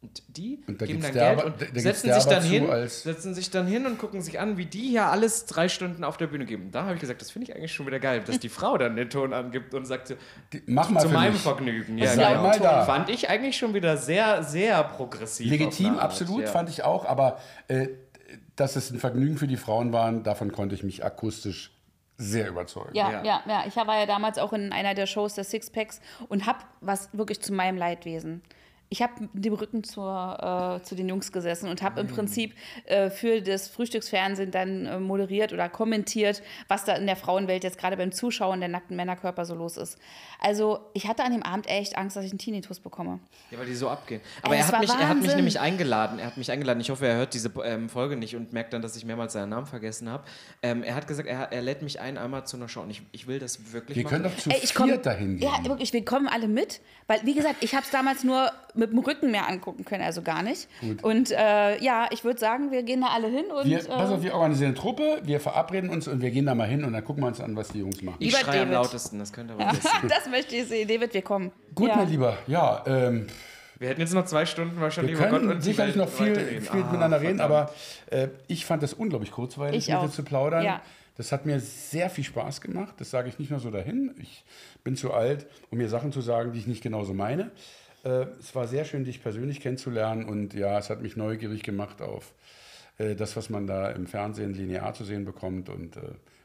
Und 0.00 0.22
die 0.28 0.56
Mhm. 0.58 0.64
Und 0.68 0.82
da 0.82 0.86
geben 0.86 1.00
dann 1.02 1.12
Geld 1.12 1.38
aber- 1.38 1.46
und 1.46 1.54
da- 1.60 1.80
setzen 1.80 2.12
sich 2.12 2.24
dann 2.24 2.42
hin, 2.42 2.68
als- 2.70 3.02
setzen 3.04 3.34
sich 3.34 3.50
dann 3.50 3.66
hin 3.66 3.86
und 3.86 3.98
gucken 3.98 4.20
sich 4.22 4.38
an, 4.40 4.56
wie 4.58 4.66
die 4.66 4.88
hier 4.90 5.06
alles 5.06 5.46
drei 5.46 5.68
Stunden 5.70 6.02
auf 6.04 6.16
der 6.18 6.26
Bühne 6.26 6.44
geben. 6.46 6.70
Da 6.72 6.84
habe 6.84 6.94
ich 6.94 7.00
gesagt, 7.00 7.20
das 7.22 7.30
finde 7.30 7.50
ich 7.50 7.56
eigentlich 7.56 7.72
schon 7.72 7.86
wieder 7.86 8.00
geil, 8.00 8.22
dass 8.24 8.38
die 8.38 8.50
Frau 8.50 8.76
dann 8.78 8.96
den 8.96 9.08
Ton 9.10 9.32
angibt 9.32 9.72
und 9.74 9.84
sagt, 9.86 10.14
Die- 10.52 10.62
Mach 10.66 10.88
mal 10.90 11.00
zu 11.00 11.08
meinem 11.08 11.32
mich. 11.34 11.42
Vergnügen. 11.42 11.98
Sei 12.06 12.34
mal 12.36 12.58
da. 12.58 12.84
Fand 12.84 13.08
ich 13.10 13.28
eigentlich 13.30 13.56
schon 13.56 13.72
wieder 13.74 13.96
sehr, 13.96 14.42
sehr 14.42 14.82
progressiv. 14.84 15.50
Legitim, 15.50 15.98
absolut, 15.98 16.42
ja. 16.42 16.46
fand 16.48 16.68
ich 16.68 16.82
auch, 16.84 17.04
aber 17.06 17.38
äh, 17.68 17.88
dass 18.56 18.76
es 18.76 18.90
ein 18.90 18.98
Vergnügen 18.98 19.36
für 19.36 19.46
die 19.46 19.56
Frauen 19.56 19.92
war, 19.92 20.12
davon 20.12 20.52
konnte 20.52 20.74
ich 20.74 20.82
mich 20.82 21.04
akustisch 21.04 21.72
sehr 22.16 22.48
überzeugen. 22.48 22.94
Ja, 22.94 23.10
Ja. 23.10 23.24
ja, 23.24 23.42
ja, 23.46 23.64
Ich 23.66 23.76
war 23.76 23.98
ja 23.98 24.06
damals 24.06 24.38
auch 24.38 24.52
in 24.52 24.72
einer 24.72 24.94
der 24.94 25.06
Shows 25.06 25.34
der 25.34 25.44
Sixpacks 25.44 26.00
und 26.28 26.46
habe 26.46 26.60
was 26.80 27.08
wirklich 27.12 27.40
zu 27.40 27.52
meinem 27.52 27.76
Leidwesen. 27.76 28.42
Ich 28.90 29.02
habe 29.02 29.28
mit 29.32 29.44
dem 29.44 29.54
Rücken 29.54 29.82
zur, 29.82 30.78
äh, 30.80 30.84
zu 30.84 30.94
den 30.94 31.08
Jungs 31.08 31.32
gesessen 31.32 31.68
und 31.68 31.82
habe 31.82 32.00
im 32.00 32.06
Prinzip 32.06 32.54
äh, 32.84 33.10
für 33.10 33.40
das 33.42 33.66
Frühstücksfernsehen 33.68 34.50
dann 34.50 34.86
äh, 34.86 35.00
moderiert 35.00 35.52
oder 35.52 35.68
kommentiert, 35.68 36.42
was 36.68 36.84
da 36.84 36.94
in 36.94 37.06
der 37.06 37.16
Frauenwelt 37.16 37.64
jetzt 37.64 37.78
gerade 37.78 37.96
beim 37.96 38.12
Zuschauen 38.12 38.60
der 38.60 38.68
nackten 38.68 38.96
Männerkörper 38.96 39.44
so 39.46 39.54
los 39.54 39.76
ist. 39.76 39.98
Also 40.38 40.80
ich 40.92 41.08
hatte 41.08 41.24
an 41.24 41.32
dem 41.32 41.42
Abend 41.42 41.68
echt 41.68 41.96
Angst, 41.96 42.16
dass 42.16 42.24
ich 42.24 42.30
einen 42.30 42.38
Tinnitus 42.38 42.78
bekomme. 42.78 43.18
Ja, 43.50 43.58
weil 43.58 43.66
die 43.66 43.74
so 43.74 43.88
abgehen. 43.88 44.20
Aber 44.42 44.54
er 44.54 44.66
hat, 44.66 44.78
mich, 44.80 44.90
er 44.90 45.08
hat 45.08 45.20
mich 45.20 45.34
nämlich 45.34 45.58
eingeladen. 45.58 46.18
Er 46.18 46.26
hat 46.26 46.36
mich 46.36 46.50
eingeladen. 46.52 46.80
Ich 46.80 46.90
hoffe, 46.90 47.06
er 47.06 47.16
hört 47.16 47.34
diese 47.34 47.50
ähm, 47.64 47.88
Folge 47.88 48.16
nicht 48.16 48.36
und 48.36 48.52
merkt 48.52 48.72
dann, 48.74 48.82
dass 48.82 48.94
ich 48.96 49.04
mehrmals 49.04 49.32
seinen 49.32 49.48
Namen 49.48 49.66
vergessen 49.66 50.08
habe. 50.08 50.24
Ähm, 50.62 50.82
er 50.82 50.94
hat 50.94 51.08
gesagt, 51.08 51.28
er, 51.28 51.50
er 51.50 51.62
lädt 51.62 51.82
mich 51.82 52.00
ein 52.00 52.18
einmal 52.18 52.46
zu 52.46 52.56
einer 52.58 52.68
Show. 52.68 52.82
Und 52.82 52.90
ich, 52.90 53.02
ich 53.12 53.26
will 53.26 53.38
das 53.38 53.72
wirklich 53.72 53.96
Wir 53.96 54.04
machen. 54.04 54.22
können 54.22 54.24
doch 54.24 54.36
zu 54.36 54.50
Ey, 54.50 54.60
ich 54.62 54.74
komm- 54.74 54.88
viert 54.90 55.06
dahin 55.06 55.38
gehen. 55.38 55.48
Ja, 55.50 55.64
wirklich, 55.68 55.92
wir 55.92 56.04
kommen 56.04 56.28
alle 56.28 56.46
mit. 56.46 56.80
Weil, 57.06 57.20
wie 57.24 57.34
gesagt, 57.34 57.56
ich 57.62 57.74
habe 57.74 57.84
es 57.84 57.90
damals 57.90 58.22
nur 58.24 58.50
mit 58.74 58.90
dem 58.90 58.98
Rücken 58.98 59.30
mehr 59.30 59.48
angucken 59.48 59.84
können, 59.84 60.02
also 60.02 60.22
gar 60.22 60.42
nicht. 60.42 60.68
Und 61.02 61.30
äh, 61.30 61.82
ja, 61.82 62.08
ich 62.10 62.24
würde 62.24 62.38
sagen, 62.38 62.70
wir 62.70 62.82
gehen 62.82 63.00
da 63.00 63.08
alle 63.08 63.28
hin 63.28 63.44
und. 63.46 63.66
wir, 63.68 63.78
äh, 63.78 63.84
pass 63.84 64.10
auf, 64.10 64.22
wir 64.22 64.34
organisieren 64.34 64.70
eine 64.72 64.78
Truppe, 64.78 65.20
wir 65.22 65.40
verabreden 65.40 65.90
uns 65.90 66.08
und 66.08 66.20
wir 66.20 66.30
gehen 66.30 66.46
da 66.46 66.54
mal 66.54 66.68
hin 66.68 66.84
und 66.84 66.92
dann 66.92 67.04
gucken 67.04 67.22
wir 67.22 67.28
uns 67.28 67.40
an, 67.40 67.56
was 67.56 67.68
die 67.68 67.78
Jungs 67.78 68.02
machen. 68.02 68.16
ich 68.18 68.28
Lieber 68.28 68.38
schreie 68.38 68.62
am 68.62 68.70
David. 68.70 68.84
lautesten, 68.84 69.18
das 69.18 69.32
könnt 69.32 69.50
ihr 69.50 69.54
aber 69.54 69.72
wissen. 69.72 69.88
das 70.08 70.28
möchte 70.28 70.56
ich 70.56 70.66
sehen. 70.66 70.88
David, 70.88 71.14
wir 71.14 71.22
kommen. 71.22 71.52
Gut, 71.74 71.88
ja. 71.88 71.96
mein 71.96 72.08
Lieber, 72.08 72.36
ja, 72.46 72.82
ähm, 72.86 73.26
Wir 73.78 73.88
hätten 73.88 74.00
jetzt 74.00 74.14
noch 74.14 74.24
zwei 74.24 74.46
Stunden 74.46 74.80
wahrscheinlich 74.80 75.12
wir 75.12 75.18
über 75.18 75.30
Gott 75.30 75.40
können 75.40 75.52
und 75.52 75.58
die 75.58 75.64
sicherlich 75.64 75.96
noch 75.96 76.08
viel, 76.08 76.34
viel 76.34 76.68
Ah, 76.70 76.76
miteinander 76.76 77.20
reden, 77.20 77.40
aber 77.40 77.72
äh, 78.10 78.28
ich 78.46 78.64
fand 78.66 78.82
das 78.82 78.92
unglaublich 78.94 79.30
kurzweilig, 79.30 79.88
Ich 79.88 79.92
mit 79.92 80.02
dir 80.02 80.10
zu 80.10 80.22
plaudern. 80.22 80.64
Ja. 80.64 80.80
Das 81.16 81.30
hat 81.30 81.46
mir 81.46 81.60
sehr 81.60 82.10
viel 82.10 82.24
Spaß 82.24 82.60
gemacht. 82.60 82.94
Das 82.98 83.10
sage 83.10 83.28
ich 83.28 83.38
nicht 83.38 83.50
nur 83.50 83.60
so 83.60 83.70
dahin. 83.70 84.12
Ich 84.20 84.44
bin 84.82 84.96
zu 84.96 85.12
alt, 85.12 85.46
um 85.70 85.78
mir 85.78 85.88
Sachen 85.88 86.10
zu 86.10 86.20
sagen, 86.20 86.52
die 86.52 86.58
ich 86.58 86.66
nicht 86.66 86.82
genauso 86.82 87.14
meine. 87.14 87.52
Äh, 88.04 88.26
es 88.38 88.54
war 88.54 88.66
sehr 88.66 88.84
schön, 88.84 89.04
dich 89.04 89.22
persönlich 89.22 89.60
kennenzulernen 89.60 90.24
und 90.28 90.54
ja, 90.54 90.78
es 90.78 90.90
hat 90.90 91.00
mich 91.02 91.16
neugierig 91.16 91.62
gemacht 91.62 92.02
auf 92.02 92.34
äh, 92.98 93.14
das, 93.14 93.36
was 93.36 93.50
man 93.50 93.66
da 93.66 93.90
im 93.90 94.06
Fernsehen 94.06 94.54
linear 94.54 94.94
zu 94.94 95.04
sehen 95.04 95.24
bekommt 95.24 95.68
und 95.68 95.96
äh, 95.96 96.00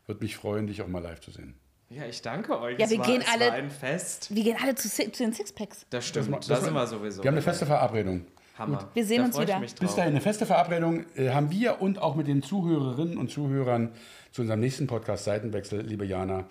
würde 0.07 0.24
mich 0.24 0.36
freuen, 0.36 0.68
dich 0.68 0.82
auch 0.82 0.88
mal 0.88 1.01
live 1.03 1.20
zu 1.20 1.32
sehen. 1.32 1.53
Ja, 1.89 2.05
ich 2.05 2.22
danke 2.22 2.60
euch. 2.60 2.78
Ja, 2.78 2.86
es 2.86 2.91
wir 2.91 2.99
war, 2.99 3.05
gehen 3.07 3.22
es 3.22 3.28
alle- 3.34 3.45
war 3.47 3.53
ein 3.53 3.70
Fest. 3.72 4.34
Wir 4.34 4.43
gehen 4.43 4.57
alle 4.62 4.76
zu, 4.76 4.88
zu 4.89 5.24
den 5.24 5.34
Sixpacks. 5.34 5.86
Das 5.89 6.07
stimmt, 6.07 6.34
Das 6.36 6.47
da 6.47 6.55
ma- 6.55 6.62
sind 6.62 6.74
wir 6.74 6.88
sowieso. 6.88 7.24
Wir 7.24 7.28
haben 7.30 7.36
eine 7.36 7.41
feste 7.41 7.66
Verabredung. 7.66 8.26
Hammer. 8.57 8.89
Wir 8.93 9.05
sehen 9.05 9.20
da 9.20 9.26
uns 9.26 9.39
wieder. 9.39 9.60
Bis 9.60 9.95
dahin, 9.95 10.12
eine 10.12 10.22
feste 10.22 10.45
Verabredung 10.45 11.05
äh, 11.16 11.30
haben 11.30 11.49
wir 11.49 11.82
und 11.82 11.99
auch 11.99 12.16
mit 12.16 12.28
den 12.28 12.43
Zuhörerinnen 12.43 13.18
und 13.18 13.32
Zuhörern 13.32 13.91
zu 14.32 14.41
unserem 14.41 14.60
nächsten 14.60 14.86
Podcast 14.86 15.24
Seitenwechsel, 15.24 15.82
liebe 15.82 16.05
Jana. 16.05 16.45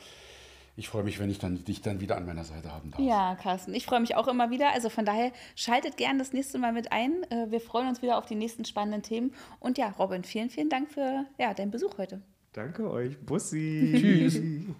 Ich 0.78 0.88
freue 0.88 1.02
mich, 1.02 1.18
wenn 1.18 1.28
ich 1.28 1.40
dann, 1.40 1.64
dich 1.64 1.82
dann 1.82 2.00
wieder 2.00 2.16
an 2.16 2.24
meiner 2.24 2.44
Seite 2.44 2.70
haben 2.72 2.92
darf. 2.92 3.00
Ja, 3.00 3.34
Carsten, 3.34 3.74
ich 3.74 3.84
freue 3.84 3.98
mich 3.98 4.14
auch 4.14 4.28
immer 4.28 4.50
wieder. 4.50 4.72
Also 4.72 4.90
von 4.90 5.04
daher 5.04 5.32
schaltet 5.56 5.96
gern 5.96 6.20
das 6.20 6.32
nächste 6.32 6.56
Mal 6.58 6.72
mit 6.72 6.92
ein. 6.92 7.24
Äh, 7.30 7.50
Wir 7.50 7.60
freuen 7.60 7.88
uns 7.88 8.00
wieder 8.00 8.16
auf 8.16 8.26
die 8.26 8.36
nächsten 8.36 8.64
spannenden 8.64 9.02
Themen. 9.02 9.34
Und 9.58 9.76
ja, 9.76 9.88
Robin, 9.98 10.22
vielen, 10.22 10.50
vielen 10.50 10.68
Dank 10.68 10.88
für 10.88 11.24
ja, 11.36 11.52
deinen 11.52 11.72
Besuch 11.72 11.98
heute. 11.98 12.22
Danke 12.52 12.88
euch. 12.88 13.18
Bussi. 13.18 13.92
Tschüss. 13.98 14.40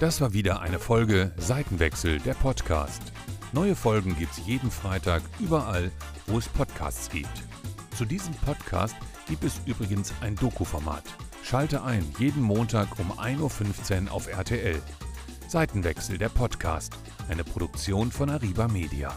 Das 0.00 0.20
war 0.20 0.32
wieder 0.32 0.60
eine 0.60 0.80
Folge 0.80 1.32
Seitenwechsel, 1.36 2.18
der 2.18 2.34
Podcast. 2.34 3.00
Neue 3.52 3.76
Folgen 3.76 4.16
gibt's 4.18 4.40
jeden 4.44 4.70
Freitag 4.70 5.22
überall, 5.38 5.92
wo 6.26 6.38
es 6.38 6.48
Podcasts 6.48 7.08
gibt. 7.08 7.28
Zu 7.96 8.04
diesem 8.04 8.34
Podcast 8.34 8.96
gibt 9.28 9.44
es 9.44 9.60
übrigens 9.66 10.12
ein 10.20 10.34
Doku-Format. 10.34 11.04
Schalte 11.44 11.84
ein 11.84 12.10
jeden 12.18 12.42
Montag 12.42 12.98
um 12.98 13.12
1.15 13.12 14.06
Uhr 14.06 14.12
auf 14.12 14.28
RTL. 14.28 14.80
Seitenwechsel, 15.46 16.16
der 16.16 16.30
Podcast. 16.30 16.96
Eine 17.28 17.44
Produktion 17.44 18.10
von 18.10 18.30
Ariba 18.30 18.66
Media. 18.66 19.14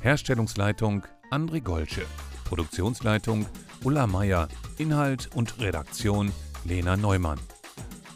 Herstellungsleitung 0.00 1.04
André 1.30 1.60
Golsche. 1.60 2.06
Produktionsleitung 2.44 3.44
Ulla 3.84 4.06
Meier. 4.06 4.48
Inhalt 4.78 5.28
und 5.34 5.60
Redaktion 5.60 6.32
Lena 6.64 6.96
Neumann. 6.96 7.38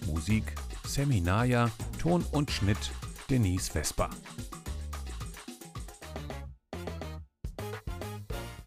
Musik 0.06 0.54
Seminaya, 0.86 1.70
Ton 1.98 2.24
und 2.32 2.50
Schnitt 2.50 2.92
Denise 3.28 3.70
Vesper. 3.70 4.08